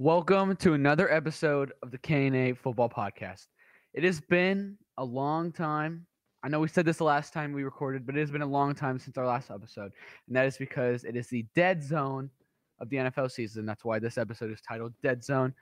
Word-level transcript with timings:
Welcome 0.00 0.56
to 0.56 0.72
another 0.72 1.12
episode 1.12 1.74
of 1.82 1.90
the 1.90 1.98
K&A 1.98 2.54
Football 2.54 2.88
Podcast. 2.88 3.48
It 3.92 4.02
has 4.02 4.18
been 4.18 4.78
a 4.96 5.04
long 5.04 5.52
time. 5.52 6.06
I 6.42 6.48
know 6.48 6.58
we 6.58 6.68
said 6.68 6.86
this 6.86 6.96
the 6.96 7.04
last 7.04 7.34
time 7.34 7.52
we 7.52 7.64
recorded, 7.64 8.06
but 8.06 8.16
it 8.16 8.20
has 8.20 8.30
been 8.30 8.40
a 8.40 8.46
long 8.46 8.74
time 8.74 8.98
since 8.98 9.18
our 9.18 9.26
last 9.26 9.50
episode. 9.50 9.92
And 10.26 10.34
that 10.34 10.46
is 10.46 10.56
because 10.56 11.04
it 11.04 11.16
is 11.16 11.28
the 11.28 11.44
dead 11.54 11.84
zone 11.84 12.30
of 12.78 12.88
the 12.88 12.96
NFL 12.96 13.30
season. 13.30 13.66
That's 13.66 13.84
why 13.84 13.98
this 13.98 14.16
episode 14.16 14.50
is 14.50 14.62
titled 14.62 14.94
Dead 15.02 15.22
Zone. 15.22 15.52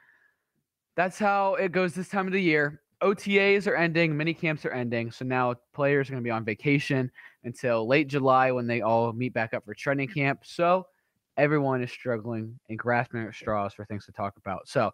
That's 0.95 1.19
how 1.19 1.57
it 1.57 1.73
goes 1.73 1.93
this 1.93 2.09
time 2.09 2.29
of 2.29 2.33
the 2.33 2.41
year. 2.41 2.81
OTAs 3.03 3.67
are 3.67 3.75
ending, 3.75 4.17
mini 4.17 4.35
camps 4.35 4.65
are 4.65 4.71
ending. 4.71 5.11
So 5.11 5.25
now 5.25 5.57
players 5.75 6.09
are 6.09 6.13
going 6.13 6.23
to 6.23 6.29
be 6.29 6.31
on 6.31 6.45
vacation 6.45 7.11
until 7.43 7.89
late 7.89 8.07
July 8.07 8.53
when 8.53 8.69
they 8.69 8.83
all 8.83 9.13
meet 9.13 9.35
back 9.35 9.53
up 9.53 9.65
for 9.65 9.75
training 9.75 10.11
camp. 10.11 10.43
So 10.45 10.87
everyone 11.39 11.83
is 11.83 11.91
struggling 11.91 12.59
and 12.69 12.79
grasping 12.79 13.23
at 13.23 13.35
straws 13.35 13.73
for 13.73 13.85
things 13.85 14.05
to 14.07 14.13
talk 14.13 14.37
about. 14.37 14.69
So 14.69 14.93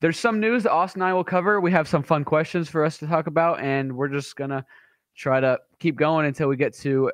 there's 0.00 0.18
some 0.18 0.38
news 0.38 0.62
that 0.62 0.72
Austin 0.72 1.02
and 1.02 1.10
I 1.10 1.14
will 1.14 1.24
cover. 1.24 1.60
We 1.60 1.72
have 1.72 1.88
some 1.88 2.02
fun 2.02 2.24
questions 2.24 2.68
for 2.68 2.84
us 2.84 2.98
to 2.98 3.06
talk 3.06 3.26
about, 3.26 3.60
and 3.60 3.96
we're 3.96 4.08
just 4.08 4.36
gonna 4.36 4.64
try 5.16 5.40
to 5.40 5.58
keep 5.80 5.96
going 5.96 6.26
until 6.26 6.48
we 6.48 6.56
get 6.56 6.72
to 6.74 7.10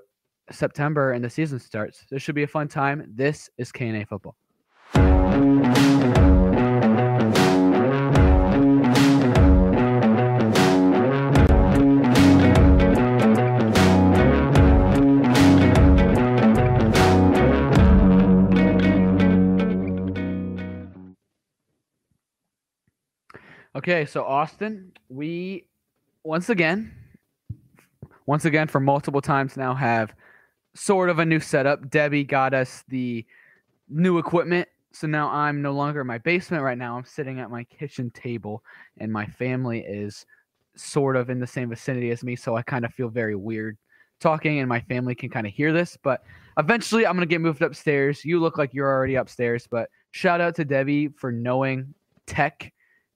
September 0.51 1.13
and 1.13 1.25
the 1.25 1.31
season 1.31 1.59
starts. 1.59 2.05
This 2.11 2.23
should 2.23 2.35
be 2.35 2.43
a 2.43 2.49
fun 2.49 2.69
time. 2.69 3.11
This 3.15 3.49
is 3.57 3.73
K&A 3.73 4.05
football. 4.05 4.37
Okay, 23.85 24.07
so 24.07 24.25
Austin, 24.25 24.93
we 25.11 25.67
once 26.23 26.49
again, 26.49 26.91
once 28.25 28.47
again 28.47 28.67
for 28.67 28.81
multiple 28.81 29.21
times 29.21 29.59
now 29.59 29.75
have 29.75 30.15
sort 30.73 31.11
of 31.11 31.19
a 31.19 31.25
new 31.27 31.39
setup. 31.39 31.91
Debbie 31.91 32.25
got 32.25 32.55
us 32.55 32.83
the 32.89 33.27
new 33.91 34.17
equipment. 34.17 34.67
So 34.93 35.07
now 35.07 35.29
I'm 35.29 35.61
no 35.61 35.73
longer 35.73 36.01
in 36.01 36.07
my 36.07 36.17
basement 36.17 36.63
right 36.63 36.79
now. 36.79 36.97
I'm 36.97 37.05
sitting 37.05 37.41
at 37.41 37.51
my 37.51 37.65
kitchen 37.65 38.11
table 38.13 38.65
and 38.97 39.13
my 39.13 39.27
family 39.27 39.81
is 39.81 40.25
sort 40.77 41.15
of 41.15 41.29
in 41.29 41.39
the 41.39 41.47
same 41.47 41.69
vicinity 41.69 42.11
as 42.11 42.25
me, 42.25 42.37
so 42.37 42.57
I 42.57 42.63
kind 42.63 42.87
of 42.87 42.95
feel 42.95 43.11
very 43.11 43.37
weird 43.37 43.77
talking 44.19 44.61
and 44.61 44.69
my 44.69 44.81
family 44.81 45.15
can 45.15 45.29
kind 45.29 45.47
of 45.47 45.53
hear 45.53 45.75
this, 45.75 45.99
but 46.03 46.23
eventually 46.57 47.07
I'm 47.07 47.19
to 47.19 47.27
get 47.27 47.43
moved 47.43 47.61
upstairs. 47.61 48.25
You 48.25 48.41
look 48.41 48.57
like 48.57 48.73
you're 48.73 48.91
already 48.91 49.17
upstairs, 49.17 49.69
but 49.71 49.91
shout 50.13 50.41
out 50.41 50.55
to 50.55 50.65
Debbie 50.65 51.09
for 51.09 51.31
knowing 51.31 51.93
tech 52.27 52.73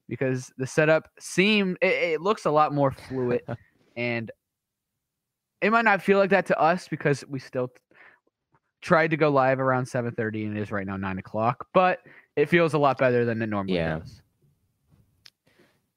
because 0.08 0.50
the 0.58 0.66
setup 0.66 1.08
seemed 1.18 1.76
it, 1.82 1.92
it 2.14 2.20
looks 2.20 2.44
a 2.44 2.50
lot 2.50 2.72
more 2.74 2.90
fluid 2.90 3.42
and 3.96 4.30
it 5.60 5.70
might 5.72 5.84
not 5.84 6.00
feel 6.02 6.18
like 6.18 6.30
that 6.30 6.46
to 6.46 6.58
us 6.60 6.88
because 6.88 7.24
we 7.28 7.38
still 7.38 7.68
tried 8.80 9.10
to 9.10 9.16
go 9.16 9.28
live 9.28 9.58
around 9.60 9.84
7.30 9.84 10.46
and 10.46 10.56
it 10.56 10.60
is 10.60 10.70
right 10.70 10.86
now 10.86 10.96
9 10.96 11.18
o'clock 11.18 11.66
but 11.74 11.98
it 12.36 12.48
feels 12.48 12.74
a 12.74 12.78
lot 12.78 12.96
better 12.98 13.24
than 13.24 13.42
it 13.42 13.48
normally 13.48 13.74
Yeah. 13.76 13.98
does 13.98 14.22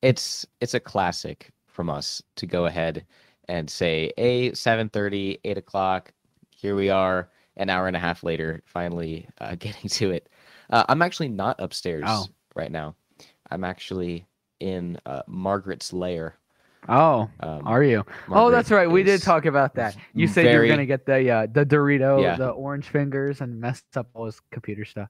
it's 0.02 0.46
it's 0.62 0.74
a 0.74 0.80
classic 0.80 1.52
from 1.68 1.90
us 1.90 2.22
to 2.36 2.46
go 2.48 2.66
ahead 2.66 3.06
and 3.48 3.70
say 3.70 4.12
a 4.18 4.52
7.30 4.52 5.40
8 5.44 5.58
o'clock 5.58 6.12
here 6.50 6.76
we 6.76 6.90
are 6.90 7.30
an 7.58 7.70
hour 7.70 7.88
and 7.88 7.96
a 7.96 8.00
half 8.00 8.24
later 8.24 8.62
finally 8.66 9.28
uh, 9.40 9.56
getting 9.60 9.90
to 9.90 10.12
it 10.12 10.28
uh, 10.72 10.84
i'm 10.90 11.02
actually 11.02 11.30
not 11.30 11.56
upstairs 11.60 12.06
Oh. 12.08 12.26
right 12.56 12.72
now 12.72 12.96
i'm 13.52 13.64
actually 13.64 14.26
in 14.60 14.98
uh, 15.06 15.22
margaret's 15.28 15.92
lair. 15.92 16.36
Oh 16.90 17.30
um, 17.42 17.68
are 17.68 17.84
you? 17.84 18.04
Oh 18.30 18.50
that's 18.52 18.72
right. 18.72 18.90
We 18.90 19.04
did 19.04 19.22
talk 19.22 19.46
about 19.46 19.74
that. 19.76 19.96
you 20.14 20.28
said 20.28 20.52
you 20.52 20.58
were 20.60 20.66
going 20.68 20.80
to 20.80 20.86
get 20.86 21.06
the 21.06 21.30
uh, 21.30 21.48
the 21.52 21.66
dorito 21.66 22.22
Yeah. 22.22 22.36
the 22.38 22.50
orange 22.50 22.88
fingers 22.88 23.42
and 23.42 23.60
messed 23.60 23.98
up 23.98 24.08
all 24.14 24.26
his 24.26 24.40
computer 24.52 24.86
stuff. 24.86 25.10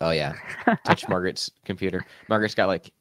Oh 0.00 0.10
yeah. 0.10 0.34
Touch 0.84 1.08
margaret's 1.08 1.50
computer. 1.64 2.04
Margaret's 2.28 2.54
got 2.54 2.66
like 2.68 2.92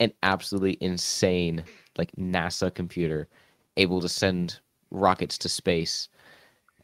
an 0.00 0.12
absolutely 0.22 0.78
insane 0.80 1.64
like 1.98 2.10
nasa 2.18 2.72
computer 2.74 3.28
able 3.76 4.00
to 4.00 4.08
send 4.08 4.60
rockets 4.90 5.36
to 5.38 5.48
space 5.48 6.08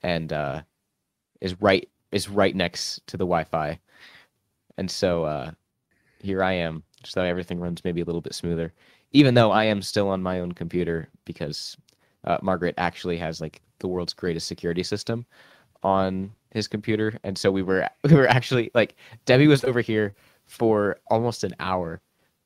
and 0.03 0.33
uh 0.33 0.61
is 1.41 1.59
right 1.61 1.89
is 2.13 2.29
right 2.29 2.55
next 2.57 3.07
to 3.07 3.17
the 3.17 3.25
wi-fi. 3.25 3.79
And 4.79 4.91
so 4.91 5.25
uh 5.25 5.51
here 6.21 6.43
i 6.43 6.53
am 6.53 6.83
so 7.07 7.23
everything 7.23 7.61
runs 7.61 7.85
maybe 7.85 8.01
a 8.01 8.05
little 8.05 8.21
bit 8.21 8.35
smoother. 8.35 8.73
Even 9.13 9.35
though 9.35 9.51
i 9.53 9.65
am 9.65 9.81
still 9.83 10.09
on 10.09 10.23
my 10.23 10.41
own 10.41 10.53
computer 10.53 11.09
because 11.25 11.77
uh, 12.25 12.39
margaret 12.43 12.75
actually 12.79 13.17
has 13.17 13.41
like 13.41 13.61
the 13.79 13.89
world's 13.89 14.13
greatest 14.13 14.47
security 14.47 14.83
system 14.83 15.27
on 15.83 16.33
his 16.51 16.67
computer. 16.67 17.19
And 17.25 17.37
so 17.37 17.53
we 17.53 17.63
were 17.63 17.89
we 18.05 18.15
were 18.15 18.29
actually 18.29 18.71
like 18.75 18.97
debbie 19.27 19.47
was 19.47 19.65
over 19.65 19.81
here 19.81 20.15
for 20.47 20.99
almost 21.09 21.45
an 21.45 21.55
hour 21.61 22.01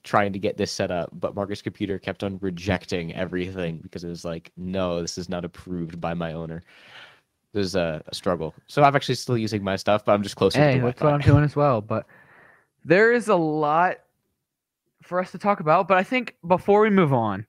trying 0.05 0.33
to 0.33 0.39
get 0.39 0.57
this 0.57 0.71
set 0.71 0.91
up 0.91 1.11
but 1.13 1.35
margaret's 1.35 1.61
computer 1.61 1.99
kept 1.99 2.23
on 2.23 2.39
rejecting 2.41 3.13
everything 3.15 3.79
because 3.83 4.05
it 4.05 4.09
was 4.09 4.25
like 4.25 4.53
no 4.57 5.03
this 5.03 5.19
is 5.19 5.29
not 5.29 5.45
approved 5.45 6.01
by 6.01 6.15
my 6.15 6.33
owner. 6.33 6.63
There's 7.53 7.75
a, 7.75 8.03
a 8.07 8.15
struggle. 8.15 8.55
So 8.67 8.83
i'm 8.83 8.95
actually 8.95 9.17
still 9.17 9.39
using 9.39 9.63
my 9.63 9.77
stuff 9.77 10.05
but 10.05 10.13
i'm 10.13 10.23
just 10.23 10.37
closer 10.37 10.59
hey 10.59 10.79
to 10.79 10.85
that's 10.85 11.01
what 11.01 11.13
i'm 11.13 11.21
doing 11.21 11.45
as 11.45 11.57
well 11.57 11.81
but 11.81 12.07
there 12.85 13.13
is 13.13 13.29
a 13.29 13.37
lot 13.37 13.99
for 15.03 15.21
us 15.21 15.31
to 15.31 15.39
talk 15.39 15.61
about 15.61 15.89
but 15.89 15.97
i 15.97 16.03
think 16.03 16.37
before 16.47 16.81
we 16.81 16.91
move 16.91 17.13
on 17.13 17.47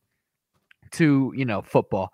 to 0.91 1.33
you 1.35 1.45
know 1.45 1.61
football 1.61 2.11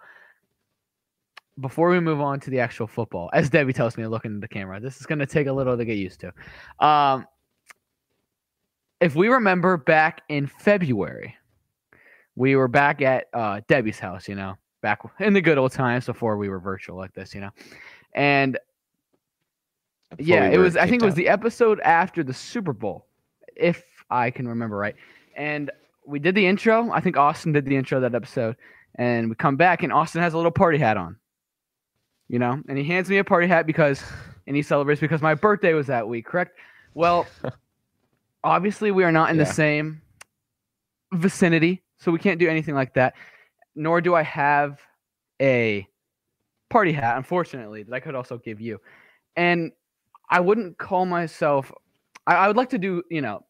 before 1.62 1.90
we 1.90 2.00
move 2.00 2.20
on 2.20 2.40
to 2.40 2.50
the 2.50 2.60
actual 2.60 2.88
football 2.88 3.30
as 3.34 3.50
debbie 3.50 3.74
tells 3.74 3.98
me 3.98 4.06
looking 4.08 4.36
at 4.36 4.42
the 4.42 4.48
camera 4.48 4.80
this 4.80 5.00
is 5.00 5.06
going 5.06 5.20
to 5.20 5.26
take 5.26 5.48
a 5.48 5.54
little 5.54 5.78
to 5.78 5.86
get 5.86 5.98
used 5.98 6.20
to 6.20 6.32
um 6.86 7.26
if 9.00 9.16
we 9.16 9.28
remember 9.28 9.78
back 9.78 10.22
in 10.30 10.48
february 10.48 11.36
we 12.36 12.56
were 12.56 12.68
back 12.68 13.02
at 13.02 13.28
uh 13.34 13.62
debbie's 13.68 14.00
house 14.00 14.28
you 14.28 14.36
know 14.36 14.56
back 14.82 15.00
in 15.20 15.34
the 15.34 15.42
good 15.42 15.58
old 15.58 15.72
times 15.72 16.06
before 16.06 16.38
we 16.38 16.50
were 16.50 16.60
virtual 16.60 16.98
like 16.98 17.14
this 17.14 17.34
you 17.34 17.42
know 17.42 17.52
and 18.16 18.58
Before 20.18 20.26
yeah, 20.26 20.50
we 20.50 20.56
it 20.56 20.58
was. 20.58 20.78
I 20.78 20.82
think 20.82 20.94
kicked 20.94 21.04
it 21.04 21.06
was 21.06 21.16
the 21.16 21.28
episode 21.28 21.80
after 21.82 22.24
the 22.24 22.34
Super 22.34 22.74
Bowl, 22.74 23.06
if 23.56 23.84
I 24.10 24.32
can 24.32 24.48
remember 24.48 24.78
right. 24.78 24.96
And 25.36 25.72
we 26.06 26.20
did 26.20 26.36
the 26.36 26.46
intro. 26.46 26.92
I 26.92 27.00
think 27.02 27.18
Austin 27.18 27.52
did 27.52 27.66
the 27.66 27.76
intro 27.76 28.00
that 28.00 28.16
episode, 28.16 28.56
and 28.96 29.30
we 29.30 29.36
come 29.36 29.56
back, 29.56 29.84
and 29.84 29.92
Austin 29.92 30.22
has 30.22 30.34
a 30.34 30.38
little 30.38 30.52
party 30.52 30.78
hat 30.78 30.98
on. 30.98 31.18
You 32.28 32.40
know, 32.40 32.60
and 32.68 32.78
he 32.78 32.84
hands 32.84 33.10
me 33.10 33.20
a 33.20 33.24
party 33.24 33.48
hat 33.48 33.68
because, 33.68 34.04
and 34.48 34.56
he 34.56 34.64
celebrates 34.64 35.00
because 35.00 35.22
my 35.22 35.36
birthday 35.36 35.74
was 35.74 35.88
that 35.88 36.08
week. 36.08 36.26
Correct? 36.26 36.58
Well, 36.96 37.28
obviously 38.44 38.92
we 38.92 39.04
are 39.04 39.12
not 39.12 39.30
in 39.30 39.38
the 39.38 39.46
same 39.46 40.02
vicinity, 41.14 41.84
so 42.00 42.12
we 42.12 42.20
can't 42.20 42.40
do 42.40 42.50
anything 42.50 42.74
like 42.74 42.94
that. 42.96 43.14
Nor 43.76 44.02
do 44.02 44.16
I 44.16 44.24
have 44.24 44.80
a 45.42 45.86
party 46.70 46.94
hat, 46.94 47.18
unfortunately, 47.18 47.84
that 47.84 47.94
I 47.94 48.00
could 48.00 48.16
also 48.16 48.38
give 48.38 48.62
you. 48.62 48.80
And 49.36 49.72
I 50.30 50.40
wouldn't 50.40 50.78
call 50.78 51.06
myself. 51.06 51.72
I, 52.26 52.36
I 52.36 52.48
would 52.48 52.58
like 52.58 52.70
to 52.70 52.78
do. 52.78 53.04
You 53.10 53.22
know, 53.22 53.46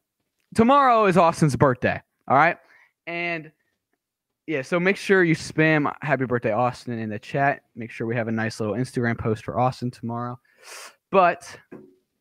tomorrow 0.56 1.06
is 1.06 1.18
Austin's 1.18 1.56
birthday. 1.56 2.02
All 2.28 2.36
right, 2.36 2.58
and 3.06 3.52
yeah, 4.48 4.62
so 4.62 4.80
make 4.80 4.98
sure 4.98 5.24
you 5.24 5.36
spam 5.36 5.92
"Happy 6.02 6.26
Birthday, 6.26 6.52
Austin" 6.52 6.98
in 6.98 7.10
the 7.10 7.20
chat. 7.20 7.64
Make 7.76 7.92
sure 7.92 8.08
we 8.08 8.16
have 8.16 8.28
a 8.28 8.32
nice 8.32 8.60
little 8.60 8.76
Instagram 8.76 9.18
post 9.18 9.44
for 9.44 9.60
Austin 9.60 9.92
tomorrow. 9.92 10.40
But 11.12 11.48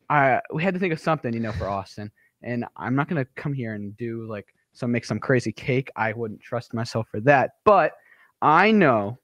I 0.09 0.41
we 0.53 0.63
had 0.63 0.73
to 0.73 0.79
think 0.79 0.93
of 0.93 0.99
something, 0.99 1.33
you 1.33 1.39
know, 1.39 1.51
for 1.53 1.67
Austin. 1.67 2.11
And 2.43 2.65
I'm 2.77 2.95
not 2.95 3.07
gonna 3.09 3.25
come 3.35 3.53
here 3.53 3.73
and 3.73 3.95
do 3.97 4.27
like 4.27 4.53
some 4.73 4.91
make 4.91 5.05
some 5.05 5.19
crazy 5.19 5.51
cake. 5.51 5.89
I 5.95 6.13
wouldn't 6.13 6.41
trust 6.41 6.73
myself 6.73 7.07
for 7.09 7.19
that. 7.21 7.51
But 7.63 7.93
I 8.41 8.71
know 8.71 9.17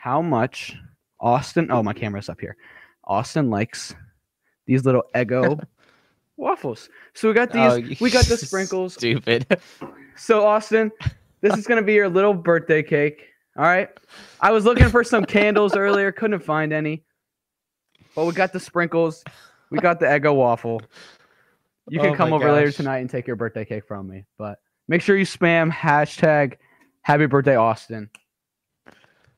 how 0.00 0.22
much 0.22 0.76
Austin. 1.20 1.70
Oh, 1.70 1.82
my 1.82 1.92
camera's 1.92 2.28
up 2.28 2.40
here. 2.40 2.56
Austin 3.04 3.50
likes 3.50 3.94
these 4.66 4.84
little 4.84 5.04
Eggo 5.14 5.62
waffles. 6.36 6.88
So 7.14 7.28
we 7.28 7.34
got 7.34 7.52
these. 7.52 7.72
Oh, 7.72 7.96
we 8.00 8.10
got 8.10 8.26
the 8.26 8.36
sprinkles. 8.36 8.94
stupid 8.94 9.46
So 10.16 10.46
Austin, 10.46 10.90
this 11.40 11.56
is 11.56 11.66
gonna 11.66 11.82
be 11.82 11.94
your 11.94 12.08
little 12.08 12.34
birthday 12.34 12.82
cake. 12.82 13.22
All 13.56 13.64
right. 13.64 13.88
I 14.40 14.50
was 14.50 14.64
looking 14.64 14.88
for 14.88 15.02
some 15.02 15.24
candles 15.24 15.76
earlier, 15.76 16.12
couldn't 16.12 16.40
find 16.40 16.72
any. 16.72 17.04
But 18.14 18.26
we 18.26 18.32
got 18.32 18.52
the 18.52 18.60
sprinkles. 18.60 19.24
We 19.70 19.78
got 19.78 19.98
the 19.98 20.06
Eggo 20.06 20.34
waffle. 20.34 20.82
You 21.88 22.00
can 22.00 22.10
Oh 22.10 22.16
come 22.16 22.32
over 22.32 22.52
later 22.52 22.72
tonight 22.72 22.98
and 22.98 23.10
take 23.10 23.26
your 23.26 23.36
birthday 23.36 23.64
cake 23.64 23.84
from 23.86 24.08
me. 24.08 24.24
But 24.38 24.58
make 24.88 25.02
sure 25.02 25.16
you 25.16 25.24
spam 25.24 25.70
hashtag 25.70 26.56
Happy 27.02 27.26
Birthday 27.26 27.56
Austin. 27.56 28.10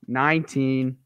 19. 0.06 0.96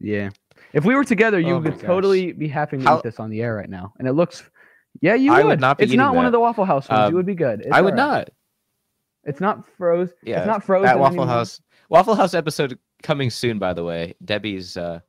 Yeah. 0.00 0.30
If 0.72 0.84
we 0.84 0.94
were 0.94 1.04
together, 1.04 1.38
you 1.40 1.54
Oh 1.54 1.60
my 1.60 1.64
would 1.70 1.74
gosh. 1.78 1.82
totally 1.86 2.32
be 2.32 2.48
happy 2.48 2.78
to 2.78 2.84
How- 2.84 2.98
eat 2.98 3.02
this 3.04 3.18
on 3.20 3.30
the 3.30 3.42
air 3.42 3.54
right 3.56 3.68
now. 3.70 3.92
And 3.98 4.06
it 4.08 4.12
looks 4.12 4.42
Yeah, 5.00 5.14
you 5.14 5.32
I 5.32 5.38
would. 5.38 5.46
would 5.46 5.60
not 5.60 5.78
be 5.78 5.84
It's 5.84 5.90
eating 5.92 5.98
not 5.98 6.14
one 6.14 6.26
of 6.26 6.32
the 6.32 6.40
Waffle 6.40 6.64
House 6.64 6.88
ones. 6.88 7.00
Um, 7.00 7.10
you 7.12 7.16
would 7.16 7.26
be 7.26 7.34
good. 7.34 7.60
It's 7.60 7.70
I 7.72 7.80
would 7.80 7.94
alright. 7.98 8.28
not. 8.28 8.30
It's 9.24 9.40
not 9.40 9.66
froze. 9.76 10.10
Yeah, 10.22 10.38
it's 10.38 10.46
not 10.46 10.64
frozen. 10.64 10.86
That 10.86 10.98
Waffle 10.98 11.18
anymore. 11.22 11.26
House 11.36 11.60
Waffle 11.90 12.14
House 12.14 12.34
episode 12.34 12.78
coming 13.02 13.30
soon, 13.30 13.58
by 13.58 13.74
the 13.74 13.84
way. 13.84 14.14
Debbie's 14.24 14.76
uh, 14.76 15.00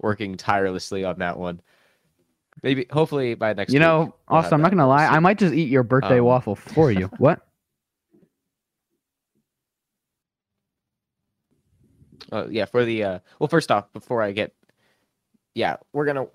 working 0.00 0.36
tirelessly 0.36 1.04
on 1.04 1.18
that 1.18 1.38
one. 1.38 1.60
Maybe, 2.62 2.86
hopefully, 2.90 3.34
by 3.34 3.52
next. 3.54 3.72
You 3.72 3.78
week, 3.78 3.82
know, 3.86 3.98
we'll 3.98 4.36
have 4.36 4.44
Austin, 4.44 4.54
I'm 4.54 4.62
not 4.62 4.70
gonna 4.70 4.86
lie. 4.86 5.06
see. 5.08 5.14
I 5.14 5.18
might 5.20 5.38
just 5.38 5.54
eat 5.54 5.68
your 5.70 5.82
birthday 5.82 6.18
Um, 6.20 6.26
waffle 6.26 6.54
for 6.54 6.90
you. 6.92 7.06
what? 7.18 7.40
Uh, 12.30 12.46
yeah, 12.48 12.64
for 12.64 12.84
the 12.84 13.04
uh, 13.04 13.18
well, 13.38 13.48
first 13.48 13.70
off, 13.70 13.92
before 13.92 14.22
I 14.22 14.32
get, 14.32 14.54
yeah, 15.54 15.76
we're 15.92 16.06
gonna 16.06 16.26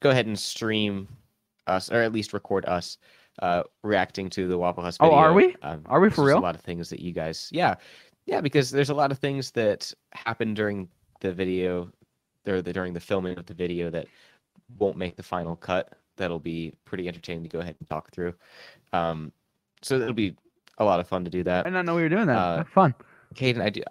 go 0.00 0.10
ahead 0.10 0.26
and 0.26 0.38
stream 0.38 1.08
us, 1.66 1.90
or 1.90 2.02
at 2.02 2.12
least 2.12 2.32
record 2.32 2.64
us, 2.66 2.98
uh, 3.40 3.62
reacting 3.82 4.28
to 4.30 4.48
the 4.48 4.58
Waffle 4.58 4.84
House. 4.84 4.96
Oh, 5.00 5.12
are 5.12 5.32
we? 5.32 5.56
Um, 5.62 5.82
Are 5.86 6.00
we 6.00 6.10
for 6.10 6.24
real? 6.24 6.38
A 6.38 6.40
lot 6.40 6.54
of 6.54 6.60
things 6.60 6.90
that 6.90 7.00
you 7.00 7.12
guys, 7.12 7.48
yeah, 7.52 7.76
yeah, 8.26 8.40
because 8.40 8.70
there's 8.70 8.90
a 8.90 8.94
lot 8.94 9.10
of 9.10 9.18
things 9.18 9.50
that 9.52 9.92
happen 10.12 10.54
during 10.54 10.88
the 11.20 11.32
video, 11.32 11.90
or 12.46 12.62
the, 12.62 12.72
during 12.72 12.92
the 12.92 13.00
filming 13.00 13.38
of 13.38 13.46
the 13.46 13.54
video 13.54 13.90
that 13.90 14.06
won't 14.78 14.96
make 14.96 15.16
the 15.16 15.22
final 15.22 15.56
cut. 15.56 15.94
That'll 16.16 16.38
be 16.38 16.74
pretty 16.84 17.08
entertaining 17.08 17.44
to 17.44 17.48
go 17.48 17.60
ahead 17.60 17.76
and 17.78 17.88
talk 17.88 18.10
through. 18.12 18.34
Um, 18.92 19.32
so 19.82 19.94
it'll 19.94 20.12
be 20.12 20.36
a 20.78 20.84
lot 20.84 21.00
of 21.00 21.08
fun 21.08 21.24
to 21.24 21.30
do 21.30 21.42
that. 21.44 21.66
I 21.66 21.70
did 21.70 21.74
not 21.74 21.86
know 21.86 21.94
we 21.94 22.02
were 22.02 22.08
doing 22.08 22.26
that. 22.26 22.36
Uh, 22.36 22.64
fun. 22.64 22.94
Kadin, 23.34 23.62
I 23.62 23.70
do. 23.70 23.82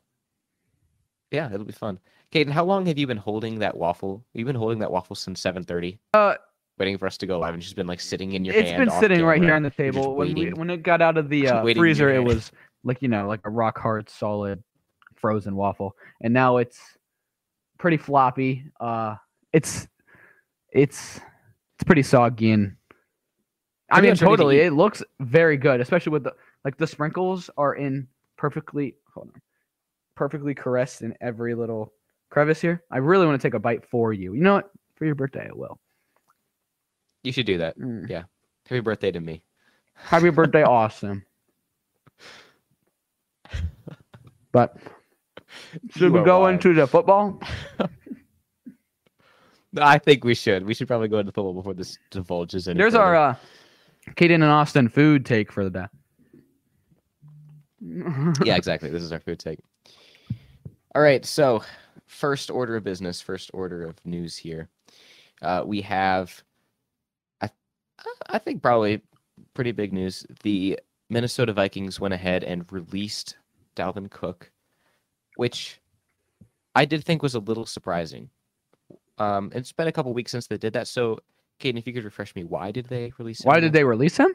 Yeah, 1.32 1.52
it'll 1.52 1.66
be 1.66 1.72
fun. 1.74 2.00
Kadin, 2.32 2.52
how 2.52 2.64
long 2.64 2.86
have 2.86 2.98
you 2.98 3.08
been 3.08 3.18
holding 3.18 3.60
that 3.60 3.76
waffle? 3.76 4.24
You've 4.34 4.46
been 4.46 4.56
holding 4.56 4.80
that 4.80 4.92
waffle 4.92 5.16
since 5.16 5.42
seven 5.42 5.64
thirty. 5.64 6.00
Uh, 6.14 6.36
waiting 6.78 6.98
for 6.98 7.08
us 7.08 7.18
to 7.18 7.26
go 7.26 7.40
live, 7.40 7.54
and 7.54 7.64
she's 7.64 7.74
been 7.74 7.88
like 7.88 8.00
sitting 8.00 8.34
in 8.34 8.46
your 8.46 8.56
It's 8.56 8.70
hand. 8.70 8.84
It's 8.84 8.92
been 8.92 9.00
sitting 9.00 9.26
right 9.26 9.42
here 9.42 9.56
on 9.56 9.64
the 9.64 9.72
table. 9.72 10.16
When 10.16 10.34
we, 10.34 10.54
when 10.54 10.70
it 10.70 10.84
got 10.84 11.02
out 11.02 11.18
of 11.18 11.30
the 11.30 11.48
uh, 11.48 11.64
waiting 11.64 11.82
in 11.82 11.88
your 11.88 11.96
freezer, 11.96 12.10
it 12.10 12.24
was 12.24 12.52
like 12.84 13.02
you 13.02 13.08
know, 13.08 13.28
like 13.28 13.42
a 13.46 13.50
rock 13.50 13.80
hard, 13.80 14.10
solid, 14.10 14.64
frozen 15.16 15.56
waffle, 15.56 15.96
and 16.22 16.34
now 16.34 16.58
it's 16.58 16.80
pretty 17.80 17.98
floppy. 17.98 18.64
Uh, 18.80 19.16
it's 19.52 19.88
it's 20.72 21.20
it's 21.74 21.84
pretty 21.86 22.04
soggy 22.04 22.52
and. 22.52 22.76
I 23.92 24.02
mean, 24.02 24.12
much 24.12 24.22
ready 24.22 24.32
to 24.34 24.38
totally. 24.38 24.60
It 24.60 24.74
looks 24.74 25.02
very 25.20 25.58
good, 25.58 25.82
especially 25.82 26.12
with 26.12 26.24
the 26.24 26.34
like 26.64 26.78
the 26.78 26.86
sprinkles 26.86 27.50
are 27.58 27.74
in 27.74 28.08
perfectly 28.38 28.94
hold 29.12 29.30
on, 29.34 29.42
perfectly 30.16 30.54
caressed 30.54 31.02
in 31.02 31.16
every 31.22 31.56
little 31.56 31.92
crevice 32.30 32.62
here. 32.62 32.84
I 32.92 32.98
really 32.98 33.26
want 33.26 33.42
to 33.42 33.48
take 33.48 33.54
a 33.54 33.60
bite 33.60 33.86
for 33.86 34.14
you. 34.14 34.34
You 34.34 34.42
know 34.42 34.56
what? 34.56 34.72
For 34.96 35.06
your 35.06 35.16
birthday, 35.16 35.48
I 35.50 35.54
will. 35.54 35.80
You 37.24 37.32
should 37.32 37.46
do 37.46 37.58
that. 37.60 37.78
Mm. 37.78 38.10
Yeah. 38.10 38.24
Happy 38.68 38.82
birthday 38.82 39.12
to 39.12 39.20
me. 39.20 39.44
Happy 39.94 40.30
birthday, 40.30 40.64
Austin. 40.68 41.24
But 44.52 44.78
should 45.92 46.12
we 46.12 46.24
go 46.24 46.42
wild. 46.42 46.56
into 46.56 46.74
the 46.74 46.88
football? 46.88 47.40
I 49.78 50.00
think 50.00 50.24
we 50.24 50.34
should. 50.34 50.66
We 50.66 50.74
should 50.74 50.88
probably 50.88 51.08
go 51.08 51.20
into 51.20 51.32
the 51.32 51.36
football 51.36 51.54
before 51.54 51.76
this 51.76 51.98
divulges 52.10 52.68
any 52.68 52.78
There's 52.78 52.94
further. 52.94 53.04
our 53.04 53.16
uh, 53.16 53.36
Kadin 54.16 54.36
and 54.36 54.44
Austin 54.46 54.90
food 54.90 55.26
take 55.26 55.52
for 55.52 55.64
the 55.64 55.70
day. 55.70 55.86
yeah, 58.44 58.56
exactly. 58.56 58.90
This 58.90 59.04
is 59.04 59.12
our 59.12 59.20
food 59.20 59.40
take. 59.40 59.60
All 60.96 61.02
right, 61.04 61.24
so 61.24 61.62
first 62.10 62.50
order 62.50 62.76
of 62.76 62.84
business, 62.84 63.22
first 63.22 63.52
order 63.54 63.86
of 63.86 64.04
news 64.04 64.36
here. 64.36 64.68
Uh, 65.42 65.64
we 65.66 65.80
have, 65.82 66.44
I, 67.40 67.50
I 68.28 68.40
think 68.40 68.62
probably 68.62 69.02
pretty 69.54 69.72
big 69.72 69.94
news. 69.94 70.26
The 70.44 70.80
Minnesota 71.10 71.54
Vikings 71.54 72.00
went 72.00 72.14
ahead 72.14 72.44
and 72.44 72.70
released 72.72 73.38
Dalvin 73.76 74.10
Cook, 74.10 74.52
which 75.36 75.80
I 76.76 76.86
did 76.86 77.06
think 77.06 77.22
was 77.22 77.36
a 77.36 77.40
little 77.40 77.66
surprising. 77.66 78.30
Um, 79.20 79.52
it's 79.54 79.72
been 79.72 79.88
a 79.88 79.92
couple 79.92 80.12
weeks 80.14 80.32
since 80.32 80.48
they 80.48 80.58
did 80.58 80.74
that. 80.74 80.88
So, 80.88 81.20
Kadin, 81.60 81.78
if 81.78 81.86
you 81.86 81.94
could 81.94 82.06
refresh 82.06 82.36
me, 82.36 82.44
why 82.44 82.72
did 82.72 82.88
they 82.88 83.14
release? 83.20 83.42
him 83.42 83.48
Why 83.50 83.60
did 83.60 83.72
they 83.72 83.84
release 83.84 84.18
him? 84.18 84.34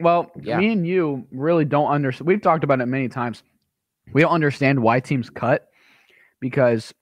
Well, 0.00 0.30
Yeah. 0.40 0.58
me 0.58 0.72
and 0.72 0.86
you 0.86 1.26
really 1.32 1.64
don't 1.64 1.88
understand. 1.88 2.28
We've 2.28 2.40
talked 2.42 2.62
about 2.64 2.80
it 2.80 2.86
many 2.86 3.08
times. 3.08 3.42
We 4.12 4.20
don't 4.20 4.32
understand 4.32 4.80
why 4.80 5.00
teams 5.00 5.28
cut 5.28 5.70
because 6.44 6.92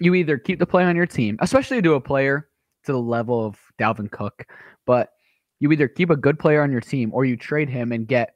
you 0.00 0.12
either 0.16 0.36
keep 0.36 0.58
the 0.58 0.66
player 0.66 0.88
on 0.88 0.96
your 0.96 1.06
team, 1.06 1.38
especially 1.40 1.80
to 1.80 1.94
a 1.94 2.00
player 2.00 2.48
to 2.84 2.90
the 2.90 2.98
level 2.98 3.46
of 3.46 3.56
Dalvin 3.78 4.10
Cook, 4.10 4.44
but 4.86 5.10
you 5.60 5.70
either 5.70 5.86
keep 5.86 6.10
a 6.10 6.16
good 6.16 6.36
player 6.36 6.64
on 6.64 6.72
your 6.72 6.80
team 6.80 7.12
or 7.14 7.24
you 7.24 7.36
trade 7.36 7.68
him 7.68 7.92
and 7.92 8.08
get 8.08 8.34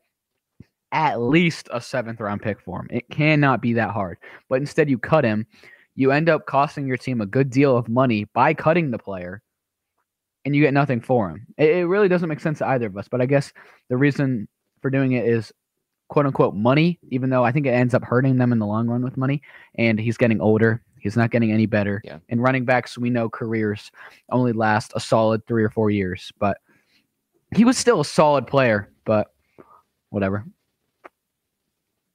at 0.92 1.20
least 1.20 1.68
a 1.72 1.80
seventh 1.80 2.20
round 2.20 2.42
pick 2.42 2.60
for 2.60 2.78
him. 2.78 2.86
It 2.92 3.10
cannot 3.10 3.60
be 3.60 3.72
that 3.72 3.90
hard. 3.90 4.18
But 4.48 4.60
instead, 4.60 4.88
you 4.88 4.98
cut 4.98 5.24
him. 5.24 5.48
You 5.96 6.12
end 6.12 6.28
up 6.28 6.46
costing 6.46 6.86
your 6.86 6.96
team 6.96 7.20
a 7.20 7.26
good 7.26 7.50
deal 7.50 7.76
of 7.76 7.88
money 7.88 8.28
by 8.32 8.54
cutting 8.54 8.92
the 8.92 9.00
player 9.00 9.42
and 10.44 10.54
you 10.54 10.62
get 10.62 10.72
nothing 10.72 11.00
for 11.00 11.28
him. 11.28 11.44
It, 11.58 11.70
it 11.70 11.86
really 11.86 12.08
doesn't 12.08 12.28
make 12.28 12.38
sense 12.38 12.58
to 12.58 12.68
either 12.68 12.86
of 12.86 12.96
us. 12.96 13.08
But 13.08 13.20
I 13.20 13.26
guess 13.26 13.52
the 13.88 13.96
reason 13.96 14.46
for 14.80 14.90
doing 14.90 15.10
it 15.10 15.26
is 15.26 15.52
quote 16.10 16.26
unquote 16.26 16.54
money, 16.54 16.98
even 17.08 17.30
though 17.30 17.44
I 17.44 17.52
think 17.52 17.66
it 17.66 17.70
ends 17.70 17.94
up 17.94 18.02
hurting 18.02 18.36
them 18.36 18.52
in 18.52 18.58
the 18.58 18.66
long 18.66 18.88
run 18.88 19.02
with 19.02 19.16
money. 19.16 19.40
And 19.76 19.98
he's 19.98 20.16
getting 20.16 20.40
older. 20.40 20.82
He's 20.98 21.16
not 21.16 21.30
getting 21.30 21.52
any 21.52 21.66
better. 21.66 22.02
Yeah. 22.04 22.18
And 22.28 22.42
running 22.42 22.64
backs, 22.64 22.98
we 22.98 23.10
know 23.10 23.30
careers 23.30 23.90
only 24.30 24.52
last 24.52 24.92
a 24.96 25.00
solid 25.00 25.46
three 25.46 25.62
or 25.64 25.70
four 25.70 25.88
years. 25.88 26.32
But 26.38 26.58
he 27.54 27.64
was 27.64 27.78
still 27.78 28.00
a 28.00 28.04
solid 28.04 28.46
player. 28.48 28.92
But 29.04 29.32
whatever. 30.10 30.44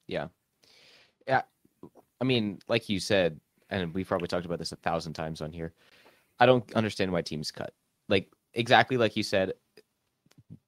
Yeah. 0.06 0.28
Yeah. 1.26 1.42
I 2.20 2.24
mean, 2.24 2.58
like 2.68 2.90
you 2.90 3.00
said, 3.00 3.40
and 3.70 3.94
we've 3.94 4.06
probably 4.06 4.28
talked 4.28 4.46
about 4.46 4.58
this 4.58 4.72
a 4.72 4.76
thousand 4.76 5.14
times 5.14 5.40
on 5.40 5.52
here. 5.52 5.72
I 6.38 6.44
don't 6.44 6.70
understand 6.74 7.10
why 7.12 7.22
teams 7.22 7.50
cut. 7.50 7.72
Like 8.10 8.30
exactly 8.52 8.98
like 8.98 9.16
you 9.16 9.22
said, 9.22 9.54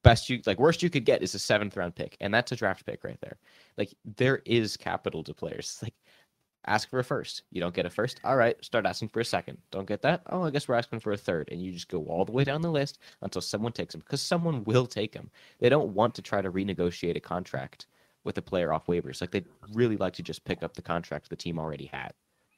best 0.03 0.29
you 0.29 0.41
like 0.47 0.59
worst 0.59 0.83
you 0.83 0.91
could 0.91 1.05
get 1.05 1.23
is 1.23 1.35
a 1.35 1.39
seventh 1.39 1.77
round 1.77 1.95
pick, 1.95 2.17
and 2.21 2.33
that's 2.33 2.53
a 2.53 2.57
draft 2.57 2.85
pick 2.87 3.05
right 3.05 3.21
there. 3.21 3.39
Like 3.77 3.95
there 4.17 4.43
is 4.45 4.77
capital 4.77 5.23
to 5.25 5.35
players. 5.35 5.79
Like 5.83 5.95
ask 6.67 6.91
for 6.91 6.99
a 6.99 7.05
first. 7.05 7.43
You 7.51 7.61
don't 7.61 7.75
get 7.75 7.87
a 7.87 7.91
first. 7.91 8.21
All 8.25 8.37
right, 8.37 8.63
start 8.65 8.87
asking 8.87 9.09
for 9.09 9.21
a 9.21 9.25
second. 9.25 9.59
Don't 9.71 9.87
get 9.87 10.03
that? 10.03 10.23
Oh, 10.27 10.45
I 10.45 10.51
guess 10.51 10.69
we're 10.69 10.75
asking 10.75 11.01
for 11.01 11.13
a 11.13 11.17
third. 11.17 11.49
And 11.51 11.63
you 11.63 11.73
just 11.73 11.89
go 11.89 12.05
all 12.05 12.25
the 12.25 12.33
way 12.33 12.45
down 12.45 12.63
the 12.63 12.71
list 12.71 12.99
until 13.23 13.43
someone 13.43 13.73
takes 13.73 13.93
them 13.93 14.01
because 14.01 14.23
someone 14.23 14.65
will 14.65 14.87
take 14.87 15.13
them. 15.13 15.31
They 15.59 15.69
don't 15.69 15.95
want 15.95 16.15
to 16.17 16.23
try 16.23 16.43
to 16.43 16.51
renegotiate 16.51 17.17
a 17.17 17.21
contract 17.21 17.87
with 18.25 18.39
a 18.39 18.43
player 18.43 18.73
off 18.73 18.87
waivers. 18.87 19.21
Like 19.21 19.31
they 19.31 19.45
really 19.73 19.97
like 19.97 20.15
to 20.15 20.23
just 20.23 20.45
pick 20.45 20.63
up 20.63 20.75
the 20.75 20.83
contract 20.83 21.31
the 21.31 21.37
team 21.37 21.59
already 21.59 21.87
had. 21.87 22.13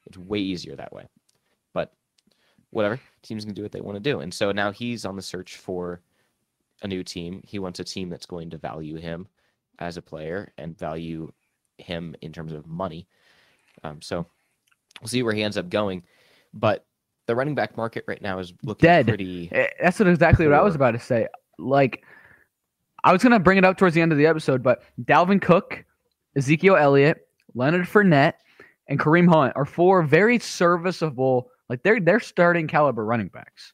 It's 0.07 0.19
way 0.19 0.39
easier 0.39 0.75
that 0.77 0.93
way. 0.93 1.07
But 1.73 1.93
whatever, 2.71 2.99
teams 3.23 3.45
can 3.45 3.55
do 3.55 3.63
what 3.63 3.73
they 3.73 3.81
want 3.81 3.97
to 3.97 4.01
do. 4.01 4.21
And 4.21 4.33
so 4.33 4.51
now 4.51 4.73
he's 4.73 5.05
on 5.05 5.17
the 5.17 5.23
search 5.23 5.57
for 5.57 6.01
a 6.83 6.89
new 6.89 7.03
team. 7.03 7.43
He 7.47 7.59
wants 7.59 7.81
a 7.81 7.85
team 7.85 8.09
that's 8.09 8.27
going 8.27 8.51
to 8.51 8.59
value 8.59 8.97
him 8.97 9.27
as 9.79 9.97
a 9.97 10.03
player 10.03 10.53
and 10.59 10.79
value 10.79 11.33
him 11.79 12.15
in 12.21 12.33
terms 12.33 12.53
of 12.53 12.67
money. 12.67 13.07
Um, 13.85 14.03
so 14.03 14.27
we'll 15.01 15.09
see 15.09 15.23
where 15.23 15.35
he 15.35 15.43
ends 15.43 15.57
up 15.57 15.69
going. 15.69 16.03
But 16.53 16.85
the 17.27 17.35
running 17.37 17.55
back 17.55 17.77
market 17.77 18.05
right 18.07 18.21
now 18.21 18.39
is 18.39 18.53
looking 18.63 18.87
Dead. 18.87 19.07
pretty. 19.07 19.49
Eh, 19.53 19.69
That's 19.81 19.99
what 19.99 20.09
exactly 20.09 20.47
what 20.47 20.55
I 20.57 20.63
was 20.63 20.75
about 20.75 20.93
to 20.93 20.99
say. 20.99 21.29
Like, 21.59 22.05
I 23.05 23.13
was 23.13 23.23
gonna 23.23 23.39
bring 23.39 23.57
it 23.59 23.65
up 23.65 23.79
towards 23.79 23.95
the 23.95 24.01
end 24.03 24.13
of 24.13 24.19
the 24.19 24.27
episode, 24.27 24.63
but 24.63 24.83
Dalvin 25.03 25.41
Cook, 25.41 25.85
Ezekiel 26.37 26.77
Elliott, 26.77 27.27
Leonard 27.55 27.87
Fournette, 27.87 28.35
and 28.89 28.99
Kareem 28.99 29.29
Hunt 29.29 29.53
are 29.57 29.65
four 29.65 30.03
very 30.03 30.39
serviceable, 30.39 31.51
like 31.69 31.83
they're 31.83 32.01
they're 32.01 32.21
starting 32.21 32.67
caliber 32.67 33.05
running 33.05 33.29
backs, 33.29 33.73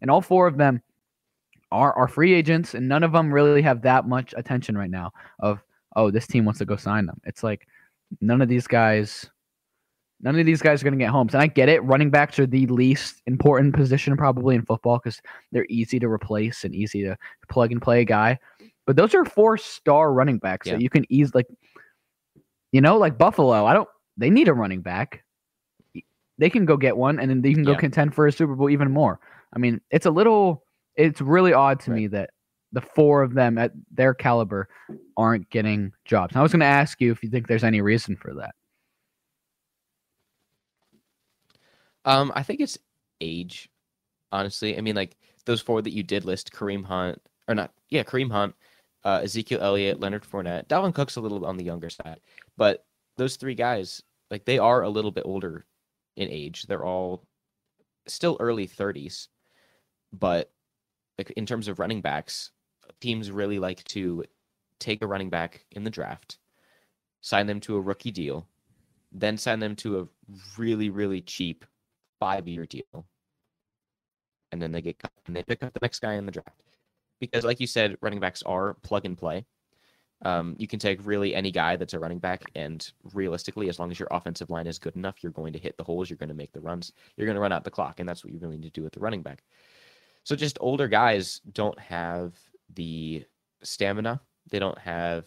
and 0.00 0.10
all 0.10 0.20
four 0.20 0.46
of 0.46 0.56
them 0.56 0.82
are 1.72 1.92
are 1.96 2.08
free 2.08 2.32
agents, 2.34 2.74
and 2.74 2.88
none 2.88 3.02
of 3.02 3.12
them 3.12 3.32
really 3.32 3.62
have 3.62 3.82
that 3.82 4.08
much 4.08 4.34
attention 4.36 4.76
right 4.76 4.90
now. 4.90 5.12
Of 5.38 5.62
oh, 5.96 6.10
this 6.10 6.26
team 6.26 6.44
wants 6.44 6.58
to 6.58 6.64
go 6.64 6.76
sign 6.76 7.06
them. 7.06 7.20
It's 7.24 7.42
like 7.42 7.66
none 8.20 8.40
of 8.42 8.48
these 8.48 8.66
guys. 8.66 9.28
None 10.22 10.38
of 10.38 10.44
these 10.44 10.60
guys 10.60 10.82
are 10.82 10.84
going 10.84 10.98
to 10.98 11.02
get 11.02 11.10
homes. 11.10 11.32
And 11.32 11.42
I 11.42 11.46
get 11.46 11.70
it. 11.70 11.82
Running 11.82 12.10
backs 12.10 12.38
are 12.38 12.46
the 12.46 12.66
least 12.66 13.22
important 13.26 13.74
position 13.74 14.18
probably 14.18 14.54
in 14.54 14.62
football 14.66 14.98
because 15.02 15.22
they're 15.50 15.64
easy 15.70 15.98
to 15.98 16.08
replace 16.08 16.62
and 16.62 16.74
easy 16.74 17.02
to 17.04 17.16
plug 17.48 17.72
and 17.72 17.80
play 17.80 18.02
a 18.02 18.04
guy. 18.04 18.38
But 18.86 18.96
those 18.96 19.14
are 19.14 19.24
four 19.24 19.56
star 19.56 20.12
running 20.12 20.36
backs 20.36 20.66
Yeah. 20.66 20.74
that 20.74 20.82
you 20.82 20.90
can 20.90 21.06
easily, 21.08 21.32
like, 21.38 21.46
you 22.70 22.82
know, 22.82 22.98
like 22.98 23.16
Buffalo. 23.16 23.64
I 23.64 23.72
don't. 23.72 23.88
They 24.18 24.28
need 24.28 24.48
a 24.48 24.52
running 24.52 24.82
back. 24.82 25.24
They 26.36 26.50
can 26.50 26.66
go 26.66 26.76
get 26.76 26.98
one, 26.98 27.18
and 27.18 27.30
then 27.30 27.40
they 27.40 27.54
can 27.54 27.64
go 27.64 27.72
Yeah. 27.72 27.78
contend 27.78 28.14
for 28.14 28.26
a 28.26 28.32
Super 28.32 28.54
Bowl 28.54 28.68
even 28.68 28.90
more. 28.90 29.20
I 29.54 29.58
mean, 29.58 29.80
it's 29.90 30.04
a 30.04 30.10
little. 30.10 30.64
It's 31.00 31.20
really 31.20 31.52
odd 31.52 31.80
to 31.80 31.90
Right. 31.90 31.96
me 32.00 32.06
that 32.08 32.30
the 32.72 32.80
four 32.80 33.22
of 33.22 33.34
them 33.34 33.58
at 33.58 33.72
their 33.90 34.14
caliber 34.14 34.68
aren't 35.16 35.48
getting 35.50 35.92
jobs. 36.04 36.32
And 36.32 36.38
I 36.40 36.42
was 36.42 36.52
going 36.52 36.60
to 36.60 36.66
ask 36.66 37.00
you 37.00 37.10
if 37.10 37.22
you 37.22 37.28
think 37.30 37.46
there's 37.48 37.64
any 37.64 37.80
reason 37.80 38.16
for 38.16 38.34
that. 38.34 38.54
Um, 42.04 42.32
I 42.34 42.42
think 42.42 42.60
it's 42.60 42.78
age. 43.20 43.68
Honestly, 44.32 44.78
I 44.78 44.80
mean, 44.80 44.94
like 44.96 45.16
those 45.44 45.60
four 45.60 45.82
that 45.82 45.92
you 45.92 46.02
did 46.02 46.24
list, 46.24 46.52
Kareem 46.52 46.84
Hunt, 46.84 47.20
or 47.48 47.54
not, 47.54 47.72
yeah, 47.88 48.02
Kareem 48.04 48.30
Hunt, 48.30 48.54
uh, 49.04 49.20
Ezekiel 49.24 49.60
Elliott, 49.60 50.00
Leonard 50.00 50.24
Fournette, 50.24 50.68
Dalvin 50.68 50.94
Cook's 50.94 51.16
a 51.16 51.20
little 51.20 51.44
on 51.44 51.56
the 51.56 51.64
younger 51.64 51.90
side, 51.90 52.20
but 52.56 52.84
those 53.16 53.36
three 53.36 53.54
guys, 53.54 54.02
like 54.30 54.44
they 54.44 54.58
are 54.58 54.82
a 54.82 54.88
little 54.88 55.10
bit 55.10 55.24
older 55.26 55.64
in 56.16 56.28
age. 56.28 56.62
They're 56.64 56.84
all 56.84 57.26
still 58.06 58.36
early 58.38 58.68
30s, 58.68 59.28
but 60.12 60.50
like 61.20 61.30
in 61.36 61.44
terms 61.44 61.68
of 61.68 61.78
running 61.78 62.00
backs, 62.00 62.50
teams 63.00 63.30
really 63.30 63.58
like 63.58 63.84
to 63.84 64.24
take 64.78 65.02
a 65.02 65.06
running 65.06 65.28
back 65.28 65.66
in 65.72 65.84
the 65.84 65.90
draft, 65.90 66.38
sign 67.20 67.46
them 67.46 67.60
to 67.60 67.76
a 67.76 67.80
rookie 67.80 68.10
deal, 68.10 68.46
then 69.12 69.36
sign 69.36 69.60
them 69.60 69.76
to 69.76 70.00
a 70.00 70.08
really 70.56 70.88
really 70.88 71.20
cheap 71.20 71.66
five 72.18 72.48
year 72.48 72.64
deal, 72.64 73.04
and 74.50 74.62
then 74.62 74.72
they 74.72 74.80
get 74.80 74.98
cut 74.98 75.12
and 75.26 75.36
they 75.36 75.42
pick 75.42 75.62
up 75.62 75.74
the 75.74 75.80
next 75.82 76.00
guy 76.00 76.14
in 76.14 76.24
the 76.24 76.32
draft. 76.32 76.62
Because, 77.20 77.44
like 77.44 77.60
you 77.60 77.66
said, 77.66 77.98
running 78.00 78.18
backs 78.20 78.42
are 78.44 78.72
plug 78.82 79.04
and 79.04 79.18
play. 79.18 79.44
Um, 80.22 80.56
you 80.58 80.66
can 80.66 80.78
take 80.78 81.04
really 81.04 81.34
any 81.34 81.50
guy 81.50 81.76
that's 81.76 81.92
a 81.92 81.98
running 81.98 82.18
back, 82.18 82.44
and 82.54 82.90
realistically, 83.12 83.68
as 83.68 83.78
long 83.78 83.90
as 83.90 83.98
your 83.98 84.08
offensive 84.10 84.48
line 84.48 84.66
is 84.66 84.78
good 84.78 84.96
enough, 84.96 85.22
you're 85.22 85.32
going 85.32 85.52
to 85.52 85.58
hit 85.58 85.76
the 85.76 85.84
holes, 85.84 86.08
you're 86.08 86.16
going 86.16 86.30
to 86.30 86.34
make 86.34 86.52
the 86.52 86.60
runs, 86.60 86.92
you're 87.16 87.26
going 87.26 87.36
to 87.36 87.42
run 87.42 87.52
out 87.52 87.64
the 87.64 87.70
clock, 87.70 88.00
and 88.00 88.08
that's 88.08 88.24
what 88.24 88.32
you 88.32 88.38
really 88.38 88.56
need 88.56 88.72
to 88.72 88.80
do 88.80 88.82
with 88.82 88.94
the 88.94 89.00
running 89.00 89.22
back. 89.22 89.42
So, 90.24 90.36
just 90.36 90.58
older 90.60 90.88
guys 90.88 91.40
don't 91.52 91.78
have 91.78 92.34
the 92.74 93.24
stamina, 93.62 94.20
they 94.50 94.58
don't 94.58 94.78
have 94.78 95.24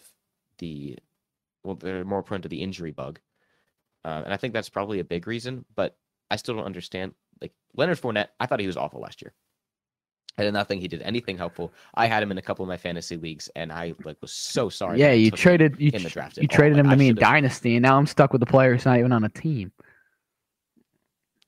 the 0.59 0.97
well, 1.63 1.75
they're 1.75 2.03
more 2.05 2.23
prone 2.23 2.41
to 2.41 2.50
the 2.50 2.62
injury 2.62 2.91
bug, 2.91 3.19
uh, 4.05 4.21
and 4.25 4.33
I 4.33 4.38
think 4.38 4.53
that's 4.53 4.69
probably 4.69 5.00
a 5.00 5.03
big 5.03 5.27
reason. 5.27 5.65
But 5.75 5.97
I 6.29 6.35
still 6.35 6.55
don't 6.55 6.65
understand. 6.65 7.13
Like 7.41 7.53
Leonard 7.75 8.00
Fournette, 8.00 8.29
I 8.39 8.45
thought 8.45 8.59
he 8.59 8.67
was 8.67 8.77
awful 8.77 9.01
last 9.01 9.21
year. 9.21 9.33
I 10.38 10.43
did 10.43 10.53
not 10.53 10.67
think 10.67 10.81
he 10.81 10.88
did 10.88 11.03
anything 11.03 11.38
helpful. 11.38 11.73
I 11.93 12.07
had 12.07 12.23
him 12.23 12.31
in 12.31 12.38
a 12.39 12.41
couple 12.41 12.63
of 12.63 12.69
my 12.69 12.77
fantasy 12.77 13.17
leagues, 13.17 13.50
and 13.55 13.71
I 13.71 13.93
like 14.03 14.17
was 14.21 14.31
so 14.31 14.67
sorry. 14.67 15.00
Yeah, 15.00 15.12
you 15.12 15.29
traded 15.29 15.75
you, 15.79 15.91
in 15.93 16.01
the 16.01 16.09
draft. 16.09 16.38
you 16.38 16.47
traded 16.47 16.77
him 16.77 16.88
Like, 16.88 16.93
to 16.93 16.95
I 16.95 17.00
me 17.00 17.09
in 17.09 17.15
Dynasty, 17.15 17.75
and 17.75 17.83
now 17.83 17.97
I'm 17.97 18.07
stuck 18.07 18.31
with 18.31 18.39
the 18.39 18.45
player 18.47 18.73
who's 18.73 18.85
not 18.85 18.97
even 18.97 19.12
on 19.12 19.23
a 19.23 19.29
team. 19.29 19.71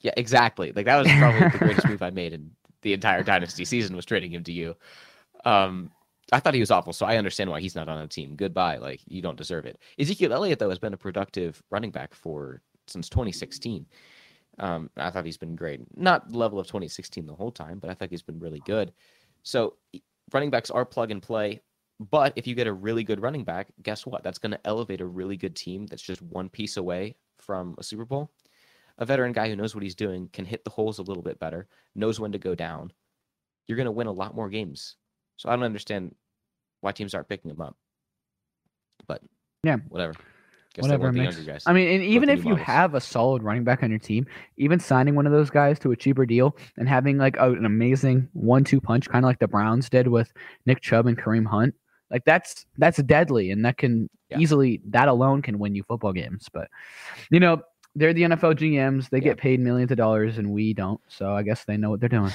Yeah, 0.02 0.12
exactly. 0.18 0.72
Like 0.72 0.86
that 0.86 0.98
was 0.98 1.08
probably 1.14 1.50
the 1.50 1.58
greatest 1.58 1.88
move 1.88 2.04
I 2.04 2.12
made 2.12 2.34
in 2.34 2.52
the 2.86 2.94
entire 2.94 3.24
dynasty 3.24 3.66
season 3.66 3.96
was 3.96 4.06
trading 4.06 4.32
him 4.32 4.44
to 4.44 4.54
you. 4.54 4.76
Um, 5.44 5.92
I 6.32 6.40
thought 6.40 6.54
he 6.54 6.60
was 6.60 6.70
awful, 6.70 6.94
so 6.94 7.06
I 7.08 7.18
understand 7.18 7.50
why 7.50 7.60
he's 7.60 7.76
not 7.76 7.90
on 7.90 7.98
a 7.98 8.08
team. 8.08 8.36
Goodbye. 8.36 8.78
Like 8.78 9.02
you 9.08 9.24
don't 9.24 9.38
deserve 9.38 9.66
it. 9.66 9.80
Ezekiel 10.00 10.32
Elliott 10.32 10.60
though 10.60 10.70
has 10.70 10.80
been 10.80 10.94
a 10.94 10.98
productive 10.98 11.62
running 11.72 11.90
back 11.90 12.14
for 12.14 12.62
since 12.88 13.10
2016. 13.10 13.88
Um, 14.60 14.90
I 14.96 15.10
thought 15.10 15.26
he's 15.26 15.38
been 15.38 15.56
great. 15.56 15.82
Not 15.98 16.32
level 16.32 16.60
of 16.60 16.68
2016 16.68 17.26
the 17.26 17.34
whole 17.34 17.52
time, 17.52 17.80
but 17.80 17.90
I 17.90 17.96
think 17.96 18.12
he's 18.12 18.22
been 18.22 18.40
really 18.40 18.62
good. 18.66 18.94
So 19.42 19.76
running 20.32 20.52
backs 20.52 20.70
are 20.70 20.86
plug 20.86 21.10
and 21.10 21.22
play. 21.22 21.62
But 22.00 22.34
if 22.36 22.46
you 22.46 22.54
get 22.54 22.68
a 22.68 22.74
really 22.74 23.04
good 23.04 23.22
running 23.22 23.44
back, 23.44 23.68
guess 23.82 24.06
what? 24.06 24.24
That's 24.24 24.38
going 24.38 24.52
to 24.52 24.60
elevate 24.66 25.02
a 25.02 25.06
really 25.06 25.38
good 25.38 25.56
team 25.56 25.88
that's 25.88 26.02
just 26.04 26.22
one 26.22 26.50
piece 26.50 26.78
away 26.78 27.16
from 27.40 27.76
a 27.80 27.84
Super 27.84 28.06
Bowl. 28.06 28.30
A 28.98 29.06
veteran 29.06 29.34
guy 29.34 29.50
who 29.50 29.56
knows 29.56 29.76
what 29.76 29.84
he's 29.84 29.96
doing 29.96 30.30
can 30.32 30.46
hit 30.46 30.64
the 30.64 30.70
holes 30.70 31.00
a 31.00 31.04
little 31.04 31.24
bit 31.24 31.40
better, 31.40 31.68
knows 31.96 32.20
when 32.20 32.32
to 32.32 32.38
go 32.40 32.56
down. 32.56 32.92
You're 33.68 33.76
going 33.76 33.86
to 33.86 33.92
win 33.92 34.08
a 34.08 34.12
lot 34.12 34.36
more 34.36 34.50
games. 34.50 34.96
So 35.38 35.50
I 35.50 35.56
don't 35.56 35.64
understand 35.64 36.16
why 36.82 36.92
teams 36.94 37.14
aren't 37.14 37.28
picking 37.28 37.52
him 37.52 37.60
up. 37.62 37.76
But 39.08 39.22
Yeah. 39.64 39.78
whatever. 39.90 40.14
Guess 40.74 40.84
Whatever 40.84 41.12
makes- 41.14 41.38
guys. 41.38 41.64
I 41.66 41.72
mean, 41.74 41.88
and 41.88 42.04
even 42.04 42.28
if 42.28 42.40
you 42.44 42.52
models. 42.52 42.68
have 42.68 42.96
a 42.96 43.02
solid 43.02 43.44
running 43.44 43.64
back 43.64 43.82
on 43.82 43.90
your 43.90 44.00
team, 44.00 44.26
even 44.58 44.78
signing 44.78 45.16
one 45.16 45.26
of 45.26 45.32
those 45.32 45.50
guys 45.50 45.80
to 45.80 45.92
a 45.92 45.96
cheaper 45.96 46.26
deal 46.26 46.58
and 46.78 46.88
having 46.90 47.18
like 47.18 47.38
a, 47.38 47.52
an 47.54 47.66
amazing 47.66 48.28
one-two 48.34 48.82
punch, 48.82 49.08
kind 49.10 49.24
of 49.24 49.28
like 49.30 49.40
the 49.40 49.48
Browns 49.48 49.90
did 49.90 50.10
with 50.10 50.34
Nick 50.66 50.82
Chubb 50.82 51.08
and 51.08 51.18
Kareem 51.18 51.46
Hunt, 51.46 51.74
like 52.12 52.26
that's 52.26 52.66
that's 52.78 53.02
deadly, 53.04 53.52
and 53.52 53.64
that 53.64 53.78
can 53.78 54.10
Yeah. 54.30 54.40
easily 54.40 54.82
that 54.90 55.08
alone 55.08 55.42
can 55.42 55.60
win 55.60 55.76
you 55.76 55.84
football 55.84 56.12
games. 56.12 56.50
But 56.52 56.70
you 57.32 57.40
know, 57.40 57.62
they're 57.96 58.14
the 58.14 58.24
NFL 58.24 58.56
GMs; 58.56 59.10
they 59.10 59.18
Yeah. 59.18 59.24
get 59.24 59.38
paid 59.38 59.60
millions 59.60 59.92
of 59.92 59.98
dollars, 59.98 60.38
and 60.38 60.52
we 60.52 60.74
don't. 60.74 61.00
So 61.08 61.34
I 61.34 61.44
guess 61.44 61.64
they 61.66 61.78
know 61.78 61.90
what 61.90 62.00
they're 62.00 62.10
doing. 62.10 62.32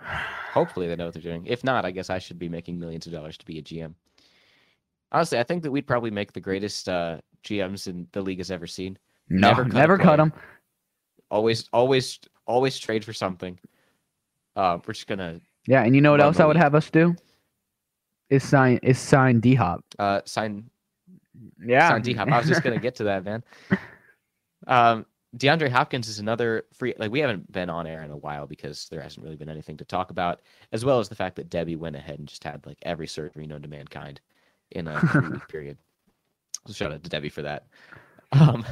Hopefully 0.52 0.88
they 0.88 0.96
know 0.96 1.06
what 1.06 1.14
they're 1.14 1.22
doing. 1.22 1.46
If 1.46 1.62
not, 1.64 1.84
I 1.84 1.90
guess 1.90 2.10
I 2.10 2.18
should 2.18 2.38
be 2.38 2.48
making 2.48 2.78
millions 2.78 3.06
of 3.06 3.12
dollars 3.12 3.36
to 3.38 3.44
be 3.46 3.58
a 3.58 3.62
GM. 3.62 3.94
Honestly, 5.12 5.38
I 5.38 5.42
think 5.42 5.62
that 5.62 5.70
we'd 5.70 5.86
probably 5.86 6.10
make 6.10 6.32
the 6.32 6.40
greatest 6.40 6.88
uh, 6.88 7.18
GMs 7.44 7.86
in 7.86 8.06
the 8.12 8.20
league 8.20 8.38
has 8.38 8.50
ever 8.50 8.66
seen. 8.66 8.98
No, 9.28 9.48
Never 9.48 9.64
never 9.64 9.96
cut 9.98 10.04
a 10.04 10.08
cut, 10.08 10.16
them. 10.16 10.32
Always, 11.30 11.68
always, 11.72 12.18
always 12.46 12.78
trade 12.78 13.04
for 13.04 13.12
something. 13.12 13.58
Uh, 14.56 14.78
we're 14.86 14.94
just 14.94 15.06
gonna 15.06 15.40
Yeah, 15.66 15.82
and 15.84 15.94
you 15.94 16.00
know 16.00 16.10
what 16.10 16.20
else 16.20 16.40
I 16.40 16.46
would 16.46 16.56
league. 16.56 16.62
have 16.62 16.74
us 16.74 16.90
do? 16.90 17.14
Is 18.30 18.42
sign 18.42 18.78
is 18.82 18.98
sign 18.98 19.40
D 19.40 19.54
Hop. 19.54 19.84
uh, 19.98 20.20
sign 20.24 20.68
Yeah, 21.64 21.88
sign 21.88 22.02
D 22.02 22.12
Hop. 22.14 22.28
I 22.28 22.38
was 22.38 22.48
just 22.48 22.62
gonna 22.62 22.78
get 22.78 22.96
to 22.96 23.04
that, 23.04 23.24
man. 23.24 23.44
Um, 24.66 25.06
DeAndre 25.36 25.70
Hopkins 25.70 26.08
is 26.08 26.18
another 26.18 26.64
free. 26.72 26.94
Like 26.98 27.10
we 27.10 27.20
haven't 27.20 27.50
been 27.50 27.70
on 27.70 27.86
air 27.86 28.02
in 28.02 28.10
a 28.10 28.16
while 28.16 28.46
because 28.46 28.88
there 28.90 29.00
hasn't 29.00 29.22
really 29.22 29.36
been 29.36 29.48
anything 29.48 29.76
to 29.76 29.84
talk 29.84 30.10
about, 30.10 30.40
as 30.72 30.84
well 30.84 30.98
as 30.98 31.08
the 31.08 31.14
fact 31.14 31.36
that 31.36 31.48
Debbie 31.48 31.76
went 31.76 31.96
ahead 31.96 32.18
and 32.18 32.26
just 32.28 32.44
had 32.44 32.66
like 32.66 32.78
every 32.82 33.06
surgery 33.06 33.46
known 33.46 33.62
to 33.62 33.68
mankind 33.68 34.20
in 34.70 34.88
a 34.88 35.00
three 35.12 35.28
week 35.28 35.48
period. 35.48 35.78
So 36.66 36.72
shout 36.72 36.92
out 36.92 37.04
to 37.04 37.10
Debbie 37.10 37.28
for 37.28 37.42
that. 37.42 37.66
Um, 38.32 38.66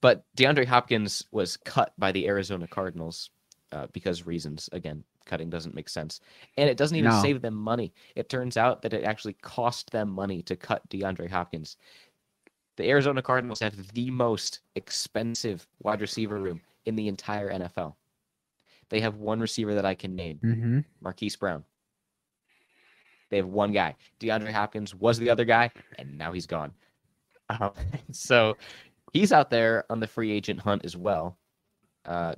but 0.00 0.24
DeAndre 0.36 0.66
Hopkins 0.66 1.24
was 1.32 1.56
cut 1.56 1.92
by 1.98 2.12
the 2.12 2.26
Arizona 2.28 2.66
Cardinals 2.66 3.30
uh, 3.72 3.88
because 3.92 4.26
reasons. 4.26 4.68
Again, 4.72 5.04
cutting 5.24 5.50
doesn't 5.50 5.74
make 5.74 5.88
sense, 5.88 6.20
and 6.56 6.68
it 6.68 6.76
doesn't 6.76 6.96
even 6.96 7.10
No. 7.10 7.22
save 7.22 7.42
them 7.42 7.54
money. 7.54 7.92
It 8.14 8.28
turns 8.28 8.56
out 8.56 8.82
that 8.82 8.92
it 8.92 9.04
actually 9.04 9.34
cost 9.34 9.90
them 9.90 10.08
money 10.10 10.42
to 10.42 10.56
cut 10.56 10.88
DeAndre 10.88 11.30
Hopkins. 11.30 11.76
The 12.76 12.88
Arizona 12.88 13.22
Cardinals 13.22 13.60
have 13.60 13.92
the 13.92 14.10
most 14.10 14.60
expensive 14.74 15.66
wide 15.80 16.00
receiver 16.00 16.38
room 16.38 16.60
in 16.86 16.96
the 16.96 17.08
entire 17.08 17.50
NFL. 17.50 17.94
They 18.88 19.00
have 19.00 19.16
one 19.16 19.40
receiver 19.40 19.74
that 19.74 19.86
I 19.86 19.94
can 19.94 20.14
name, 20.14 20.38
hmm 20.38 20.80
Marquise 21.00 21.36
Brown. 21.36 21.64
They 23.30 23.38
have 23.38 23.46
one 23.46 23.72
guy. 23.72 23.96
DeAndre 24.20 24.52
Hopkins 24.52 24.94
was 24.94 25.18
the 25.18 25.30
other 25.30 25.44
guy, 25.44 25.70
and 25.98 26.16
now 26.18 26.32
he's 26.32 26.46
gone. 26.46 26.72
Um, 27.48 27.72
so 28.12 28.56
he's 29.12 29.32
out 29.32 29.50
there 29.50 29.84
on 29.90 30.00
the 30.00 30.06
free 30.06 30.30
agent 30.30 30.60
hunt 30.60 30.84
as 30.84 30.96
well. 30.96 31.38
Uh, 32.04 32.34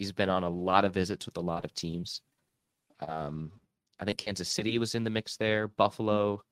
he's 0.00 0.12
been 0.12 0.30
on 0.30 0.44
a 0.44 0.48
lot 0.48 0.86
of 0.86 0.94
visits 0.94 1.26
with 1.26 1.36
a 1.36 1.40
lot 1.40 1.62
of 1.62 1.74
teams. 1.74 2.22
Um, 3.06 3.52
I 4.00 4.06
think 4.06 4.16
Kansas 4.16 4.48
City 4.48 4.78
was 4.78 4.94
in 4.94 5.04
the 5.04 5.10
mix 5.10 5.36
there, 5.36 5.68
Buffalo, 5.68 6.42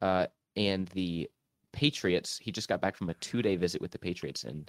uh, 0.00 0.26
and 0.56 0.88
the 0.88 1.30
Patriots. 1.72 2.40
He 2.42 2.50
just 2.50 2.68
got 2.68 2.80
back 2.80 2.96
from 2.96 3.08
a 3.08 3.14
two-day 3.14 3.54
visit 3.54 3.80
with 3.80 3.92
the 3.92 4.00
Patriots, 4.00 4.42
and 4.42 4.68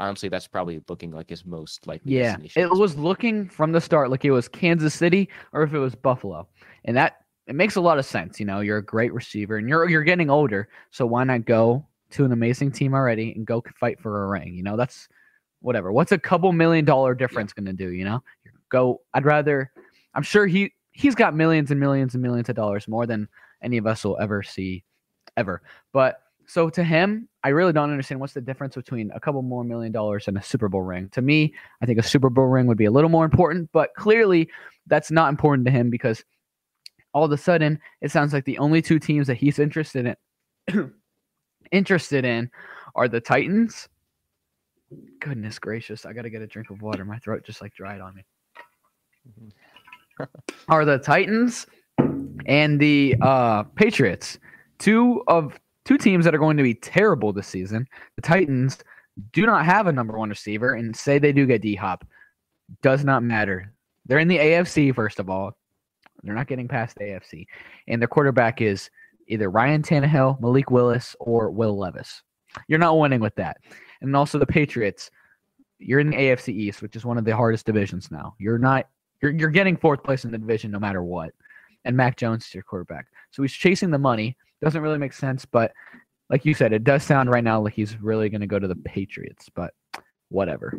honestly, 0.00 0.28
that's 0.28 0.48
probably 0.48 0.82
looking 0.88 1.12
like 1.12 1.30
his 1.30 1.46
most 1.46 1.86
likely 1.86 2.14
Yeah, 2.16 2.36
it 2.56 2.68
was 2.68 2.96
looking 2.96 3.48
from 3.48 3.70
the 3.70 3.80
start 3.80 4.10
like 4.10 4.24
it 4.24 4.32
was 4.32 4.48
Kansas 4.48 4.94
City 4.94 5.28
or 5.52 5.62
if 5.62 5.72
it 5.72 5.78
was 5.78 5.94
Buffalo, 5.94 6.48
and 6.84 6.96
that 6.96 7.18
it 7.46 7.54
makes 7.54 7.76
a 7.76 7.80
lot 7.80 8.00
of 8.00 8.04
sense. 8.04 8.40
You 8.40 8.46
know, 8.46 8.58
you're 8.58 8.78
a 8.78 8.84
great 8.84 9.14
receiver 9.14 9.56
and 9.56 9.68
you're 9.68 9.88
you're 9.88 10.02
getting 10.02 10.30
older, 10.30 10.68
so 10.90 11.06
why 11.06 11.22
not 11.22 11.44
go 11.44 11.86
to 12.10 12.24
an 12.24 12.32
amazing 12.32 12.72
team 12.72 12.92
already 12.92 13.30
and 13.34 13.46
go 13.46 13.62
fight 13.78 14.00
for 14.00 14.24
a 14.24 14.28
ring? 14.28 14.56
You 14.56 14.64
know, 14.64 14.76
that's 14.76 15.08
whatever. 15.66 15.92
What's 15.92 16.12
a 16.12 16.18
couple 16.18 16.52
million 16.52 16.84
dollar 16.84 17.14
difference 17.14 17.52
going 17.52 17.66
to 17.66 17.72
do? 17.72 17.90
You 17.90 18.04
know, 18.04 18.22
go. 18.70 19.02
I'd 19.12 19.24
rather. 19.24 19.72
I'm 20.14 20.22
sure 20.22 20.46
he 20.46 20.72
he's 20.92 21.14
got 21.14 21.34
millions 21.34 21.70
and 21.70 21.78
millions 21.78 22.14
and 22.14 22.22
millions 22.22 22.48
of 22.48 22.56
dollars 22.56 22.88
more 22.88 23.04
than 23.04 23.28
any 23.62 23.76
of 23.76 23.86
us 23.86 24.04
will 24.04 24.18
ever 24.18 24.42
see, 24.42 24.84
ever. 25.36 25.60
But 25.92 26.20
so 26.46 26.70
to 26.70 26.84
him, 26.84 27.28
I 27.42 27.48
really 27.48 27.72
don't 27.72 27.90
understand 27.90 28.20
what's 28.20 28.32
the 28.32 28.40
difference 28.40 28.76
between 28.76 29.10
a 29.10 29.20
couple 29.20 29.42
more 29.42 29.64
million 29.64 29.92
dollars 29.92 30.28
and 30.28 30.38
a 30.38 30.42
Super 30.42 30.68
Bowl 30.68 30.82
ring. 30.82 31.08
To 31.10 31.20
me, 31.20 31.52
I 31.82 31.86
think 31.86 31.98
a 31.98 32.02
Super 32.02 32.30
Bowl 32.30 32.46
ring 32.46 32.66
would 32.66 32.78
be 32.78 32.84
a 32.84 32.90
little 32.90 33.10
more 33.10 33.24
important, 33.24 33.68
but 33.72 33.90
clearly 33.96 34.48
that's 34.86 35.10
not 35.10 35.28
important 35.28 35.66
to 35.66 35.72
him 35.72 35.90
because 35.90 36.24
all 37.12 37.24
of 37.24 37.32
a 37.32 37.36
sudden 37.36 37.80
it 38.00 38.12
sounds 38.12 38.32
like 38.32 38.44
the 38.44 38.58
only 38.58 38.80
two 38.80 39.00
teams 39.00 39.26
that 39.26 39.36
he's 39.36 39.58
interested 39.58 40.16
in 40.68 40.92
interested 41.72 42.24
in 42.24 42.50
are 42.94 43.08
the 43.08 43.20
Titans. 43.20 43.88
Goodness 45.20 45.58
gracious, 45.58 46.06
I 46.06 46.12
got 46.12 46.22
to 46.22 46.30
get 46.30 46.42
a 46.42 46.46
drink 46.46 46.70
of 46.70 46.80
water. 46.82 47.04
My 47.04 47.18
throat 47.18 47.44
just 47.44 47.60
like 47.60 47.74
dried 47.74 48.00
on 48.00 48.14
me. 48.14 48.24
are 50.68 50.84
the 50.84 50.98
Titans 50.98 51.66
and 52.46 52.78
the 52.80 53.16
uh, 53.20 53.64
Patriots. 53.64 54.38
Two 54.78 55.22
of 55.26 55.58
two 55.84 55.98
teams 55.98 56.24
that 56.24 56.34
are 56.34 56.38
going 56.38 56.56
to 56.56 56.62
be 56.62 56.74
terrible 56.74 57.32
this 57.32 57.48
season. 57.48 57.86
The 58.16 58.22
Titans 58.22 58.78
do 59.32 59.46
not 59.46 59.64
have 59.64 59.86
a 59.86 59.92
number 59.92 60.16
one 60.18 60.28
receiver, 60.28 60.74
and 60.74 60.94
say 60.94 61.18
they 61.18 61.32
do 61.32 61.46
get 61.46 61.62
D 61.62 61.74
Hop, 61.74 62.04
does 62.82 63.04
not 63.04 63.22
matter. 63.22 63.72
They're 64.04 64.18
in 64.18 64.28
the 64.28 64.38
AFC 64.38 64.94
first 64.94 65.18
of 65.18 65.30
all. 65.30 65.56
They're 66.22 66.34
not 66.34 66.48
getting 66.48 66.68
past 66.68 66.96
the 66.96 67.04
AFC, 67.04 67.46
and 67.88 68.00
their 68.00 68.08
quarterback 68.08 68.60
is 68.60 68.90
either 69.28 69.50
Ryan 69.50 69.82
Tannehill, 69.82 70.40
Malik 70.40 70.70
Willis, 70.70 71.16
or 71.18 71.50
Will 71.50 71.76
Levis. 71.76 72.22
You're 72.68 72.78
not 72.78 72.98
winning 72.98 73.20
with 73.20 73.34
that. 73.36 73.58
And 74.00 74.14
also 74.16 74.38
the 74.38 74.46
Patriots. 74.46 75.10
you're 75.78 76.00
in 76.00 76.10
the 76.10 76.16
AFC 76.16 76.48
East, 76.48 76.82
which 76.82 76.96
is 76.96 77.04
one 77.04 77.18
of 77.18 77.24
the 77.24 77.36
hardest 77.36 77.66
divisions 77.66 78.10
now. 78.10 78.34
You're 78.38 78.58
not 78.58 78.88
you're 79.22 79.32
you're 79.32 79.50
getting 79.50 79.76
fourth 79.76 80.02
place 80.02 80.24
in 80.24 80.30
the 80.30 80.38
division 80.38 80.70
no 80.70 80.78
matter 80.78 81.02
what. 81.02 81.32
And 81.84 81.96
Mac 81.96 82.16
Jones 82.16 82.46
is 82.46 82.54
your 82.54 82.62
quarterback. 82.64 83.06
So 83.30 83.42
he's 83.42 83.52
chasing 83.52 83.90
the 83.90 83.98
money. 83.98 84.36
Doesn't 84.62 84.82
really 84.82 84.98
make 84.98 85.12
sense, 85.12 85.44
but 85.44 85.72
like 86.30 86.44
you 86.44 86.54
said, 86.54 86.72
it 86.72 86.82
does 86.82 87.04
sound 87.04 87.30
right 87.30 87.44
now 87.44 87.60
like 87.60 87.74
he's 87.74 88.00
really 88.00 88.28
going 88.28 88.40
to 88.40 88.46
go 88.46 88.58
to 88.58 88.66
the 88.66 88.74
Patriots, 88.74 89.48
but 89.54 89.72
whatever. 90.28 90.78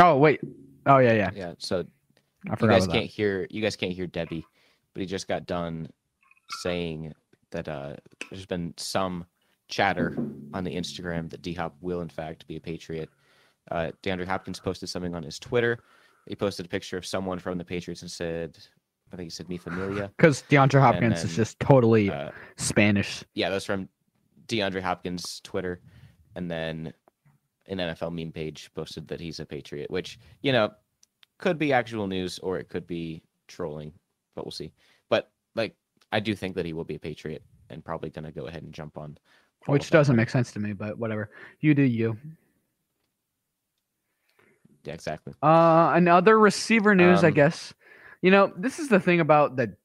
Oh 0.00 0.16
wait. 0.16 0.40
Oh 0.86 0.98
yeah, 0.98 1.12
yeah. 1.12 1.30
Yeah. 1.34 1.54
So 1.58 1.84
I 2.50 2.56
you 2.60 2.68
guys 2.68 2.86
can't 2.86 3.06
hear 3.06 3.46
you 3.50 3.62
guys 3.62 3.76
can't 3.76 3.92
hear 3.92 4.06
Debbie, 4.06 4.44
but 4.94 5.00
he 5.00 5.06
just 5.06 5.28
got 5.28 5.46
done 5.46 5.88
saying 6.60 7.12
that 7.50 7.68
uh, 7.68 7.96
there's 8.30 8.46
been 8.46 8.74
some 8.76 9.24
chatter 9.68 10.16
on 10.52 10.64
the 10.64 10.74
Instagram 10.74 11.30
that 11.30 11.42
D 11.42 11.54
Hop 11.54 11.74
will 11.80 12.00
in 12.00 12.08
fact 12.08 12.46
be 12.46 12.56
a 12.56 12.60
Patriot. 12.60 13.08
Uh, 13.70 13.92
DeAndre 14.02 14.26
Hopkins 14.26 14.58
posted 14.58 14.88
something 14.88 15.14
on 15.14 15.22
his 15.22 15.38
Twitter. 15.38 15.78
He 16.26 16.34
posted 16.34 16.66
a 16.66 16.68
picture 16.68 16.96
of 16.96 17.06
someone 17.06 17.38
from 17.38 17.58
the 17.58 17.64
Patriots 17.64 18.02
and 18.02 18.10
said, 18.10 18.58
I 19.12 19.16
think 19.16 19.26
he 19.26 19.30
said 19.30 19.48
"Mi 19.48 19.56
familia." 19.56 19.94
that. 20.02 20.16
Because 20.16 20.42
DeAndre 20.50 20.80
Hopkins 20.80 21.22
is 21.24 21.34
just 21.36 21.58
totally 21.60 22.10
Uh, 22.10 22.30
Spanish. 22.56 23.24
yeah, 23.34 23.50
that's 23.50 23.64
from 23.64 23.88
DeAndre 24.48 24.82
Hopkins' 24.82 25.40
Twitter, 25.44 25.80
and 26.34 26.50
then 26.50 26.92
an 27.68 27.78
NFL 27.78 28.12
meme 28.12 28.32
page 28.32 28.70
posted 28.74 29.08
that 29.08 29.20
he's 29.20 29.38
a 29.40 29.46
Patriot, 29.46 29.90
which 29.90 30.18
you 30.42 30.52
know 30.52 30.70
could 31.42 31.58
be 31.58 31.72
actual 31.72 32.06
news 32.06 32.38
or 32.38 32.58
it 32.58 32.70
could 32.70 32.86
be 32.86 33.22
trolling, 33.48 33.92
but 34.34 34.46
we'll 34.46 34.52
see. 34.52 34.72
But 35.10 35.30
like, 35.54 35.74
I 36.12 36.20
do 36.20 36.34
think 36.34 36.54
that 36.54 36.64
he 36.64 36.72
will 36.72 36.84
be 36.84 36.94
a 36.94 36.98
Patriot 36.98 37.42
and 37.68 37.84
probably 37.84 38.08
gonna 38.08 38.32
go 38.32 38.46
ahead 38.46 38.62
and 38.62 38.72
jump 38.72 38.96
on. 38.96 39.18
Which 39.66 39.90
doesn't 39.90 40.16
make 40.16 40.30
sense 40.30 40.50
to 40.52 40.58
me, 40.60 40.72
but 40.72 40.98
whatever. 40.98 41.30
You 41.60 41.74
do 41.74 41.82
you. 41.82 42.16
Yeah, 44.84 44.94
exactly. 44.94 45.34
Uh, 45.42 45.92
another 45.94 46.38
receiver 46.38 46.94
news, 46.94 47.22
I 47.22 47.28
Um, 47.28 47.34
guess. 47.34 47.72
You 48.22 48.30
know, 48.32 48.52
this 48.56 48.78
is 48.78 48.88
the 48.88 48.98
thing 48.98 49.20
about 49.20 49.54
the 49.56 49.76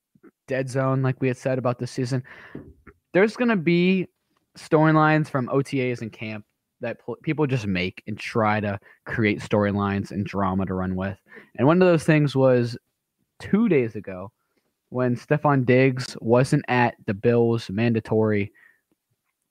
dead 0.47 0.69
zone, 0.69 1.01
like 1.03 1.21
we 1.21 1.27
had 1.27 1.37
said 1.37 1.57
about 1.59 1.77
this 1.77 1.91
season. 1.91 2.23
There's 3.13 3.35
gonna 3.35 3.55
be 3.57 4.07
storylines 4.57 5.27
from 5.29 5.47
OTAs 5.49 6.01
and 6.01 6.11
camp 6.11 6.45
that 6.81 7.03
pl- 7.03 7.17
people 7.23 7.47
just 7.47 7.67
make 7.67 8.03
and 8.07 8.17
try 8.17 8.59
to 8.59 8.79
create 9.05 9.39
storylines 9.39 10.11
and 10.11 10.25
drama 10.25 10.65
to 10.65 10.73
run 10.73 10.95
with. 10.95 11.17
And 11.55 11.67
one 11.67 11.81
of 11.81 11.87
those 11.87 12.03
things 12.03 12.35
was 12.35 12.77
two 13.39 13.69
days 13.69 13.95
ago 13.95 14.31
when 14.89 15.15
Stefon 15.15 15.65
Diggs 15.65 16.15
wasn't 16.21 16.63
at 16.67 16.95
the 17.05 17.13
Bills 17.13 17.69
mandatory 17.69 18.51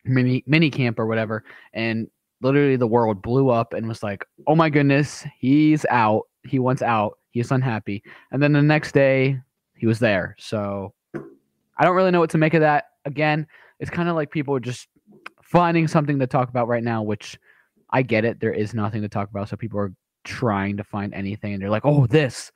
mini 0.04 0.44
mini 0.46 0.70
camp 0.70 0.98
or 0.98 1.06
whatever, 1.06 1.44
and 1.74 2.08
literally 2.40 2.76
the 2.76 2.86
world 2.86 3.22
blew 3.22 3.50
up 3.50 3.74
and 3.74 3.88
was 3.88 4.02
like, 4.02 4.24
"Oh 4.46 4.54
my 4.54 4.70
goodness, 4.70 5.26
he's 5.38 5.84
out. 5.90 6.22
He 6.44 6.58
wants 6.58 6.82
out. 6.82 7.18
He's 7.30 7.50
unhappy." 7.50 8.02
And 8.32 8.42
then 8.42 8.52
the 8.52 8.62
next 8.62 8.92
day, 8.92 9.40
he 9.76 9.86
was 9.86 9.98
there. 9.98 10.36
So 10.38 10.94
I 11.14 11.84
don't 11.84 11.96
really 11.96 12.10
know 12.10 12.20
what 12.20 12.30
to 12.30 12.38
make 12.38 12.54
of 12.54 12.60
that. 12.60 12.86
Again, 13.04 13.46
it's 13.78 13.90
kind 13.90 14.08
of 14.08 14.16
like 14.16 14.30
people 14.30 14.58
just 14.58 14.88
finding 15.46 15.88
something 15.88 16.18
to 16.18 16.26
talk 16.26 16.48
about 16.48 16.68
right 16.68 16.82
now, 16.82 17.02
which 17.02 17.38
I 17.90 18.02
get 18.02 18.24
it. 18.24 18.40
There 18.40 18.52
is 18.52 18.74
nothing 18.74 19.02
to 19.02 19.08
talk 19.08 19.30
about, 19.30 19.48
so 19.48 19.56
people 19.56 19.78
are 19.78 19.92
trying 20.24 20.76
to 20.76 20.84
find 20.84 21.14
anything, 21.14 21.54
and 21.54 21.62
they're 21.62 21.70
like, 21.70 21.84
"Oh, 21.86 22.06
this." 22.06 22.52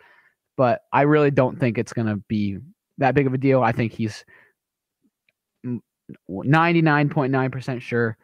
But 0.57 0.83
I 0.93 1.03
really 1.03 1.31
don't 1.31 1.59
think 1.59 1.79
it's 1.79 1.93
gonna 1.93 2.17
be 2.29 2.59
that 2.99 3.15
big 3.15 3.27
of 3.27 3.35
a 3.35 3.39
deal. 3.39 3.63
I 3.63 3.73
think 3.73 3.93
he's 3.93 4.25
ninety 6.29 6.83
nine 6.83 7.09
point 7.09 7.33
nine 7.33 7.51
percent 7.51 7.83
sure 7.83 8.17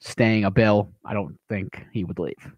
staying 0.00 0.44
a 0.44 0.50
bill. 0.50 0.92
I 1.04 1.14
don't 1.14 1.38
think 1.48 1.84
he 1.92 2.04
would 2.04 2.18
leave. 2.18 2.52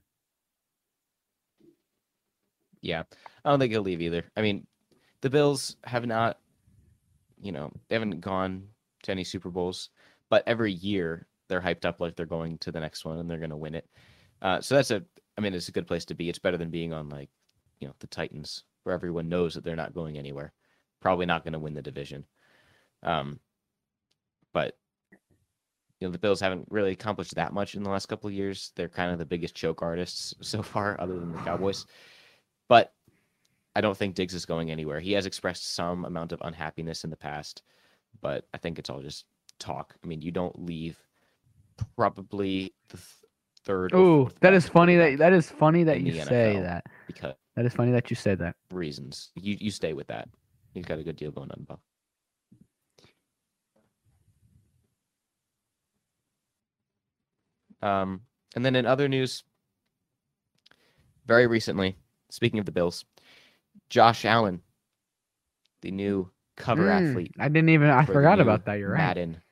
Yeah, 2.82 3.02
I 3.44 3.50
don't 3.50 3.58
think 3.58 3.72
he'll 3.72 3.82
leave 3.82 4.00
either. 4.00 4.24
I 4.36 4.40
mean, 4.40 4.66
the 5.20 5.28
Bills 5.28 5.76
have 5.84 6.06
not, 6.06 6.38
you 7.42 7.52
know, 7.52 7.70
they 7.88 7.94
haven't 7.94 8.20
gone 8.20 8.66
to 9.02 9.12
any 9.12 9.24
Super 9.24 9.50
Bowls, 9.50 9.90
but 10.30 10.42
every 10.46 10.72
year 10.72 11.26
they're 11.50 11.60
hyped 11.60 11.84
up 11.84 12.00
like 12.00 12.16
they're 12.16 12.24
going 12.24 12.56
to 12.58 12.72
the 12.72 12.80
next 12.80 13.04
one 13.04 13.18
and 13.18 13.28
they're 13.28 13.38
going 13.38 13.50
to 13.50 13.56
win 13.56 13.74
it. 13.74 13.86
Uh, 14.40 14.60
so 14.60 14.76
that's 14.76 14.90
a, 14.90 15.02
I 15.36 15.40
mean, 15.40 15.52
it's 15.52 15.68
a 15.68 15.72
good 15.72 15.86
place 15.86 16.06
to 16.06 16.14
be. 16.14 16.28
It's 16.28 16.38
better 16.38 16.56
than 16.56 16.70
being 16.70 16.92
on 16.92 17.08
like, 17.08 17.28
you 17.80 17.88
know, 17.88 17.94
the 17.98 18.06
Titans, 18.06 18.64
where 18.84 18.94
everyone 18.94 19.28
knows 19.28 19.54
that 19.54 19.64
they're 19.64 19.76
not 19.76 19.92
going 19.92 20.16
anywhere. 20.16 20.52
Probably 21.00 21.26
not 21.26 21.44
going 21.44 21.52
to 21.52 21.58
win 21.58 21.74
the 21.74 21.82
division. 21.82 22.24
Um, 23.02 23.40
but 24.52 24.76
you 25.98 26.08
know, 26.08 26.12
the 26.12 26.18
Bills 26.18 26.40
haven't 26.40 26.66
really 26.70 26.92
accomplished 26.92 27.34
that 27.34 27.52
much 27.52 27.74
in 27.74 27.82
the 27.82 27.90
last 27.90 28.06
couple 28.06 28.28
of 28.28 28.34
years. 28.34 28.72
They're 28.76 28.88
kind 28.88 29.12
of 29.12 29.18
the 29.18 29.26
biggest 29.26 29.54
choke 29.54 29.82
artists 29.82 30.34
so 30.40 30.62
far, 30.62 30.98
other 31.00 31.18
than 31.18 31.32
the 31.32 31.38
Cowboys. 31.44 31.84
But 32.68 32.92
I 33.74 33.80
don't 33.80 33.96
think 33.96 34.14
Diggs 34.14 34.34
is 34.34 34.46
going 34.46 34.70
anywhere. 34.70 35.00
He 35.00 35.12
has 35.12 35.26
expressed 35.26 35.74
some 35.74 36.04
amount 36.04 36.32
of 36.32 36.40
unhappiness 36.42 37.04
in 37.04 37.10
the 37.10 37.16
past, 37.16 37.62
but 38.20 38.46
I 38.54 38.58
think 38.58 38.78
it's 38.78 38.90
all 38.90 39.02
just 39.02 39.26
talk. 39.58 39.94
I 40.02 40.06
mean, 40.06 40.22
you 40.22 40.30
don't 40.30 40.64
leave 40.64 40.98
probably 41.96 42.72
the 42.88 42.96
th- 42.96 43.06
third. 43.64 43.94
Ooh, 43.94 44.24
fourth 44.24 44.40
that 44.40 44.52
is 44.54 44.68
funny 44.68 44.96
that 44.96 45.18
that 45.18 45.32
is 45.32 45.50
funny 45.50 45.84
that 45.84 46.00
you 46.00 46.12
say 46.22 46.54
NFL. 46.56 46.62
that. 46.64 46.84
because 47.06 47.34
That 47.56 47.66
is 47.66 47.74
funny 47.74 47.92
that 47.92 48.10
you 48.10 48.16
say 48.16 48.34
that. 48.34 48.56
reasons. 48.70 49.30
You 49.36 49.56
you 49.60 49.70
stay 49.70 49.92
with 49.92 50.06
that. 50.08 50.28
You've 50.74 50.86
got 50.86 50.98
a 50.98 51.02
good 51.04 51.16
deal 51.16 51.30
going 51.30 51.50
on, 51.50 51.64
Buff. 51.68 51.80
Um, 57.82 58.22
and 58.54 58.64
then 58.64 58.76
in 58.76 58.86
other 58.86 59.08
news, 59.08 59.42
very 61.26 61.46
recently, 61.46 61.96
speaking 62.30 62.58
of 62.58 62.66
the 62.66 62.72
Bills, 62.72 63.04
Josh 63.88 64.24
Allen, 64.24 64.62
the 65.82 65.90
new 65.90 66.30
cover 66.56 66.84
Mm, 66.86 67.10
athlete. 67.10 67.34
I 67.38 67.48
didn't 67.48 67.70
even 67.70 67.88
I 67.88 68.04
for 68.04 68.12
forgot 68.12 68.40
about 68.40 68.66
that. 68.66 68.78
You're 68.78 68.90
right. 68.90 68.98
Madden. 68.98 69.42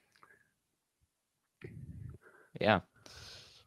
Yeah. 2.60 2.80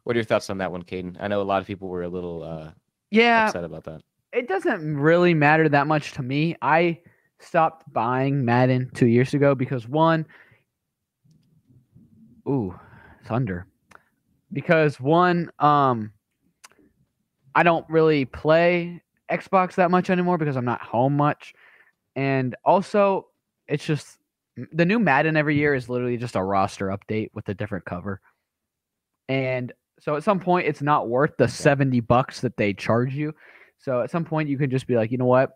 What 0.04 0.16
are 0.16 0.18
your 0.18 0.24
thoughts 0.24 0.50
on 0.50 0.58
that 0.58 0.72
one, 0.72 0.82
Kadin? 0.82 1.16
I 1.20 1.28
know 1.28 1.40
a 1.40 1.44
lot 1.44 1.60
of 1.60 1.66
people 1.66 1.88
were 1.88 2.02
a 2.02 2.08
little 2.08 2.42
uh, 2.42 2.70
Yeah, 3.10 3.46
upset 3.46 3.64
about 3.64 3.84
that. 3.84 4.02
it 4.32 4.48
doesn't 4.48 4.96
really 4.96 5.34
matter 5.34 5.68
that 5.68 5.86
much 5.86 6.12
to 6.12 6.22
me. 6.22 6.56
I 6.60 6.98
stopped 7.38 7.90
buying 7.92 8.44
Madden 8.44 8.90
two 8.94 9.06
years 9.06 9.34
ago 9.34 9.54
because 9.54 9.86
one, 9.88 10.26
ooh, 12.48 12.78
thunder. 13.26 13.66
Because 14.52 15.00
one, 15.00 15.50
um, 15.58 16.12
I 17.54 17.62
don't 17.62 17.88
really 17.88 18.24
play 18.24 19.02
Xbox 19.30 19.74
that 19.76 19.90
much 19.90 20.10
anymore 20.10 20.36
because 20.38 20.56
I'm 20.56 20.64
not 20.64 20.82
home 20.82 21.16
much, 21.16 21.54
and 22.16 22.54
also 22.64 23.28
it's 23.66 23.84
just 23.84 24.18
the 24.72 24.84
new 24.84 24.98
Madden 24.98 25.36
every 25.36 25.56
year 25.56 25.74
is 25.74 25.88
literally 25.88 26.16
just 26.18 26.36
a 26.36 26.42
roster 26.42 26.88
update 26.88 27.30
with 27.32 27.48
a 27.48 27.54
different 27.54 27.84
cover, 27.86 28.20
and 29.28 29.72
so 30.00 30.16
at 30.16 30.24
some 30.24 30.40
point 30.40 30.66
it's 30.66 30.82
not 30.82 31.08
worth 31.08 31.36
the 31.38 31.48
seventy 31.48 32.00
bucks 32.00 32.40
that 32.40 32.56
they 32.56 32.72
charge 32.72 33.14
you. 33.14 33.32
So 33.78 34.00
at 34.00 34.10
some 34.10 34.24
point 34.24 34.48
you 34.48 34.58
can 34.58 34.70
just 34.70 34.86
be 34.86 34.96
like, 34.96 35.10
you 35.10 35.18
know 35.18 35.26
what? 35.26 35.50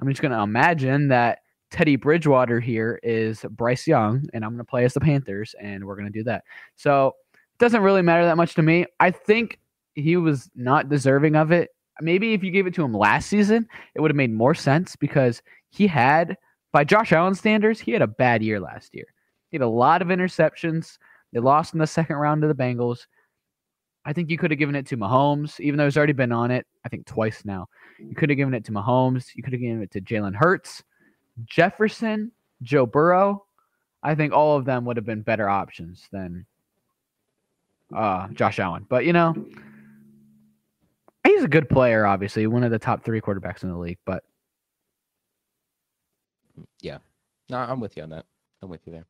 I'm 0.00 0.08
just 0.08 0.22
gonna 0.22 0.42
imagine 0.42 1.08
that 1.08 1.38
Teddy 1.70 1.96
Bridgewater 1.96 2.60
here 2.60 3.00
is 3.02 3.44
Bryce 3.50 3.86
Young, 3.86 4.24
and 4.32 4.44
I'm 4.44 4.52
gonna 4.52 4.64
play 4.64 4.84
as 4.84 4.94
the 4.94 5.00
Panthers, 5.00 5.54
and 5.60 5.84
we're 5.84 5.96
gonna 5.96 6.10
do 6.10 6.24
that. 6.24 6.44
So 6.76 7.14
it 7.32 7.58
doesn't 7.58 7.82
really 7.82 8.02
matter 8.02 8.24
that 8.24 8.36
much 8.36 8.54
to 8.54 8.62
me. 8.62 8.86
I 9.00 9.10
think 9.10 9.58
he 9.94 10.16
was 10.16 10.50
not 10.54 10.88
deserving 10.88 11.36
of 11.36 11.52
it. 11.52 11.70
Maybe 12.00 12.32
if 12.34 12.42
you 12.42 12.50
gave 12.50 12.66
it 12.66 12.74
to 12.74 12.84
him 12.84 12.92
last 12.92 13.28
season, 13.28 13.68
it 13.94 14.00
would 14.00 14.10
have 14.10 14.16
made 14.16 14.32
more 14.32 14.54
sense 14.54 14.96
because 14.96 15.42
he 15.70 15.86
had, 15.86 16.36
by 16.72 16.82
Josh 16.82 17.12
Allen 17.12 17.34
standards, 17.34 17.78
he 17.78 17.92
had 17.92 18.02
a 18.02 18.06
bad 18.08 18.42
year 18.42 18.58
last 18.58 18.94
year. 18.94 19.06
He 19.50 19.56
had 19.56 19.62
a 19.62 19.68
lot 19.68 20.02
of 20.02 20.08
interceptions. 20.08 20.98
They 21.34 21.40
lost 21.40 21.74
in 21.74 21.80
the 21.80 21.86
second 21.86 22.16
round 22.16 22.40
to 22.42 22.48
the 22.48 22.54
Bengals. 22.54 23.06
I 24.06 24.12
think 24.12 24.30
you 24.30 24.38
could 24.38 24.52
have 24.52 24.58
given 24.58 24.76
it 24.76 24.86
to 24.86 24.96
Mahomes, 24.96 25.58
even 25.58 25.76
though 25.76 25.84
he's 25.84 25.96
already 25.96 26.12
been 26.12 26.32
on 26.32 26.50
it, 26.50 26.66
I 26.84 26.88
think 26.88 27.06
twice 27.06 27.44
now. 27.44 27.66
You 27.98 28.14
could 28.14 28.30
have 28.30 28.36
given 28.36 28.54
it 28.54 28.64
to 28.66 28.72
Mahomes. 28.72 29.34
You 29.34 29.42
could 29.42 29.52
have 29.52 29.60
given 29.60 29.82
it 29.82 29.90
to 29.92 30.00
Jalen 30.00 30.34
Hurts, 30.34 30.82
Jefferson, 31.44 32.30
Joe 32.62 32.86
Burrow. 32.86 33.44
I 34.02 34.14
think 34.14 34.32
all 34.32 34.56
of 34.56 34.64
them 34.64 34.84
would 34.84 34.96
have 34.96 35.06
been 35.06 35.22
better 35.22 35.48
options 35.48 36.06
than 36.12 36.46
uh, 37.94 38.28
Josh 38.28 38.58
Allen. 38.58 38.86
But, 38.88 39.04
you 39.04 39.12
know, 39.12 39.34
he's 41.26 41.42
a 41.42 41.48
good 41.48 41.68
player, 41.68 42.06
obviously, 42.06 42.46
one 42.46 42.62
of 42.62 42.70
the 42.70 42.78
top 42.78 43.04
three 43.04 43.20
quarterbacks 43.20 43.62
in 43.62 43.70
the 43.70 43.78
league. 43.78 43.98
But 44.04 44.22
yeah, 46.80 46.98
No, 47.48 47.56
I'm 47.56 47.80
with 47.80 47.96
you 47.96 48.02
on 48.04 48.10
that. 48.10 48.26
I'm 48.62 48.68
with 48.68 48.86
you 48.86 48.92
there. 48.92 49.06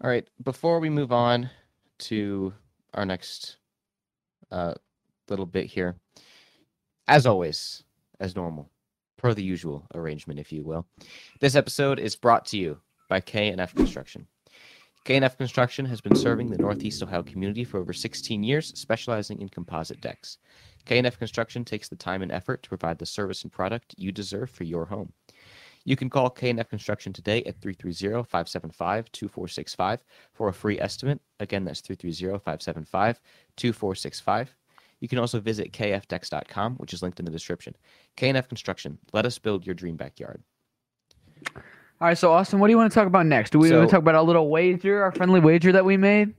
All 0.00 0.08
right. 0.08 0.28
Before 0.44 0.78
we 0.78 0.90
move 0.90 1.10
on 1.10 1.50
to 2.00 2.52
our 2.94 3.04
next 3.04 3.56
uh, 4.52 4.74
little 5.28 5.46
bit 5.46 5.66
here, 5.66 5.96
as 7.08 7.26
always, 7.26 7.82
as 8.20 8.36
normal, 8.36 8.70
per 9.16 9.34
the 9.34 9.42
usual 9.42 9.88
arrangement, 9.96 10.38
if 10.38 10.52
you 10.52 10.62
will. 10.62 10.86
This 11.40 11.56
episode 11.56 11.98
is 11.98 12.14
brought 12.14 12.46
to 12.46 12.58
you 12.58 12.78
by 13.08 13.20
K&F 13.20 13.74
Construction. 13.74 14.28
K&F 15.04 15.36
Construction 15.36 15.84
has 15.86 16.00
been 16.00 16.14
serving 16.14 16.50
the 16.50 16.58
Northeast 16.58 17.02
Ohio 17.02 17.24
community 17.24 17.64
for 17.64 17.78
over 17.78 17.92
16 17.92 18.44
years, 18.44 18.78
specializing 18.78 19.40
in 19.40 19.48
composite 19.48 20.00
decks. 20.00 20.38
K&F 20.84 21.18
Construction 21.18 21.64
takes 21.64 21.88
the 21.88 21.96
time 21.96 22.22
and 22.22 22.30
effort 22.30 22.62
to 22.62 22.68
provide 22.68 22.98
the 22.98 23.06
service 23.06 23.42
and 23.42 23.50
product 23.50 23.96
you 23.98 24.12
deserve 24.12 24.48
for 24.48 24.62
your 24.62 24.84
home. 24.84 25.12
You 25.84 25.96
can 25.96 26.10
call 26.10 26.30
K&F 26.30 26.68
Construction 26.68 27.12
today 27.12 27.42
at 27.44 27.60
330-575-2465 27.60 29.98
for 30.32 30.48
a 30.48 30.52
free 30.52 30.80
estimate. 30.80 31.20
Again, 31.40 31.64
that's 31.64 31.82
330-575-2465. 31.82 34.48
You 35.00 35.08
can 35.08 35.18
also 35.18 35.40
visit 35.40 35.72
kfdecks.com, 35.72 36.76
which 36.76 36.92
is 36.92 37.02
linked 37.02 37.18
in 37.20 37.24
the 37.24 37.30
description. 37.30 37.76
K&F 38.16 38.48
Construction, 38.48 38.98
let 39.12 39.26
us 39.26 39.38
build 39.38 39.64
your 39.64 39.74
dream 39.74 39.96
backyard. 39.96 40.42
All 42.00 42.06
right, 42.06 42.18
so 42.18 42.32
Austin, 42.32 42.60
what 42.60 42.68
do 42.68 42.72
you 42.72 42.76
want 42.76 42.92
to 42.92 42.94
talk 42.94 43.06
about 43.06 43.26
next? 43.26 43.50
Do 43.50 43.58
we 43.58 43.72
want 43.72 43.88
to 43.88 43.92
talk 43.92 44.02
about 44.02 44.14
our 44.14 44.22
little 44.22 44.48
wager, 44.48 45.02
our 45.02 45.12
friendly 45.12 45.40
wager 45.40 45.72
that 45.72 45.84
we 45.84 45.96
made? 45.96 46.34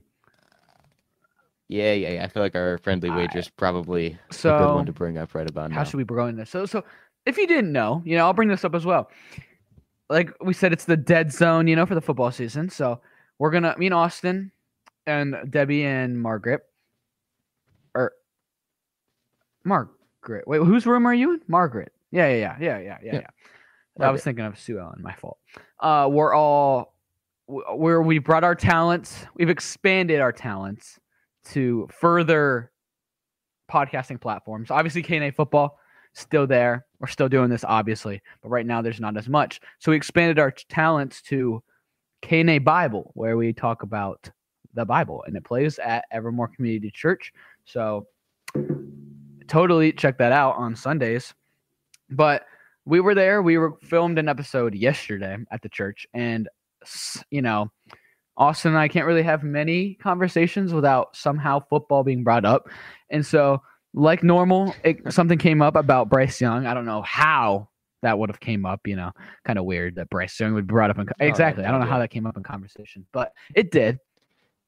Yeah, 1.68 1.92
yeah, 1.92 2.14
yeah. 2.14 2.24
I 2.24 2.28
feel 2.28 2.42
like 2.42 2.56
our 2.56 2.78
friendly 2.78 3.10
uh, 3.10 3.16
wager 3.16 3.38
is 3.38 3.48
probably 3.48 4.18
a 4.30 4.42
good 4.42 4.74
one 4.74 4.86
to 4.86 4.92
bring 4.92 5.18
up 5.18 5.34
right 5.34 5.48
about 5.48 5.64
how 5.64 5.68
now. 5.68 5.74
How 5.76 5.84
should 5.84 6.08
we 6.08 6.28
in 6.28 6.36
this? 6.36 6.50
So, 6.50 6.66
so 6.66 6.82
if 7.30 7.38
you 7.38 7.46
didn't 7.46 7.72
know, 7.72 8.02
you 8.04 8.16
know, 8.16 8.26
I'll 8.26 8.32
bring 8.32 8.48
this 8.48 8.64
up 8.64 8.74
as 8.74 8.84
well. 8.84 9.08
Like 10.10 10.32
we 10.42 10.52
said, 10.52 10.72
it's 10.72 10.84
the 10.84 10.96
dead 10.96 11.32
zone, 11.32 11.68
you 11.68 11.76
know, 11.76 11.86
for 11.86 11.94
the 11.94 12.00
football 12.00 12.32
season. 12.32 12.68
So 12.68 13.00
we're 13.38 13.50
gonna, 13.50 13.74
me 13.78 13.86
and 13.86 13.94
Austin, 13.94 14.50
and 15.06 15.36
Debbie 15.48 15.84
and 15.84 16.20
Margaret, 16.20 16.62
or 17.94 18.12
Margaret. 19.64 20.46
Wait, 20.46 20.58
whose 20.58 20.86
room 20.86 21.06
are 21.06 21.14
you 21.14 21.34
in? 21.34 21.40
Margaret. 21.46 21.92
Yeah, 22.10 22.28
yeah, 22.28 22.34
yeah, 22.34 22.56
yeah, 22.60 22.78
yeah, 22.78 22.78
yeah. 22.80 22.98
Yeah. 23.14 23.20
yeah. 23.98 24.08
I 24.08 24.10
was 24.10 24.22
thinking 24.22 24.44
of 24.44 24.58
Sue 24.58 24.78
Ellen. 24.78 25.00
My 25.00 25.14
fault. 25.14 25.38
Uh, 25.78 26.08
we're 26.10 26.34
all 26.34 26.94
where 27.46 28.02
we 28.02 28.18
brought 28.18 28.44
our 28.44 28.54
talents. 28.54 29.24
We've 29.34 29.50
expanded 29.50 30.20
our 30.20 30.32
talents 30.32 30.98
to 31.46 31.88
further 31.92 32.72
podcasting 33.70 34.20
platforms. 34.20 34.70
Obviously, 34.70 35.02
K&A 35.02 35.30
football 35.30 35.78
still 36.12 36.46
there. 36.46 36.86
We're 36.98 37.08
still 37.08 37.28
doing 37.28 37.50
this, 37.50 37.64
obviously, 37.64 38.20
but 38.42 38.48
right 38.50 38.66
now 38.66 38.82
there's 38.82 39.00
not 39.00 39.16
as 39.16 39.28
much. 39.28 39.60
So 39.78 39.90
we 39.90 39.96
expanded 39.96 40.38
our 40.38 40.50
talents 40.50 41.22
to 41.22 41.62
K&A 42.22 42.58
Bible, 42.58 43.12
where 43.14 43.36
we 43.36 43.52
talk 43.52 43.82
about 43.82 44.30
the 44.74 44.84
Bible, 44.84 45.24
and 45.26 45.36
it 45.36 45.44
plays 45.44 45.78
at 45.78 46.04
Evermore 46.12 46.48
Community 46.48 46.90
Church. 46.90 47.32
So 47.64 48.06
totally 49.48 49.92
check 49.92 50.18
that 50.18 50.32
out 50.32 50.56
on 50.56 50.76
Sundays. 50.76 51.34
But 52.10 52.44
we 52.84 53.00
were 53.00 53.14
there. 53.14 53.42
We 53.42 53.58
were 53.58 53.76
filmed 53.82 54.18
an 54.18 54.28
episode 54.28 54.74
yesterday 54.74 55.36
at 55.50 55.62
the 55.62 55.68
church, 55.68 56.06
and 56.12 56.48
you 57.30 57.42
know, 57.42 57.70
Austin 58.36 58.72
and 58.72 58.78
I 58.78 58.88
can't 58.88 59.06
really 59.06 59.22
have 59.22 59.42
many 59.42 59.94
conversations 59.94 60.72
without 60.72 61.14
somehow 61.14 61.60
football 61.68 62.02
being 62.02 62.24
brought 62.24 62.44
up. 62.44 62.68
And 63.10 63.24
so, 63.24 63.62
like 63.94 64.22
normal, 64.22 64.74
it, 64.84 65.12
something 65.12 65.38
came 65.38 65.62
up 65.62 65.76
about 65.76 66.08
Bryce 66.08 66.40
Young. 66.40 66.66
I 66.66 66.74
don't 66.74 66.86
know 66.86 67.02
how 67.02 67.68
that 68.02 68.18
would 68.18 68.30
have 68.30 68.40
came 68.40 68.64
up. 68.64 68.86
You 68.86 68.96
know, 68.96 69.12
kind 69.44 69.58
of 69.58 69.64
weird 69.64 69.96
that 69.96 70.10
Bryce 70.10 70.38
Young 70.38 70.54
would 70.54 70.66
be 70.66 70.72
brought 70.72 70.90
up 70.90 70.98
in 70.98 71.06
co- 71.06 71.14
exactly. 71.20 71.64
I 71.64 71.70
don't 71.70 71.80
know 71.80 71.86
how 71.86 71.98
that 71.98 72.08
came 72.10 72.26
up 72.26 72.36
in 72.36 72.42
conversation, 72.42 73.06
but 73.12 73.32
it 73.54 73.70
did. 73.70 73.96
I 73.96 74.00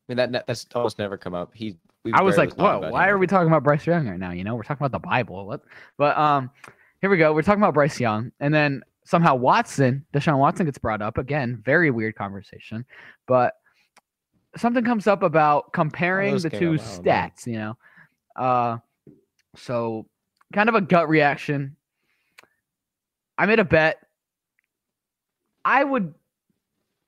mean, 0.09 0.17
that- 0.17 0.33
that 0.33 0.47
that's 0.47 0.67
almost 0.75 0.99
never 0.99 1.17
come 1.17 1.35
up. 1.35 1.53
He. 1.55 1.77
I 2.13 2.21
was 2.23 2.37
like, 2.37 2.55
whoa, 2.55 2.91
why 2.91 3.05
him 3.09 3.15
are 3.15 3.19
we 3.19 3.29
talking 3.29 3.47
about 3.47 3.63
Bryce 3.63 3.87
Young 3.87 4.09
right 4.09 4.19
now? 4.19 4.33
You 4.33 4.43
know, 4.43 4.57
we're 4.57 4.65
talking 4.65 4.85
about 4.85 4.91
the 5.01 5.07
Bible. 5.07 5.47
What? 5.47 5.63
But 5.97 6.19
um, 6.19 6.51
here 7.01 7.09
we 7.09 7.17
go. 7.17 7.33
We're 7.33 7.43
talking 7.43 7.63
about 7.63 7.75
Bryce 7.75 8.01
Young, 8.01 8.33
and 8.41 8.53
then 8.53 8.83
somehow 9.05 9.37
Watson, 9.37 10.05
Deshaun 10.13 10.39
Watson 10.39 10.67
gets 10.67 10.79
brought 10.79 11.01
up 11.01 11.17
again. 11.17 11.63
Very 11.65 11.93
weird 11.93 12.17
conversation, 12.17 12.85
but 13.29 13.55
something 14.57 14.83
comes 14.85 15.07
up 15.07 15.23
about 15.23 15.73
comparing 15.73 16.37
the 16.39 16.51
two 16.51 16.75
up, 16.75 16.81
I 16.81 16.85
know. 16.85 17.01
stats. 17.03 17.47
You 17.47 17.53
know, 17.59 17.75
uh, 18.35 18.79
so 19.57 20.07
kind 20.53 20.69
of 20.69 20.75
a 20.75 20.81
gut 20.81 21.09
reaction. 21.09 21.77
I 23.39 23.47
made 23.47 23.59
a 23.59 23.65
bet. 23.65 23.99
I 25.65 25.85
would. 25.85 26.15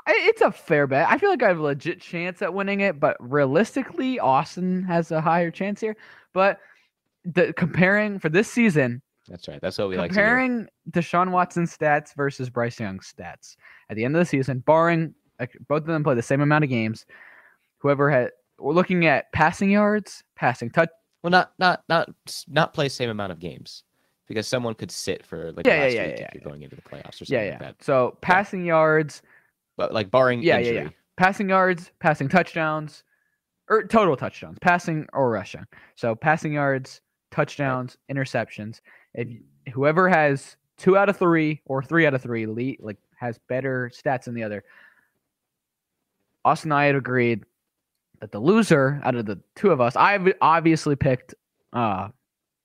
It's 0.06 0.42
a 0.42 0.52
fair 0.52 0.86
bet. 0.86 1.08
I 1.08 1.16
feel 1.16 1.30
like 1.30 1.42
I 1.42 1.48
have 1.48 1.58
a 1.58 1.62
legit 1.62 2.00
chance 2.00 2.42
at 2.42 2.52
winning 2.52 2.80
it, 2.80 3.00
but 3.00 3.16
realistically, 3.20 4.18
Austin 4.18 4.82
has 4.82 5.10
a 5.10 5.20
higher 5.20 5.50
chance 5.50 5.80
here. 5.80 5.96
But 6.32 6.60
the 7.24 7.54
comparing 7.54 8.18
for 8.18 8.28
this 8.28 8.50
season, 8.50 9.00
That's 9.28 9.48
right. 9.48 9.60
That's 9.62 9.78
what 9.78 9.88
we 9.88 9.96
like 9.96 10.10
to 10.10 10.14
do. 10.14 10.20
comparing 10.20 10.68
Deshaun 10.90 11.30
Watson's 11.30 11.74
stats 11.76 12.14
versus 12.14 12.50
Bryce 12.50 12.78
Young's 12.78 13.12
stats 13.16 13.56
at 13.88 13.96
the 13.96 14.04
end 14.04 14.14
of 14.14 14.20
the 14.20 14.26
season, 14.26 14.58
barring 14.58 15.14
both 15.68 15.82
of 15.82 15.86
them 15.86 16.04
play 16.04 16.14
the 16.14 16.22
same 16.22 16.42
amount 16.42 16.64
of 16.64 16.70
games, 16.70 17.06
whoever 17.78 18.10
had 18.10 18.30
we're 18.58 18.74
looking 18.74 19.06
at 19.06 19.32
passing 19.32 19.70
yards, 19.70 20.22
passing 20.36 20.70
touch. 20.70 20.90
Well, 21.24 21.30
not 21.30 21.54
not 21.58 21.82
not 21.88 22.10
not 22.48 22.74
play 22.74 22.90
same 22.90 23.08
amount 23.08 23.32
of 23.32 23.38
games 23.38 23.84
because 24.28 24.46
someone 24.46 24.74
could 24.74 24.90
sit 24.90 25.24
for 25.24 25.52
like 25.52 25.66
Yeah, 25.66 25.72
yeah, 25.72 25.80
last 25.80 25.94
yeah, 25.94 26.06
week 26.06 26.16
yeah, 26.18 26.26
if 26.26 26.34
you're 26.34 26.42
going 26.50 26.62
into 26.62 26.76
the 26.76 26.82
playoffs 26.82 27.22
or 27.22 27.24
something 27.24 27.34
Yeah, 27.46 27.50
like 27.52 27.60
that. 27.60 27.82
So 27.82 28.18
passing 28.20 28.66
yards, 28.66 29.22
But 29.78 29.94
like 29.94 30.10
barring 30.10 30.42
Yeah, 30.42 30.58
yeah, 30.58 30.68
injury, 30.68 30.84
yeah. 30.84 30.90
passing 31.16 31.48
yards, 31.48 31.92
passing 31.98 32.28
touchdowns, 32.28 33.04
or 33.70 33.84
total 33.84 34.18
touchdowns, 34.18 34.58
passing 34.60 35.06
or 35.14 35.30
rushing. 35.30 35.64
So 35.94 36.14
passing 36.14 36.52
yards, 36.52 37.00
touchdowns, 37.30 37.96
interceptions. 38.12 38.82
If 39.14 39.28
whoever 39.72 40.10
has 40.10 40.58
two 40.76 40.98
out 40.98 41.08
of 41.08 41.16
three 41.16 41.62
or 41.64 41.82
three 41.82 42.06
out 42.06 42.12
of 42.12 42.20
three, 42.20 42.44
lead, 42.44 42.80
like 42.80 42.98
has 43.16 43.38
better 43.48 43.90
stats 43.94 44.24
than 44.24 44.34
the 44.34 44.42
other. 44.42 44.62
Austin 46.44 46.70
and 46.70 46.78
I 46.78 46.84
had 46.84 46.96
agreed 46.96 47.44
that 48.20 48.32
the 48.32 48.38
loser 48.38 49.00
out 49.04 49.14
of 49.14 49.26
the 49.26 49.38
two 49.56 49.70
of 49.70 49.80
us, 49.80 49.96
I 49.96 50.18
obviously 50.40 50.96
picked 50.96 51.34
uh, 51.72 52.08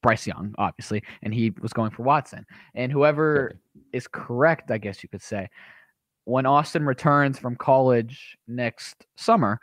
Bryce 0.02 0.28
Young, 0.28 0.56
obviously, 0.58 1.04
and 1.22 1.34
he 1.34 1.52
was 1.62 1.74
going 1.74 1.92
for 1.92 2.04
Watson. 2.04 2.46
And 2.76 2.92
whoever 2.92 3.60
is 3.92 4.08
correct, 4.08 4.72
I 4.72 4.78
guess 4.78 5.04
you 5.04 5.10
could 5.10 5.22
say. 5.22 5.50
When 6.26 6.46
Austin 6.46 6.86
returns 6.86 7.40
from 7.40 7.56
college 7.56 8.38
next 8.48 9.06
summer, 9.16 9.60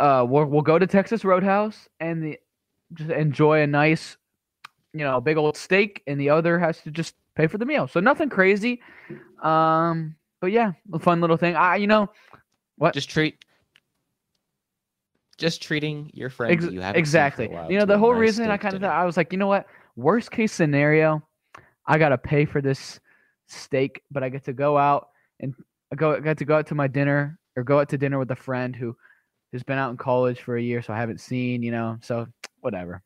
uh, 0.00 0.24
we'll, 0.28 0.46
we'll 0.46 0.62
go 0.62 0.78
to 0.78 0.86
Texas 0.86 1.24
Roadhouse 1.24 1.88
and 2.00 2.22
the 2.22 2.38
just 2.94 3.10
enjoy 3.10 3.62
a 3.62 3.66
nice, 3.66 4.16
you 4.92 5.04
know, 5.04 5.20
big 5.20 5.36
old 5.36 5.56
steak, 5.56 6.02
and 6.06 6.20
the 6.20 6.30
other 6.30 6.58
has 6.58 6.80
to 6.82 6.90
just 6.90 7.14
pay 7.34 7.46
for 7.46 7.58
the 7.58 7.66
meal. 7.66 7.88
So 7.88 8.00
nothing 8.00 8.28
crazy, 8.28 8.80
um, 9.42 10.14
but 10.40 10.52
yeah, 10.52 10.72
a 10.92 10.98
fun 10.98 11.20
little 11.20 11.36
thing. 11.36 11.56
I, 11.56 11.76
you 11.76 11.86
know, 11.86 12.10
what? 12.76 12.94
just 12.94 13.10
treat 13.10 13.43
just 15.34 15.62
treating 15.62 16.10
your 16.14 16.30
friend 16.30 16.52
Ex- 16.52 16.64
that 16.64 16.72
you 16.72 16.80
haven't 16.80 16.98
exactly. 16.98 17.44
seen 17.44 17.52
for 17.52 17.58
a 17.58 17.62
while 17.62 17.72
You 17.72 17.78
know, 17.78 17.86
the 17.86 17.98
whole 17.98 18.12
nice 18.12 18.20
reason 18.20 18.50
I 18.50 18.56
kind 18.56 18.74
of 18.74 18.80
thought 18.80 18.94
I 18.94 19.04
was 19.04 19.16
like, 19.16 19.32
you 19.32 19.38
know 19.38 19.46
what? 19.46 19.66
Worst 19.96 20.30
case 20.30 20.52
scenario, 20.52 21.22
I 21.86 21.98
gotta 21.98 22.18
pay 22.18 22.44
for 22.44 22.60
this 22.60 23.00
steak, 23.46 24.02
but 24.10 24.22
I 24.22 24.28
get 24.28 24.44
to 24.44 24.52
go 24.52 24.76
out 24.78 25.08
and 25.40 25.54
I 25.92 25.96
go 25.96 26.14
I 26.14 26.20
get 26.20 26.38
to 26.38 26.44
go 26.44 26.56
out 26.56 26.66
to 26.68 26.74
my 26.74 26.86
dinner 26.86 27.38
or 27.56 27.62
go 27.62 27.78
out 27.78 27.88
to 27.90 27.98
dinner 27.98 28.18
with 28.18 28.30
a 28.30 28.36
friend 28.36 28.74
who 28.74 28.96
has 29.52 29.62
been 29.62 29.78
out 29.78 29.90
in 29.90 29.96
college 29.96 30.40
for 30.40 30.56
a 30.56 30.62
year, 30.62 30.82
so 30.82 30.92
I 30.92 30.96
haven't 30.98 31.20
seen, 31.20 31.62
you 31.62 31.70
know, 31.70 31.98
so 32.02 32.26
whatever. 32.60 33.02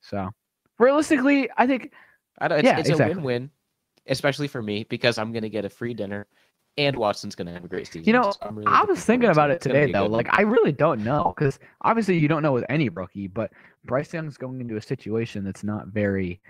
So 0.00 0.30
realistically, 0.78 1.48
I 1.56 1.66
think 1.66 1.92
I 2.38 2.48
don't, 2.48 2.58
it's, 2.58 2.66
Yeah, 2.66 2.78
it's 2.78 2.88
exactly. 2.88 3.12
a 3.12 3.16
win-win, 3.16 3.50
especially 4.08 4.48
for 4.48 4.60
me 4.62 4.84
because 4.88 5.18
I'm 5.18 5.32
gonna 5.32 5.48
get 5.48 5.64
a 5.64 5.70
free 5.70 5.94
dinner, 5.94 6.26
and 6.76 6.96
Watson's 6.96 7.34
gonna 7.34 7.52
have 7.52 7.64
a 7.64 7.68
great 7.68 7.86
season. 7.86 8.04
You 8.04 8.12
know, 8.12 8.32
so 8.32 8.50
really 8.50 8.66
I 8.66 8.82
was 8.84 9.04
thinking 9.04 9.30
about 9.30 9.50
it 9.50 9.60
today 9.60 9.92
though. 9.92 10.06
Like. 10.06 10.28
I 10.30 10.42
really 10.42 10.72
don't 10.72 11.04
know 11.04 11.32
because 11.36 11.58
obviously 11.82 12.18
you 12.18 12.28
don't 12.28 12.42
know 12.42 12.52
with 12.52 12.64
any 12.68 12.88
rookie, 12.88 13.28
but 13.28 13.52
Bryce 13.84 14.12
Young's 14.12 14.36
going 14.36 14.60
into 14.60 14.76
a 14.76 14.82
situation 14.82 15.44
that's 15.44 15.64
not 15.64 15.88
very 15.88 16.40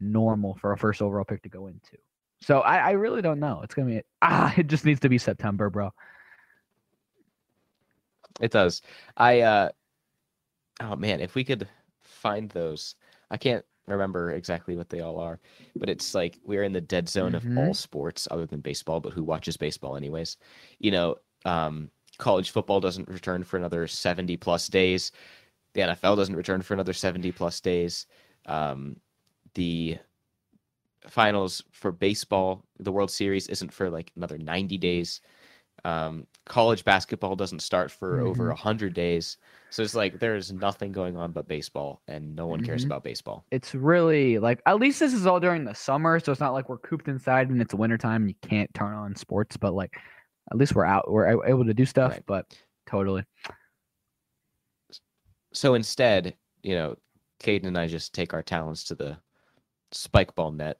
normal 0.00 0.54
for 0.54 0.72
a 0.72 0.78
first 0.78 1.02
overall 1.02 1.24
pick 1.24 1.42
to 1.42 1.48
go 1.48 1.66
into. 1.68 1.96
So 2.40 2.60
I, 2.60 2.76
I 2.76 2.90
really 2.92 3.22
don't 3.22 3.40
know. 3.40 3.60
It's 3.62 3.74
gonna 3.74 3.88
be 3.88 4.02
ah, 4.22 4.52
it 4.56 4.66
just 4.66 4.84
needs 4.84 5.00
to 5.00 5.08
be 5.08 5.18
September, 5.18 5.70
bro. 5.70 5.92
It 8.40 8.50
does. 8.50 8.82
I 9.16 9.40
uh 9.40 9.68
oh 10.80 10.96
man, 10.96 11.20
if 11.20 11.34
we 11.34 11.44
could 11.44 11.68
find 12.02 12.50
those. 12.50 12.94
I 13.30 13.36
can't 13.36 13.64
remember 13.90 14.32
exactly 14.32 14.76
what 14.76 14.88
they 14.90 15.00
all 15.00 15.18
are, 15.18 15.40
but 15.78 15.88
it's 15.88 16.14
like 16.14 16.38
we're 16.44 16.62
in 16.64 16.72
the 16.72 16.80
dead 16.80 17.08
zone 17.08 17.34
of 17.34 17.44
Mhm. 17.44 17.56
all 17.56 17.74
sports 17.74 18.28
other 18.30 18.46
than 18.46 18.60
baseball, 18.60 19.00
but 19.00 19.12
who 19.12 19.24
watches 19.24 19.56
baseball 19.56 19.96
anyways? 19.96 20.36
You 20.78 20.90
know, 20.92 21.16
um 21.44 21.90
college 22.18 22.50
football 22.50 22.80
doesn't 22.80 23.08
return 23.08 23.44
for 23.44 23.56
another 23.56 23.86
70 23.86 24.36
plus 24.36 24.68
days. 24.68 25.12
The 25.74 25.82
NFL 25.82 26.16
doesn't 26.16 26.36
return 26.36 26.62
for 26.62 26.74
another 26.74 26.92
70 26.92 27.32
plus 27.32 27.60
days. 27.60 28.06
Um 28.46 29.00
the 29.54 29.98
finals 31.08 31.62
for 31.72 31.92
baseball, 31.92 32.64
the 32.78 32.92
World 32.92 33.10
Series 33.10 33.48
isn't 33.48 33.72
for 33.72 33.90
like 33.90 34.12
another 34.16 34.38
90 34.38 34.78
days. 34.78 35.20
Um, 35.88 36.26
college 36.44 36.84
basketball 36.84 37.34
doesn't 37.34 37.60
start 37.60 37.90
for 37.90 38.20
over 38.20 38.48
Mhm. 38.48 38.52
a 38.52 38.54
hundred 38.54 38.92
days, 38.92 39.38
so 39.70 39.82
it's 39.82 39.94
like 39.94 40.18
there's 40.18 40.52
nothing 40.52 40.92
going 40.92 41.16
on 41.16 41.32
but 41.32 41.48
baseball, 41.48 42.02
and 42.06 42.36
no 42.36 42.46
one 42.46 42.62
cares 42.62 42.82
Mhm. 42.82 42.86
about 42.86 43.04
baseball. 43.04 43.46
It's 43.50 43.74
really 43.74 44.38
like 44.38 44.60
at 44.66 44.78
least 44.78 45.00
this 45.00 45.14
is 45.14 45.24
all 45.26 45.40
during 45.40 45.64
the 45.64 45.74
summer, 45.74 46.20
so 46.20 46.30
it's 46.30 46.42
not 46.42 46.52
like 46.52 46.68
we're 46.68 46.78
cooped 46.78 47.08
inside 47.08 47.48
and 47.48 47.62
it's 47.62 47.72
wintertime 47.72 48.22
and 48.22 48.30
you 48.30 48.36
can't 48.42 48.72
turn 48.74 48.92
on 48.92 49.16
sports, 49.16 49.56
but 49.56 49.72
like 49.72 49.96
at 50.50 50.58
least 50.58 50.74
we're 50.74 50.84
out, 50.84 51.10
we're 51.10 51.42
able 51.46 51.64
to 51.64 51.74
do 51.74 51.86
stuff. 51.86 52.12
Right. 52.12 52.26
But 52.26 52.58
totally, 52.86 53.24
So 55.54 55.72
instead, 55.72 56.36
you 56.62 56.74
know, 56.74 56.96
Kadin 57.40 57.64
and 57.68 57.78
I 57.78 57.86
just 57.86 58.12
take 58.14 58.34
our 58.34 58.42
talents 58.42 58.84
to 58.84 58.94
the 58.94 59.18
spike 59.92 60.34
ball 60.34 60.52
net, 60.52 60.78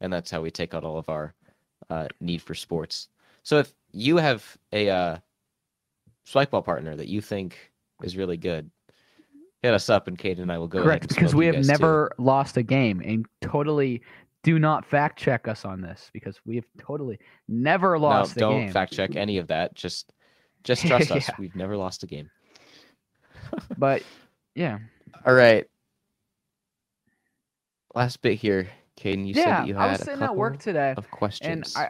and 0.00 0.10
that's 0.10 0.30
how 0.30 0.40
we 0.40 0.50
take 0.50 0.72
out 0.72 0.84
all 0.84 0.96
of 0.96 1.10
our 1.10 1.34
uh, 1.90 2.08
need 2.20 2.40
for 2.40 2.54
sports. 2.54 3.08
So 3.42 3.58
if 3.58 3.74
you 3.92 4.16
have 4.16 4.56
a 4.72 4.88
uh, 4.90 5.16
spike 6.24 6.50
ball 6.50 6.62
partner 6.62 6.96
that 6.96 7.08
you 7.08 7.20
think 7.20 7.56
is 8.02 8.16
really 8.16 8.36
good, 8.36 8.70
hit 9.62 9.74
us 9.74 9.88
up, 9.90 10.08
and 10.08 10.18
Kadin 10.18 10.40
and 10.42 10.52
I 10.52 10.58
will 10.58 10.68
go. 10.68 10.82
correct 10.82 11.08
because 11.08 11.34
we 11.34 11.46
have 11.46 11.54
guys 11.56 11.66
too. 11.66 11.72
never 11.72 12.10
lost 12.18 12.56
a 12.56 12.62
game 12.62 13.00
and 13.04 13.26
totally 13.40 14.02
do 14.42 14.58
not 14.58 14.84
fact 14.84 15.18
check 15.18 15.46
us 15.46 15.64
on 15.64 15.80
this 15.80 16.10
because 16.12 16.40
we 16.44 16.56
have 16.56 16.64
totally 16.78 17.18
never 17.48 17.92
No, 17.96 18.00
lost 18.02 18.32
a 18.32 18.40
game. 18.40 18.48
don't 18.48 18.60
game. 18.62 18.72
fact 18.72 18.92
check 18.92 19.14
any 19.14 19.38
of 19.38 19.46
that. 19.48 19.74
Just, 19.74 20.12
just 20.64 20.82
trust 20.86 21.12
us. 21.12 21.30
We've 21.38 21.54
never 21.54 21.76
lost 21.76 22.02
a 22.02 22.06
game. 22.06 22.28
But 23.76 24.02
yeah, 24.54 24.78
All 25.26 25.34
right. 25.34 25.66
Last 27.94 28.22
bit 28.22 28.38
here, 28.38 28.68
Kadin. 28.98 29.26
You 29.26 29.34
said 29.34 29.44
that 29.46 29.66
you 29.66 29.76
I 29.76 29.82
had 29.82 29.90
was 29.92 30.00
a 30.00 30.04
sitting 30.04 30.20
couple 30.20 30.34
at 30.34 30.38
work 30.38 30.58
today. 30.58 30.94
of 30.96 31.10
questions. 31.10 31.76
and 31.76 31.84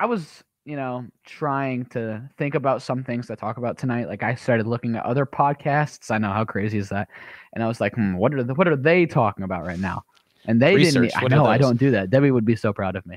I 0.00 0.04
I 0.04 0.06
was 0.06 0.44
you 0.64 0.76
know 0.76 1.04
trying 1.24 1.84
to 1.86 2.22
think 2.38 2.54
about 2.54 2.82
some 2.82 3.02
things 3.02 3.26
to 3.26 3.36
talk 3.36 3.56
about 3.56 3.78
tonight. 3.78 4.08
Like 4.08 4.22
I 4.22 4.34
started 4.34 4.66
looking 4.66 4.96
at 4.96 5.04
other 5.04 5.26
podcasts. 5.26 6.10
I 6.10 6.18
know 6.18 6.32
how 6.32 6.44
crazy 6.44 6.78
is 6.78 6.88
that, 6.90 7.08
and 7.52 7.62
I 7.62 7.68
was 7.68 7.80
like, 7.80 7.94
hmm, 7.94 8.14
what 8.14 8.34
are 8.34 8.42
the, 8.42 8.54
what 8.54 8.68
are 8.68 8.76
they 8.76 9.06
talking 9.06 9.44
about 9.44 9.64
right 9.64 9.78
now? 9.78 10.04
And 10.46 10.60
they 10.60 10.76
didn't. 10.76 11.16
I 11.16 11.26
know 11.28 11.46
I 11.46 11.58
don't 11.58 11.78
do 11.78 11.90
that. 11.92 12.10
Debbie 12.10 12.30
would 12.30 12.44
be 12.44 12.56
so 12.56 12.72
proud 12.72 12.96
of 12.96 13.06
me. 13.06 13.16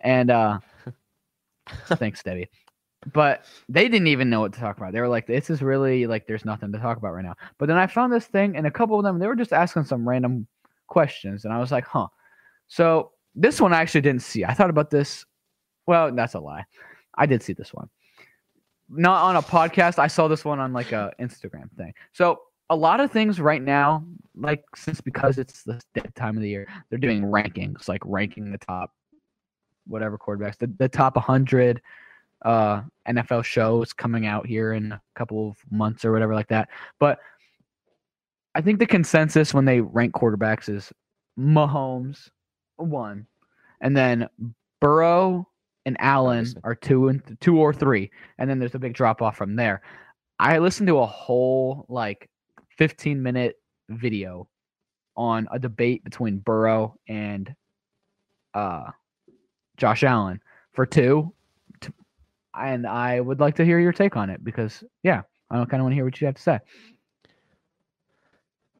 And 0.00 0.30
uh, 0.30 0.58
thanks, 1.86 2.22
Debbie. 2.22 2.50
But 3.12 3.44
they 3.68 3.88
didn't 3.88 4.08
even 4.08 4.30
know 4.30 4.40
what 4.40 4.52
to 4.54 4.60
talk 4.60 4.78
about. 4.78 4.92
They 4.92 5.00
were 5.00 5.08
like, 5.08 5.26
"This 5.26 5.50
is 5.50 5.62
really 5.62 6.06
like 6.06 6.26
there's 6.26 6.44
nothing 6.44 6.72
to 6.72 6.78
talk 6.78 6.96
about 6.96 7.12
right 7.12 7.24
now." 7.24 7.34
But 7.58 7.66
then 7.66 7.76
I 7.76 7.86
found 7.86 8.12
this 8.12 8.26
thing, 8.26 8.56
and 8.56 8.66
a 8.66 8.70
couple 8.70 8.98
of 8.98 9.04
them 9.04 9.18
they 9.18 9.26
were 9.26 9.36
just 9.36 9.52
asking 9.52 9.84
some 9.84 10.08
random 10.08 10.46
questions, 10.86 11.44
and 11.44 11.52
I 11.52 11.58
was 11.58 11.70
like, 11.70 11.84
"Huh." 11.84 12.08
So 12.68 13.12
this 13.34 13.60
one 13.60 13.72
I 13.72 13.80
actually 13.80 14.00
didn't 14.00 14.22
see. 14.22 14.44
I 14.44 14.54
thought 14.54 14.70
about 14.70 14.90
this. 14.90 15.26
Well, 15.86 16.12
that's 16.14 16.34
a 16.34 16.40
lie. 16.40 16.64
I 17.16 17.26
did 17.26 17.42
see 17.42 17.52
this 17.52 17.72
one. 17.72 17.88
Not 18.88 19.22
on 19.22 19.36
a 19.36 19.42
podcast. 19.42 19.98
I 19.98 20.06
saw 20.06 20.28
this 20.28 20.44
one 20.44 20.60
on 20.60 20.72
like 20.72 20.92
a 20.92 21.12
Instagram 21.20 21.70
thing. 21.76 21.94
So 22.12 22.40
a 22.70 22.76
lot 22.76 23.00
of 23.00 23.10
things 23.10 23.40
right 23.40 23.62
now, 23.62 24.04
like 24.36 24.64
since 24.74 25.00
because 25.00 25.38
it's 25.38 25.62
the 25.62 25.80
time 26.14 26.36
of 26.36 26.42
the 26.42 26.48
year, 26.48 26.68
they're 26.88 26.98
doing 26.98 27.22
rankings, 27.22 27.88
like 27.88 28.02
ranking 28.04 28.50
the 28.50 28.58
top 28.58 28.92
whatever 29.86 30.18
quarterbacks, 30.18 30.58
the, 30.58 30.66
the 30.78 30.88
top 30.88 31.16
100 31.16 31.80
uh, 32.44 32.82
NFL 33.08 33.44
shows 33.44 33.92
coming 33.92 34.26
out 34.26 34.46
here 34.46 34.72
in 34.72 34.92
a 34.92 35.00
couple 35.14 35.48
of 35.48 35.56
months 35.70 36.04
or 36.04 36.12
whatever 36.12 36.34
like 36.34 36.48
that. 36.48 36.68
But 36.98 37.18
I 38.54 38.60
think 38.60 38.78
the 38.78 38.86
consensus 38.86 39.52
when 39.52 39.64
they 39.64 39.80
rank 39.80 40.14
quarterbacks 40.14 40.68
is 40.68 40.92
Mahomes 41.38 42.30
one, 42.76 43.26
and 43.80 43.96
then 43.96 44.28
Burrow 44.80 45.48
and 45.86 45.96
Allen 46.00 46.46
are 46.64 46.74
two 46.74 47.08
and 47.08 47.36
two 47.40 47.58
or 47.58 47.72
three, 47.72 48.10
and 48.38 48.48
then 48.48 48.58
there's 48.58 48.74
a 48.74 48.78
big 48.78 48.94
drop 48.94 49.22
off 49.22 49.36
from 49.36 49.56
there. 49.56 49.82
I 50.38 50.58
listened 50.58 50.88
to 50.88 50.98
a 50.98 51.06
whole 51.06 51.86
like 51.88 52.28
15 52.78 53.22
minute 53.22 53.56
video 53.88 54.48
on 55.16 55.46
a 55.52 55.58
debate 55.58 56.02
between 56.04 56.38
Burrow 56.38 56.96
and 57.08 57.54
uh 58.54 58.90
Josh 59.76 60.02
Allen 60.02 60.40
for 60.72 60.86
two. 60.86 61.32
T- 61.80 61.92
And 62.58 62.86
I 62.86 63.20
would 63.20 63.40
like 63.40 63.56
to 63.56 63.64
hear 63.64 63.78
your 63.78 63.92
take 63.92 64.16
on 64.16 64.30
it 64.30 64.42
because 64.42 64.82
yeah, 65.02 65.22
I 65.50 65.56
don't 65.56 65.68
kind 65.68 65.80
of 65.80 65.84
want 65.84 65.92
to 65.92 65.96
hear 65.96 66.04
what 66.04 66.20
you 66.20 66.26
have 66.26 66.36
to 66.36 66.42
say. 66.42 66.58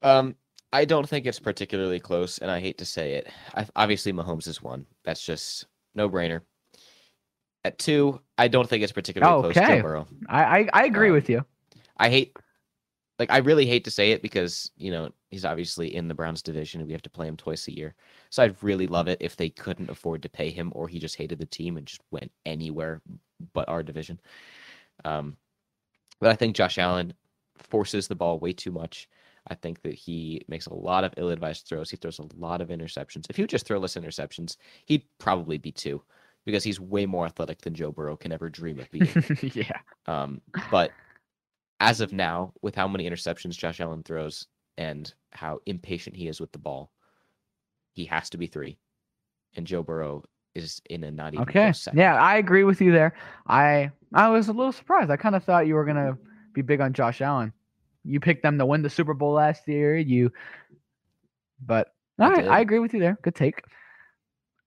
Um, 0.02 0.34
I 0.72 0.84
don't 0.84 1.08
think 1.08 1.24
it's 1.24 1.38
particularly 1.38 2.00
close, 2.00 2.38
and 2.38 2.50
I 2.50 2.60
hate 2.60 2.78
to 2.78 2.84
say 2.84 3.14
it. 3.14 3.28
I, 3.54 3.66
obviously, 3.76 4.12
Mahomes 4.12 4.46
is 4.48 4.60
one. 4.60 4.86
That's 5.04 5.24
just 5.24 5.66
no 5.94 6.10
brainer. 6.10 6.40
At 7.64 7.78
two, 7.78 8.20
I 8.36 8.48
don't 8.48 8.68
think 8.68 8.82
it's 8.82 8.92
particularly 8.92 9.42
close. 9.42 9.56
Okay. 9.56 9.76
Joe 9.76 9.82
Burrow. 9.82 10.06
I 10.28 10.44
I, 10.44 10.68
I 10.72 10.84
agree 10.84 11.08
Um, 11.08 11.14
with 11.14 11.30
you. 11.30 11.44
I 11.96 12.10
hate, 12.10 12.36
like, 13.18 13.30
I 13.30 13.38
really 13.38 13.66
hate 13.66 13.84
to 13.84 13.90
say 13.90 14.10
it 14.12 14.20
because 14.20 14.70
you 14.76 14.90
know 14.90 15.10
he's 15.30 15.44
obviously 15.44 15.94
in 15.94 16.08
the 16.08 16.14
Browns 16.14 16.42
division, 16.42 16.80
and 16.80 16.86
we 16.86 16.92
have 16.92 17.02
to 17.02 17.10
play 17.10 17.26
him 17.26 17.36
twice 17.36 17.66
a 17.68 17.74
year. 17.74 17.94
So 18.30 18.42
I'd 18.42 18.62
really 18.62 18.86
love 18.86 19.08
it 19.08 19.18
if 19.20 19.36
they 19.36 19.48
couldn't 19.48 19.90
afford 19.90 20.22
to 20.22 20.28
pay 20.28 20.50
him, 20.50 20.72
or 20.74 20.88
he 20.88 20.98
just 20.98 21.16
hated 21.16 21.38
the 21.38 21.46
team 21.46 21.76
and 21.76 21.86
just 21.86 22.02
went 22.10 22.30
anywhere 22.44 23.00
but 23.52 23.68
our 23.68 23.82
division. 23.82 24.20
Um, 25.04 25.36
but 26.20 26.30
I 26.30 26.34
think 26.36 26.56
Josh 26.56 26.78
Allen 26.78 27.14
forces 27.56 28.08
the 28.08 28.14
ball 28.14 28.38
way 28.38 28.52
too 28.52 28.70
much. 28.70 29.08
I 29.48 29.54
think 29.54 29.82
that 29.82 29.94
he 29.94 30.42
makes 30.48 30.66
a 30.66 30.74
lot 30.74 31.04
of 31.04 31.12
ill-advised 31.16 31.66
throws. 31.66 31.90
He 31.90 31.96
throws 31.96 32.18
a 32.18 32.28
lot 32.36 32.60
of 32.60 32.68
interceptions. 32.68 33.26
If 33.28 33.36
he 33.36 33.42
would 33.42 33.50
just 33.50 33.66
throw 33.66 33.78
less 33.78 33.94
interceptions, 33.96 34.56
he'd 34.86 35.04
probably 35.18 35.58
be 35.58 35.70
two, 35.70 36.02
because 36.44 36.64
he's 36.64 36.80
way 36.80 37.06
more 37.06 37.26
athletic 37.26 37.62
than 37.62 37.74
Joe 37.74 37.92
Burrow 37.92 38.16
can 38.16 38.32
ever 38.32 38.48
dream 38.48 38.78
of 38.78 38.90
being. 38.90 39.08
yeah. 39.54 39.78
Um, 40.06 40.40
but 40.70 40.90
as 41.80 42.00
of 42.00 42.12
now, 42.12 42.52
with 42.62 42.74
how 42.74 42.86
many 42.86 43.08
interceptions 43.08 43.56
Josh 43.56 43.80
Allen 43.80 44.02
throws 44.02 44.46
and 44.76 45.12
how 45.32 45.60
impatient 45.66 46.16
he 46.16 46.28
is 46.28 46.40
with 46.40 46.52
the 46.52 46.58
ball, 46.58 46.90
he 47.92 48.04
has 48.06 48.30
to 48.30 48.38
be 48.38 48.46
three. 48.46 48.78
And 49.56 49.66
Joe 49.66 49.82
Burrow 49.82 50.24
is 50.54 50.80
in 50.90 51.04
a 51.04 51.10
not 51.10 51.34
even 51.34 51.48
Okay. 51.48 51.72
Yeah, 51.94 52.14
I 52.14 52.36
agree 52.36 52.64
with 52.64 52.80
you 52.80 52.92
there. 52.92 53.14
I 53.46 53.90
I 54.12 54.28
was 54.28 54.48
a 54.48 54.52
little 54.52 54.72
surprised. 54.72 55.10
I 55.10 55.16
kind 55.16 55.34
of 55.34 55.44
thought 55.44 55.66
you 55.66 55.74
were 55.74 55.84
gonna 55.84 56.16
be 56.52 56.62
big 56.62 56.80
on 56.80 56.92
Josh 56.92 57.20
Allen. 57.20 57.52
You 58.04 58.20
picked 58.20 58.42
them 58.42 58.58
to 58.58 58.66
win 58.66 58.82
the 58.82 58.90
Super 58.90 59.14
Bowl 59.14 59.32
last 59.32 59.66
year. 59.66 59.96
You, 59.96 60.30
but 61.64 61.92
I 62.18 62.24
all 62.24 62.30
right, 62.30 62.42
did. 62.42 62.50
I 62.50 62.60
agree 62.60 62.78
with 62.78 62.94
you 62.94 63.00
there. 63.00 63.18
Good 63.22 63.34
take. 63.34 63.62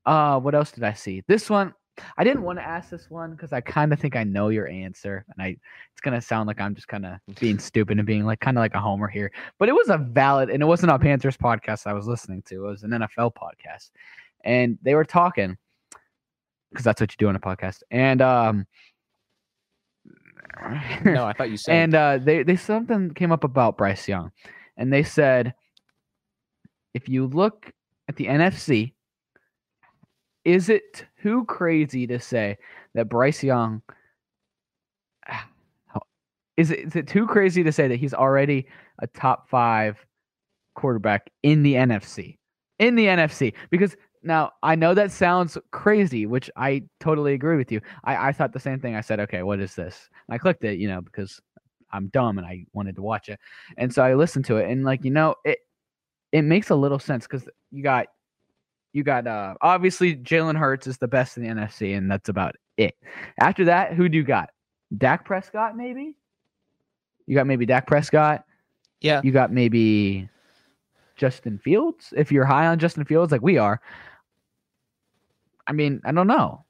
Uh, 0.07 0.39
what 0.39 0.55
else 0.55 0.71
did 0.71 0.83
I 0.85 0.93
see? 0.93 1.21
This 1.27 1.49
one, 1.49 1.73
I 2.17 2.23
didn't 2.23 2.43
want 2.43 2.59
to 2.59 2.63
ask 2.63 2.89
this 2.89 3.09
one 3.09 3.31
because 3.31 3.51
I 3.51 3.59
kind 3.59 3.91
of 3.91 3.99
think 3.99 4.15
I 4.15 4.23
know 4.23 4.47
your 4.49 4.67
answer, 4.67 5.25
and 5.29 5.43
I 5.43 5.57
it's 5.91 6.01
gonna 6.01 6.21
sound 6.21 6.47
like 6.47 6.61
I'm 6.61 6.73
just 6.75 6.87
kind 6.87 7.05
of 7.05 7.17
being 7.39 7.59
stupid 7.69 7.97
and 7.97 8.07
being 8.07 8.25
like 8.25 8.39
kind 8.39 8.57
of 8.57 8.61
like 8.61 8.73
a 8.73 8.79
homer 8.79 9.07
here. 9.09 9.31
But 9.59 9.67
it 9.67 9.73
was 9.73 9.89
a 9.89 9.97
valid, 9.97 10.49
and 10.49 10.63
it 10.63 10.65
wasn't 10.65 10.91
a 10.93 10.97
Panthers 10.99 11.35
podcast 11.35 11.85
I 11.87 11.93
was 11.93 12.07
listening 12.07 12.41
to. 12.43 12.65
It 12.65 12.69
was 12.69 12.83
an 12.83 12.91
NFL 12.91 13.33
podcast, 13.35 13.91
and 14.45 14.77
they 14.81 14.95
were 14.95 15.05
talking 15.05 15.57
because 16.71 16.85
that's 16.85 17.01
what 17.01 17.11
you 17.11 17.17
do 17.17 17.27
on 17.27 17.35
a 17.35 17.39
podcast. 17.39 17.83
And 17.91 18.21
um, 18.21 18.65
No, 21.03 21.25
I 21.25 21.33
thought 21.33 21.49
you 21.49 21.57
said. 21.57 21.73
and 21.73 21.95
uh, 21.95 22.17
they 22.19 22.43
they 22.43 22.55
something 22.55 23.13
came 23.13 23.31
up 23.31 23.43
about 23.43 23.77
Bryce 23.77 24.07
Young, 24.07 24.31
and 24.77 24.91
they 24.91 25.03
said 25.03 25.53
if 26.93 27.09
you 27.09 27.25
look 27.27 27.71
at 28.07 28.15
the 28.15 28.25
NFC, 28.25 28.93
is 30.47 30.69
it 30.69 31.05
too 31.21 31.43
crazy 31.43 32.07
to 32.07 32.17
say 32.21 32.57
that 32.93 33.09
Bryce 33.09 33.43
Young? 33.43 33.81
Ah, 35.27 35.45
is 36.55 36.71
it, 36.71 36.79
is 36.79 36.95
it 36.95 37.05
too 37.05 37.27
crazy 37.27 37.63
to 37.63 37.71
say 37.71 37.89
that 37.89 37.97
he's 37.97 38.13
already 38.13 38.65
a 38.99 39.07
top 39.07 39.49
five 39.49 39.97
quarterback 40.73 41.29
in 41.43 41.63
the 41.63 41.73
NFC? 41.73 42.37
In 42.79 42.95
the 42.95 43.07
NFC, 43.07 43.53
because 43.69 43.97
now 44.23 44.51
I 44.63 44.75
know 44.75 44.93
that 44.93 45.11
sounds 45.11 45.57
crazy, 45.71 46.25
which 46.25 46.49
I 46.55 46.83
totally 47.01 47.33
agree 47.33 47.57
with 47.57 47.69
you. 47.69 47.81
I, 48.05 48.29
I 48.29 48.31
thought 48.31 48.53
the 48.53 48.59
same 48.59 48.79
thing. 48.79 48.95
I 48.95 49.01
said, 49.01 49.19
okay, 49.19 49.43
what 49.43 49.59
is 49.59 49.75
this? 49.75 50.09
And 50.29 50.35
I 50.35 50.37
clicked 50.37 50.63
it, 50.63 50.79
you 50.79 50.87
know, 50.87 51.01
because 51.01 51.41
I'm 51.91 52.07
dumb 52.07 52.37
and 52.37 52.47
I 52.47 52.65
wanted 52.71 52.95
to 52.95 53.01
watch 53.01 53.27
it. 53.27 53.39
And 53.77 53.93
so 53.93 54.01
I 54.01 54.13
listened 54.13 54.45
to 54.45 54.57
it 54.57 54.71
and 54.71 54.85
like, 54.85 55.03
you 55.03 55.11
know, 55.11 55.35
it 55.43 55.57
it 56.31 56.43
makes 56.43 56.69
a 56.69 56.75
little 56.75 56.99
sense 56.99 57.25
because 57.25 57.49
you 57.71 57.83
got 57.83 58.07
you 58.93 59.03
got 59.03 59.27
uh 59.27 59.55
obviously 59.61 60.15
Jalen 60.15 60.57
Hurts 60.57 60.87
is 60.87 60.97
the 60.97 61.07
best 61.07 61.37
in 61.37 61.43
the 61.43 61.49
NFC, 61.49 61.97
and 61.97 62.09
that's 62.09 62.29
about 62.29 62.55
it. 62.77 62.95
After 63.39 63.65
that, 63.65 63.93
who 63.93 64.09
do 64.09 64.17
you 64.17 64.23
got? 64.23 64.49
Dak 64.97 65.25
Prescott, 65.25 65.75
maybe? 65.75 66.15
You 67.25 67.35
got 67.35 67.45
maybe 67.47 67.65
Dak 67.65 67.87
Prescott. 67.87 68.45
yeah, 69.01 69.21
You 69.23 69.31
got 69.31 69.51
maybe 69.51 70.29
Justin 71.17 71.57
Fields. 71.57 72.13
If 72.15 72.31
you're 72.31 72.45
high 72.45 72.67
on 72.67 72.79
Justin 72.79 73.03
Fields, 73.05 73.31
like 73.31 73.41
we 73.41 73.57
are. 73.57 73.81
I 75.67 75.73
mean, 75.73 75.99
I 76.05 76.11
don't 76.13 76.27
know. 76.27 76.63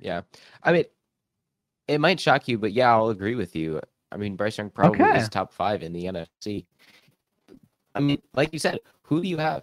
yeah. 0.00 0.20
I 0.62 0.72
mean, 0.72 0.84
it 1.88 1.98
might 1.98 2.20
shock 2.20 2.46
you, 2.48 2.58
but 2.58 2.72
yeah, 2.72 2.90
I'll 2.92 3.08
agree 3.08 3.34
with 3.34 3.56
you. 3.56 3.80
I 4.12 4.16
mean, 4.18 4.36
Bryce 4.36 4.58
Young 4.58 4.70
probably 4.70 5.00
Okay. 5.00 5.18
is 5.18 5.28
top 5.30 5.52
five 5.52 5.82
in 5.82 5.92
the 5.92 6.04
NFC. 6.04 6.66
I 7.94 8.00
mean, 8.00 8.20
like 8.34 8.52
you 8.52 8.58
said, 8.58 8.78
who 9.02 9.22
do 9.22 9.28
you 9.28 9.38
have? 9.38 9.62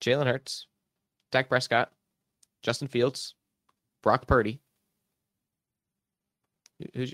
Jalen 0.00 0.26
Hurts, 0.26 0.66
Dak 1.32 1.48
Prescott, 1.48 1.90
Justin 2.62 2.88
Fields, 2.88 3.34
Brock 4.02 4.26
Purdy. 4.26 4.60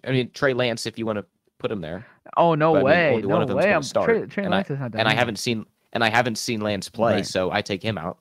I 0.04 0.10
mean, 0.10 0.30
Trey 0.32 0.54
Lance, 0.54 0.86
if 0.86 0.98
you 0.98 1.06
want 1.06 1.18
to 1.18 1.24
put 1.58 1.70
him 1.70 1.80
there, 1.80 2.04
Oh 2.36 2.54
no 2.56 2.72
But, 2.72 2.78
I 2.78 2.82
mean, 3.10 3.14
way, 3.16 3.22
no 3.22 3.28
one 3.28 3.42
of 3.42 3.48
them's 3.48 3.58
way. 3.58 3.72
I'm 3.72 3.82
start, 3.82 4.06
Trey, 4.08 4.26
Trey 4.26 4.44
and 4.44 4.54
I- 4.54 4.62
is 4.62 4.70
not 4.70 4.92
that 4.92 4.98
and 4.98 5.08
I 5.08 5.14
haven't 5.14 5.36
seen 5.38 5.66
and 5.92 6.02
I 6.02 6.10
haven't 6.10 6.38
seen 6.38 6.60
Lance 6.60 6.88
play, 6.88 7.16
Right. 7.16 7.26
so 7.26 7.50
I 7.52 7.60
take 7.62 7.82
him 7.82 7.98
out. 7.98 8.18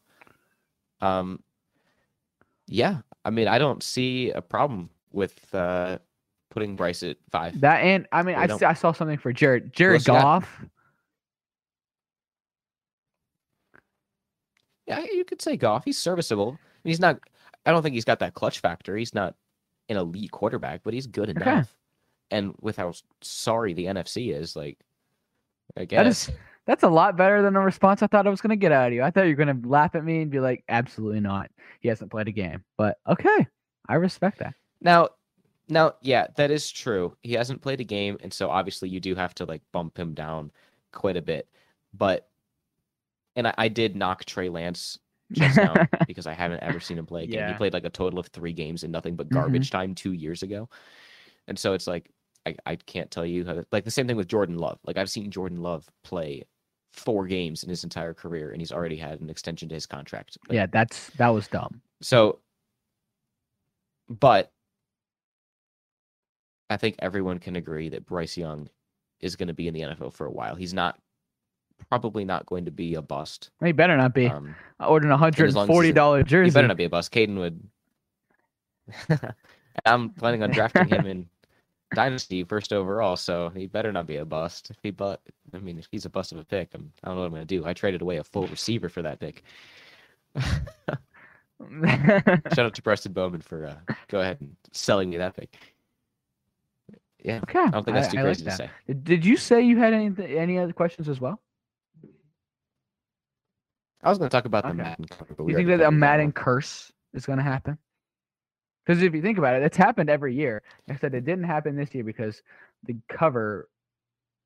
Um, 0.99 1.41
yeah, 2.67 2.97
I 3.25 3.29
mean, 3.31 3.47
I 3.47 3.57
don't 3.57 3.81
see 3.81 4.29
a 4.31 4.41
problem 4.41 4.89
with 5.11 5.53
uh 5.55 5.97
putting 6.51 6.75
Bryce 6.75 7.01
at 7.01 7.17
five. 7.31 7.59
that. 7.61 7.77
And 7.79 8.05
I 8.11 8.21
mean, 8.23 8.35
I, 8.35 8.47
I 8.63 8.73
saw 8.73 8.91
something 8.91 9.17
for 9.17 9.33
Jared 9.33 9.73
Jared 9.73 9.95
else 9.95 10.07
you 10.07 10.13
got? 10.13 10.21
Goff. 10.21 10.65
Yeah, 14.99 15.05
you 15.11 15.23
could 15.25 15.41
say 15.41 15.57
Goff. 15.57 15.85
He's 15.85 15.97
serviceable. 15.97 16.57
He's 16.83 16.99
not. 16.99 17.19
I 17.65 17.71
don't 17.71 17.81
think 17.83 17.93
he's 17.95 18.05
got 18.05 18.19
that 18.19 18.33
clutch 18.33 18.59
factor. 18.59 18.95
He's 18.97 19.13
not 19.13 19.35
an 19.89 19.97
elite 19.97 20.31
quarterback, 20.31 20.81
but 20.83 20.93
he's 20.93 21.07
good 21.07 21.29
Okay. 21.29 21.41
enough. 21.49 21.75
And 22.31 22.53
with 22.61 22.77
how 22.77 22.93
sorry 23.21 23.73
the 23.73 23.85
NFC 23.85 24.33
is, 24.33 24.55
like, 24.55 24.79
I 25.77 25.85
guess 25.85 25.97
That 25.97 26.07
is 26.07 26.39
that's 26.65 26.83
a 26.83 26.89
lot 26.89 27.17
better 27.17 27.41
than 27.41 27.53
the 27.53 27.59
response 27.59 28.01
I 28.03 28.07
thought 28.07 28.27
I 28.27 28.29
was 28.29 28.41
gonna 28.41 28.55
get 28.55 28.71
out 28.71 28.87
of 28.87 28.93
you. 28.93 29.01
I 29.03 29.11
thought 29.11 29.23
you 29.23 29.35
were 29.35 29.45
gonna 29.45 29.59
laugh 29.67 29.95
at 29.95 30.03
me 30.03 30.21
and 30.21 30.31
be 30.31 30.39
like, 30.39 30.63
absolutely 30.69 31.19
not. 31.19 31.49
He 31.79 31.89
hasn't 31.89 32.11
played 32.11 32.27
a 32.27 32.31
game. 32.31 32.63
But 32.77 32.97
okay, 33.07 33.47
I 33.89 33.95
respect 33.95 34.39
that. 34.39 34.53
Now, 34.81 35.09
now, 35.67 35.93
yeah, 36.01 36.27
that 36.35 36.51
is 36.51 36.69
true. 36.71 37.15
He 37.21 37.33
hasn't 37.33 37.61
played 37.61 37.79
a 37.79 37.85
game, 37.85 38.17
and 38.21 38.33
so 38.33 38.49
obviously 38.49 38.89
you 38.89 38.99
do 38.99 39.15
have 39.15 39.33
to 39.35 39.45
like 39.45 39.61
bump 39.71 39.97
him 39.97 40.13
down 40.13 40.51
quite 40.91 41.17
a 41.17 41.21
bit. 41.21 41.47
But, 41.93 42.27
and 43.35 43.47
I, 43.47 43.53
I 43.57 43.67
did 43.67 43.95
knock 43.95 44.25
Trey 44.25 44.49
Lance 44.49 44.97
just 45.31 45.57
now 45.57 45.87
because 46.07 46.27
I 46.27 46.33
haven't 46.33 46.61
ever 46.63 46.79
seen 46.79 46.97
him 46.97 47.05
play 47.05 47.23
a 47.23 47.27
game. 47.27 47.47
He 47.47 47.53
played 47.53 47.73
like 47.73 47.85
a 47.85 47.89
total 47.89 48.19
of 48.19 48.27
three 48.27 48.53
games 48.53 48.83
and 48.83 48.91
nothing 48.91 49.15
but 49.15 49.27
Mhm. 49.29 49.33
garbage 49.33 49.69
time 49.71 49.95
two 49.95 50.11
years 50.13 50.43
ago, 50.43 50.67
and 51.47 51.57
so 51.57 51.73
it's 51.73 51.87
like 51.87 52.09
I, 52.45 52.55
I 52.65 52.75
can't 52.75 53.09
tell 53.11 53.25
you 53.25 53.45
how 53.45 53.53
to, 53.53 53.65
like 53.71 53.85
the 53.85 53.91
same 53.91 54.07
thing 54.07 54.17
with 54.17 54.27
Jordan 54.27 54.57
Love. 54.57 54.79
Like 54.85 54.97
I've 54.97 55.09
seen 55.09 55.29
Jordan 55.31 55.61
Love 55.61 55.87
play 56.03 56.43
four 56.91 57.25
games 57.27 57.63
in 57.63 57.69
his 57.69 57.83
entire 57.85 58.13
career, 58.13 58.51
and 58.51 58.59
he's 58.61 58.71
already 58.73 58.97
had 58.97 59.21
an 59.21 59.29
extension 59.29 59.69
to 59.69 59.75
his 59.75 59.85
contract. 59.85 60.37
Like, 60.49 60.55
yeah, 60.55 60.65
that's 60.65 61.07
that 61.11 61.29
was 61.29 61.47
dumb. 61.47 61.81
so, 62.01 62.39
but 64.09 64.51
I 66.69 66.77
think 66.77 66.95
everyone 66.99 67.39
can 67.39 67.55
agree 67.55 67.89
that 67.89 68.05
Bryce 68.05 68.37
Young 68.37 68.69
is 69.19 69.35
going 69.35 69.47
to 69.47 69.53
be 69.53 69.67
in 69.67 69.73
the 69.73 69.81
NFL 69.81 70.13
for 70.13 70.25
a 70.25 70.31
while. 70.31 70.55
He's 70.55 70.73
not 70.73 70.97
probably 71.89 72.25
not 72.25 72.45
going 72.45 72.65
to 72.65 72.71
be 72.71 72.95
a 72.95 73.01
bust. 73.01 73.49
He 73.63 73.71
better 73.71 73.95
not 73.97 74.13
be. 74.13 74.27
Um, 74.27 74.55
I 74.79 74.85
ordered 74.85 75.11
a 75.11 75.17
hundred 75.17 75.55
and 75.55 75.67
forty 75.67 75.91
dollar 75.91 76.23
he 76.25 76.49
better 76.49 76.67
not 76.67 76.77
be 76.77 76.85
a 76.85 76.89
bust. 76.89 77.11
Kadin 77.11 77.37
would. 77.37 77.61
I'm 79.85 80.09
planning 80.11 80.43
on 80.43 80.51
drafting 80.51 80.87
him 80.87 81.05
in 81.05 81.29
Dynasty 81.95 82.43
first 82.43 82.73
overall, 82.73 83.15
so 83.15 83.49
he 83.49 83.67
better 83.67 83.91
not 83.91 84.07
be 84.07 84.17
a 84.17 84.25
bust. 84.25 84.69
If 84.69 84.77
he 84.81 84.91
but, 84.91 85.21
I 85.53 85.59
mean, 85.59 85.77
if 85.77 85.87
he's 85.91 86.05
a 86.05 86.09
bust 86.09 86.31
of 86.31 86.37
a 86.39 86.43
pick, 86.43 86.69
I'm, 86.73 86.91
I 87.03 87.07
don't 87.07 87.15
know 87.15 87.21
what 87.21 87.27
I'm 87.27 87.33
going 87.33 87.47
to 87.47 87.57
do. 87.59 87.65
I 87.65 87.73
traded 87.73 88.01
away 88.01 88.17
a 88.17 88.23
full 88.23 88.47
receiver 88.47 88.89
for 88.89 89.01
that 89.01 89.19
pick. 89.19 89.43
Shout 92.55 92.59
out 92.59 92.73
to 92.73 92.81
Preston 92.81 93.13
Bowman 93.13 93.41
for 93.41 93.67
uh, 93.67 93.93
go 94.07 94.19
ahead 94.21 94.37
and 94.41 94.55
selling 94.71 95.09
me 95.09 95.17
that 95.17 95.35
pick. 95.35 95.53
Yeah, 97.23 97.39
okay, 97.43 97.59
I 97.59 97.69
don't 97.69 97.83
think 97.83 97.95
that's 97.95 98.07
too 98.11 98.17
I 98.17 98.21
like 98.23 98.29
crazy 98.29 98.39
to 98.39 98.49
that. 98.49 98.57
say. 98.57 98.69
Did- 98.87 99.03
Did 99.03 99.25
you 99.25 99.37
say 99.37 99.61
you 99.61 99.77
had 99.77 99.93
any 99.93 100.11
any 100.35 100.57
other 100.57 100.73
questions 100.73 101.07
as 101.07 101.21
well? 101.21 101.39
I 104.03 104.09
was 104.09 104.17
going 104.17 104.29
to 104.29 104.35
talk 104.35 104.45
about 104.45 104.63
the 104.63 104.69
Okay. 104.69 104.77
Madden 104.77 105.05
cover, 105.05 105.33
but 105.35 105.47
you 105.47 105.55
think 105.55 105.67
that 105.69 105.81
a 105.81 105.91
Madden 105.91 106.31
curse 106.31 106.91
is 107.13 107.25
going 107.25 107.37
to 107.37 107.43
happen? 107.43 107.77
Because 108.85 109.03
if 109.03 109.13
you 109.13 109.21
think 109.21 109.37
about 109.37 109.55
it, 109.55 109.63
it's 109.63 109.77
happened 109.77 110.09
every 110.09 110.33
year. 110.35 110.63
I 110.89 110.95
said 110.95 111.13
it 111.13 111.23
didn't 111.25 111.43
happen 111.43 111.75
this 111.75 111.93
year 111.93 112.03
because 112.03 112.41
the 112.85 112.95
cover 113.09 113.69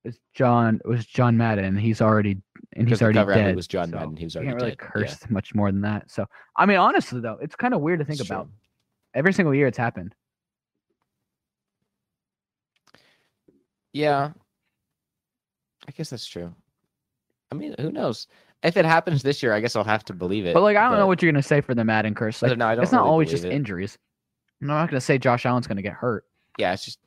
is 0.04 0.20
John 0.34 0.82
was 0.84 1.06
John 1.06 1.38
Madden. 1.38 1.64
and 1.66 1.80
He's 1.80 2.02
already 2.02 2.42
and 2.74 2.88
he's 2.88 3.00
the 3.00 3.06
already 3.06 3.20
cover 3.20 3.34
dead. 3.34 3.56
was 3.56 3.68
John 3.68 3.90
so 3.90 3.96
Madden, 3.98 4.18
he 4.18 4.26
was 4.26 4.36
already 4.36 4.50
can't 4.50 4.62
really 4.62 4.72
dead, 4.72 4.78
yeah. 4.82 4.90
curse 4.92 5.30
much 5.30 5.56
more 5.56 5.72
than 5.72 5.82
that. 5.82 6.12
So 6.12 6.26
I 6.58 6.66
mean, 6.66 6.78
honestly 6.78 7.22
though, 7.22 7.38
it's 7.42 7.56
kind 7.56 7.74
of 7.74 7.80
weird 7.82 8.00
to 8.00 8.06
think 8.06 8.20
It's 8.20 8.30
about. 8.30 8.46
true. 8.48 8.54
Every 9.14 9.32
single 9.32 9.56
year 9.56 9.68
it's 9.68 9.78
happened. 9.78 10.14
Yeah, 13.94 14.32
I 15.88 15.92
guess 15.92 16.10
that's 16.10 16.28
true. 16.28 16.54
I 17.52 17.56
mean, 17.56 17.76
who 17.80 17.92
knows? 17.92 18.28
If 18.64 18.78
it 18.78 18.86
happens 18.86 19.22
this 19.22 19.44
year, 19.44 19.54
I 19.54 19.60
guess 19.60 19.76
I'll 19.76 19.84
have 19.84 20.04
to 20.06 20.14
believe 20.14 20.46
it. 20.46 20.54
But 20.54 20.64
like, 20.64 20.78
I 20.78 20.90
don't 20.90 20.98
know 20.98 21.08
what 21.08 21.22
you're 21.22 21.32
gonna 21.32 21.44
say 21.44 21.62
for 21.62 21.76
the 21.76 21.84
Madden 21.86 22.16
curse. 22.16 22.42
Like, 22.42 22.50
don't 22.50 22.62
I 22.62 22.76
don't 22.76 22.84
it's 22.84 22.92
not 22.92 23.02
really 23.02 23.10
always 23.12 23.30
just 23.30 23.46
it. 23.46 23.52
injuries. 23.52 23.98
I'm 24.62 24.68
not 24.68 24.90
gonna 24.90 25.02
say 25.02 25.18
Josh 25.18 25.46
Allen's 25.46 25.68
gonna 25.68 25.82
get 25.82 25.94
hurt. 25.94 26.26
Yeah, 26.58 26.74
it's 26.74 26.86
just 26.86 27.00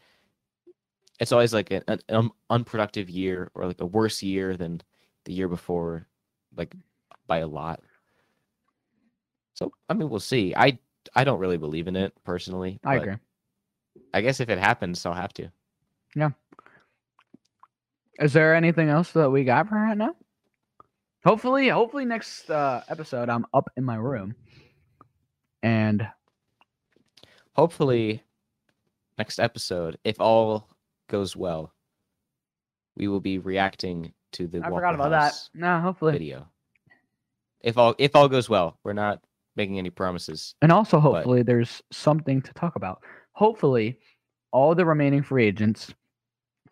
it's 1.18 1.32
always 1.32 1.52
like 1.52 1.70
an, 1.70 1.82
an 2.08 2.30
unproductive 2.50 3.10
year 3.10 3.50
or 3.54 3.66
like 3.66 3.80
a 3.80 3.86
worse 3.86 4.22
year 4.22 4.56
than 4.56 4.80
the 5.24 5.32
year 5.32 5.48
before, 5.48 6.06
like 6.56 6.74
by 7.26 7.38
a 7.38 7.46
lot. 7.46 7.80
So 9.54 9.72
I 9.88 9.94
mean, 9.94 10.08
we'll 10.08 10.20
see. 10.20 10.54
I 10.54 10.78
I 11.14 11.24
don't 11.24 11.40
really 11.40 11.58
believe 11.58 11.88
in 11.88 11.96
it 11.96 12.12
personally. 12.24 12.78
I 12.84 12.96
agree. 12.96 13.16
I 14.14 14.20
guess 14.20 14.40
if 14.40 14.48
it 14.48 14.58
happens, 14.58 15.04
I'll 15.04 15.12
have 15.12 15.32
to. 15.34 15.50
Yeah. 16.14 16.30
Is 18.20 18.32
there 18.32 18.54
anything 18.54 18.88
else 18.88 19.12
that 19.12 19.30
we 19.30 19.44
got 19.44 19.68
for 19.68 19.76
right 19.76 19.96
now? 19.96 20.14
Hopefully, 21.24 21.68
hopefully 21.68 22.04
next 22.04 22.50
uh, 22.50 22.82
episode 22.88 23.28
I'm 23.28 23.44
up 23.52 23.70
in 23.76 23.84
my 23.84 23.96
room, 23.96 24.34
and 25.62 26.08
Hopefully, 27.58 28.22
next 29.18 29.40
episode, 29.40 29.98
if 30.04 30.20
all 30.20 30.68
goes 31.08 31.34
well, 31.34 31.72
we 32.96 33.08
will 33.08 33.18
be 33.18 33.38
reacting 33.38 34.12
to 34.30 34.46
the 34.46 34.60
I 34.64 34.68
forgot 34.68 34.94
about 34.94 35.10
that. 35.10 35.34
No, 35.54 35.80
hopefully, 35.80 36.12
video. 36.12 36.46
If 37.60 37.76
all 37.76 37.96
if 37.98 38.14
all 38.14 38.28
goes 38.28 38.48
well, 38.48 38.78
we're 38.84 38.92
not 38.92 39.20
making 39.56 39.76
any 39.76 39.90
promises. 39.90 40.54
and 40.62 40.70
also 40.70 41.00
hopefully 41.00 41.42
there's 41.42 41.82
something 41.90 42.40
to 42.42 42.52
talk 42.54 42.76
about. 42.76 43.02
Hopefully, 43.32 43.98
all 44.52 44.76
the 44.76 44.86
remaining 44.86 45.24
free 45.24 45.46
agents 45.46 45.92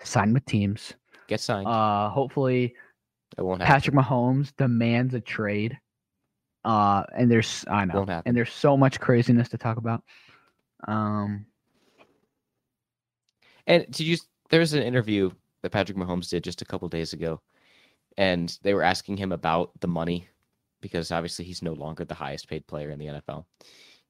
sign 0.05 0.33
with 0.33 0.45
teams. 0.47 0.95
Get 1.27 1.41
signed. 1.41 1.67
Uh, 1.67 2.11
hopefully 2.11 2.77
it 3.37 3.43
won't 3.43 3.63
happen. 3.63 3.75
Patrick 3.75 3.97
Mahomes 3.97 4.53
demands 4.57 5.15
a 5.15 5.21
trade. 5.21 5.79
Uh, 6.65 7.05
and 7.17 7.31
there's 7.31 7.65
I 7.71 7.85
know, 7.85 8.05
and 8.25 8.37
there's 8.37 8.53
so 8.53 8.77
much 8.77 8.99
craziness 8.99 9.49
to 9.51 9.59
talk 9.59 9.77
about. 9.77 10.03
Um, 10.89 11.47
And 13.69 13.87
did 13.91 14.01
you? 14.01 14.17
There 14.51 14.61
was 14.61 14.75
an 14.75 14.83
interview 14.83 15.31
that 15.63 15.71
Patrick 15.71 15.97
Mahomes 15.97 16.29
did 16.29 16.43
just 16.45 16.63
a 16.63 16.65
couple 16.65 16.89
days 16.89 17.13
ago, 17.13 17.41
and 18.17 18.57
they 18.63 18.75
were 18.75 18.83
asking 18.83 19.17
him 19.17 19.31
about 19.31 19.71
the 19.81 19.89
money 19.89 20.29
because 20.81 21.13
obviously 21.13 21.45
he's 21.45 21.63
no 21.63 21.73
longer 21.73 22.05
the 22.05 22.15
highest 22.15 22.49
paid 22.49 22.67
player 22.67 22.91
in 22.91 22.99
the 22.99 23.07
NFL. 23.07 23.45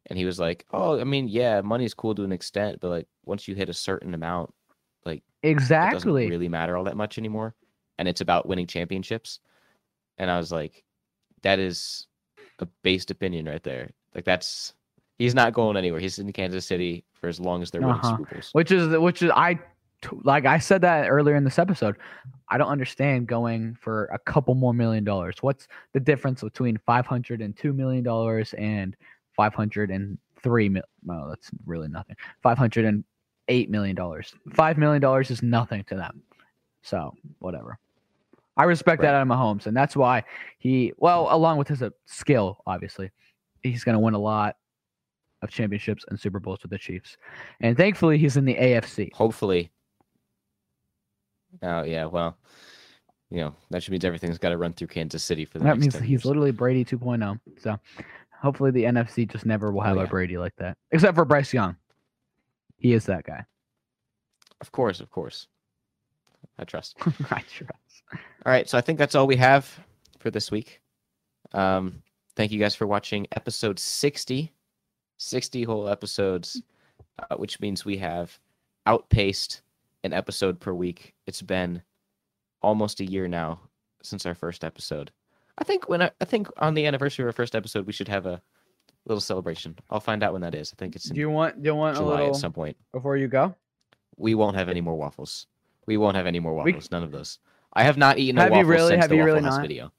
And 0.07 0.19
he 0.19 0.25
was 0.25 0.39
like, 0.39 0.65
"Oh, 0.73 0.99
I 0.99 1.05
mean, 1.05 1.29
yeah, 1.29 1.61
money's 1.61 1.95
cool 1.95 2.15
to 2.15 2.25
an 2.25 2.33
extent, 2.33 2.79
but 2.81 2.89
like 2.89 3.07
once 3.27 3.47
you 3.47 3.55
hit 3.55 3.69
a 3.69 3.75
certain 3.75 4.15
amount, 4.15 4.53
it 5.47 5.55
doesn't 5.55 5.63
exactly. 5.63 6.29
really 6.29 6.49
matter 6.49 6.77
all 6.77 6.85
that 6.85 6.97
much 6.97 7.19
anymore, 7.19 7.55
and 7.99 8.09
it's 8.09 8.21
about 8.21 8.47
winning 8.47 8.67
championships." 8.67 9.41
And 10.19 10.31
I 10.31 10.39
was 10.39 10.51
like, 10.53 10.85
"That 11.43 11.59
is 11.59 12.07
a 12.59 12.67
based 12.83 13.11
opinion 13.11 13.47
right 13.47 13.63
there. 13.63 13.91
Like 14.15 14.25
that's." 14.25 14.73
He's 15.19 15.35
not 15.35 15.55
going 15.55 15.79
anywhere. 15.79 15.99
He's 15.99 16.19
in 16.19 16.31
Kansas 16.33 16.67
City 16.67 17.03
for 17.15 17.29
as 17.29 17.41
long 17.41 17.63
as 17.63 17.71
they're 17.71 17.81
winning 17.81 17.97
Uh-huh. 17.97 18.19
Super 18.19 18.35
Bowls. 18.35 18.51
which 18.53 18.71
is 18.71 18.99
which 18.99 19.23
is 19.23 19.31
I 19.35 19.59
like 20.25 20.45
I 20.45 20.59
said 20.59 20.83
that 20.83 21.09
earlier 21.09 21.37
in 21.37 21.43
this 21.45 21.59
episode. 21.59 21.97
I 22.51 22.59
don't 22.59 22.69
understand 22.69 23.27
going 23.27 23.77
for 23.81 24.05
a 24.13 24.19
couple 24.19 24.55
more 24.55 24.75
million 24.75 25.05
dollars. 25.05 25.37
What's 25.41 25.69
the 25.95 26.01
difference 26.01 26.43
between 26.43 26.77
five 26.85 27.07
hundred 27.07 27.41
and 27.41 27.57
two 27.57 27.73
million 27.73 28.05
dollars 28.05 28.53
and 28.59 28.95
five 29.35 29.55
hundred 29.55 29.91
and 29.91 30.19
three 30.43 30.69
mil? 30.69 30.83
No, 31.03 31.31
that's 31.31 31.51
really 31.65 31.89
nothing. 31.89 32.17
Five 32.43 32.59
hundred 32.59 32.85
and 32.85 33.03
eight 33.49 33.71
million 33.71 33.97
dollars. 33.97 34.35
Five 34.53 34.77
million 34.77 35.01
dollars 35.01 35.31
is 35.31 35.43
nothing 35.43 35.83
to 35.85 35.95
them. 35.95 36.23
So 36.83 37.15
whatever. 37.39 37.79
I 38.57 38.65
respect 38.65 39.03
that 39.03 39.15
out 39.15 39.23
of 39.23 39.29
Mahomes, 39.29 39.67
and 39.67 39.77
that's 39.77 39.95
why 39.97 40.25
he 40.59 40.93
well, 40.99 41.29
along 41.31 41.59
with 41.59 41.69
his 41.69 41.83
uh, 41.83 41.91
skill, 42.07 42.63
obviously, 42.67 43.11
he's 43.63 43.85
going 43.85 43.95
to 43.95 43.99
win 44.01 44.15
a 44.15 44.19
lot 44.19 44.57
of 45.43 45.51
championships 45.51 46.05
and 46.09 46.19
Super 46.19 46.41
Bowls 46.41 46.61
with 46.63 46.71
the 46.71 46.79
Chiefs. 46.79 47.17
And 47.61 47.77
thankfully, 47.77 48.17
he's 48.19 48.37
in 48.39 48.45
the 48.47 48.55
AFC. 48.55 49.13
Hopefully. 49.13 49.71
Oh 51.63 51.83
yeah, 51.83 52.07
well, 52.07 52.37
you 53.31 53.39
know 53.39 53.55
that 53.71 53.79
just 53.79 53.91
means 53.91 54.05
everything's 54.05 54.39
got 54.39 54.51
to 54.51 54.57
run 54.57 54.73
through 54.73 54.89
Kansas 54.89 55.23
City 55.23 55.45
for 55.45 55.59
the 55.59 55.65
That 55.65 55.79
means 55.79 55.95
10 55.95 56.03
he's 56.03 56.11
years. 56.11 56.25
literally 56.25 56.51
Brady 56.51 56.85
2.0. 56.85 57.39
So 57.59 57.79
hopefully, 58.41 58.71
the 58.71 58.85
NFC 58.85 59.31
just 59.31 59.47
never 59.47 59.71
will 59.73 59.81
Oh, 59.83 59.85
have 59.85 59.97
a. 59.99 60.07
Brady 60.07 60.39
like 60.39 60.55
that, 60.57 60.77
except 60.93 61.15
for 61.15 61.25
Bryce 61.25 61.53
Young. 61.53 61.77
He 62.79 62.93
is 62.93 63.05
that 63.07 63.25
guy. 63.25 63.45
Of 64.61 64.73
course, 64.73 65.01
of 65.01 65.11
course. 65.11 65.47
I 66.59 66.65
trust. 66.65 66.97
I 67.31 67.43
trust. 67.49 67.73
All 68.13 68.53
right, 68.53 68.69
so 68.69 68.79
I 68.79 68.81
think 68.81 68.99
that's 68.99 69.15
all 69.15 69.27
we 69.27 69.37
have 69.37 69.69
for 70.19 70.31
this 70.31 70.51
week. 70.51 70.81
Um, 71.53 72.03
thank 72.37 72.53
you 72.53 72.59
guys 72.59 72.75
for 72.75 72.87
watching 72.87 73.27
episode 73.33 73.79
60. 73.79 74.53
60 75.19 75.63
whole 75.65 75.89
episodes, 75.89 76.61
uh, 77.19 77.37
which 77.37 77.59
means 77.61 77.85
we 77.85 77.97
have 77.97 78.39
outpaced 78.85 79.63
an 80.05 80.13
episode 80.13 80.61
per 80.61 80.73
week. 80.75 81.15
It's 81.27 81.41
been 81.43 81.83
almost 82.63 83.01
a 83.01 83.05
year 83.05 83.27
now 83.27 83.61
since 84.03 84.27
our 84.27 84.35
first 84.35 84.63
episode. 84.63 85.11
I 85.59 85.65
think 85.65 85.89
when 85.89 86.03
I, 86.03 86.11
I 86.21 86.27
think 86.27 86.49
on 86.59 86.75
the 86.75 86.85
anniversary 86.87 87.23
of 87.25 87.29
our 87.29 87.33
first 87.33 87.57
episode, 87.57 87.87
we 87.87 87.93
should 87.95 88.09
have 88.09 88.27
a 88.27 88.43
little 89.07 89.23
celebration. 89.23 89.75
I'll 89.91 90.01
find 90.01 90.23
out 90.23 90.35
when 90.35 90.43
that 90.43 90.55
is. 90.55 90.71
I 90.73 90.77
think 90.79 90.95
it's 90.97 91.09
in 91.09 91.15
Do 91.15 91.21
you 91.21 91.31
want 91.31 91.63
do 91.63 91.69
you 91.71 91.75
want 91.75 91.97
a 91.97 92.03
little 92.03 92.29
at 92.29 92.37
some 92.37 92.53
point. 92.53 92.77
before 92.93 93.17
you 93.17 93.27
go? 93.29 93.55
We 94.19 94.35
won't 94.35 94.57
have 94.57 94.69
any 94.69 94.83
more 94.83 94.97
waffles. 94.97 95.47
We 95.87 95.97
won't 95.97 96.17
have 96.17 96.27
any 96.27 96.41
more 96.41 96.53
We- 96.53 96.73
waffles. 96.73 96.91
None 96.91 97.03
of 97.03 97.11
those. 97.11 97.39
I 97.77 97.83
have 97.85 97.97
not 97.99 98.19
eaten 98.19 98.39
a 98.39 98.43
Have 98.43 98.51
you 98.53 98.57
waffle 98.57 98.71
really? 98.71 98.89
since 98.93 99.03
Have 99.03 99.11
the 99.11 99.17
you 99.17 99.21
Waffle 99.21 99.35
really 99.35 99.45
House 99.45 99.57
not? 99.59 99.63
video. 99.63 99.93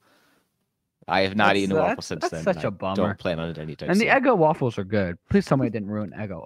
I 1.07 1.21
have 1.21 1.36
not 1.36 1.45
That's- 1.49 1.63
eaten 1.63 1.75
a 1.78 1.80
waffle 1.80 1.89
that's- 1.89 2.07
since 2.07 2.21
that's 2.21 2.32
then. 2.34 2.43
such 2.43 2.63
a 2.63 2.67
I 2.67 2.69
bummer. 2.71 2.95
Don't 2.95 3.19
plan 3.19 3.39
on 3.39 3.49
it 3.49 3.57
anytime 3.57 3.89
And 3.91 4.01
the. 4.01 4.07
Eggo 4.07 4.36
waffles 4.36 4.78
are 4.78 4.84
good. 4.84 5.17
Please 5.30 5.45
tell 5.45 5.57
me 5.57 5.67
I 5.67 5.69
didn't 5.69 5.89
ruin 5.89 6.11
Eggo. 6.11 6.45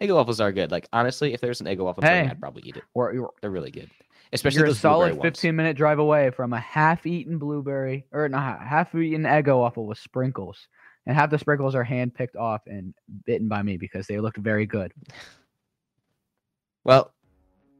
Eggo 0.00 0.16
waffles 0.16 0.40
are 0.40 0.52
good. 0.52 0.70
Like 0.70 0.88
honestly, 0.92 1.32
if 1.32 1.40
there's 1.40 1.60
an 1.60 1.66
Eggo 1.68 1.84
waffle 1.84 2.02
train, 2.02 2.24
Hey. 2.24 2.30
I'd 2.30 2.40
probably 2.40 2.62
eat 2.64 2.76
it. 2.76 2.82
Or 2.94 3.30
They're 3.40 3.50
really 3.50 3.70
good, 3.70 3.88
especially 4.32 4.58
you're 4.58 4.66
a 4.68 4.74
solid 4.74 5.12
ones. 5.12 5.22
15 5.22 5.54
minute 5.56 5.76
drive 5.76 5.98
away 6.00 6.30
from 6.30 6.52
a 6.52 6.60
half-eaten 6.60 7.38
blueberry 7.38 8.04
or 8.12 8.28
not 8.28 8.60
half-eaten 8.60 9.22
Eggo 9.22 9.58
waffle 9.60 9.86
with 9.86 9.98
sprinkles. 9.98 10.66
And 11.06 11.16
half 11.16 11.30
the 11.30 11.38
sprinkles 11.38 11.74
are 11.74 11.84
hand 11.84 12.14
picked 12.14 12.36
off 12.36 12.60
and 12.66 12.92
bitten 13.24 13.48
by 13.48 13.62
me 13.62 13.76
because 13.78 14.06
they 14.06 14.18
looked 14.20 14.36
very 14.38 14.66
good. 14.66 14.92
Well, 16.84 17.12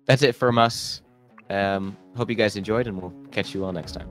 that's 0.07 0.23
it 0.23 0.35
from 0.35 0.59
us. 0.59 1.03
Um, 1.51 1.97
hope 2.17 2.31
you 2.31 2.37
guys 2.37 2.57
enjoyed, 2.57 2.87
and 2.87 3.01
we'll 3.01 3.15
catch 3.31 3.55
you 3.55 3.65
all 3.65 3.73
next 3.73 3.93
time. 3.93 4.09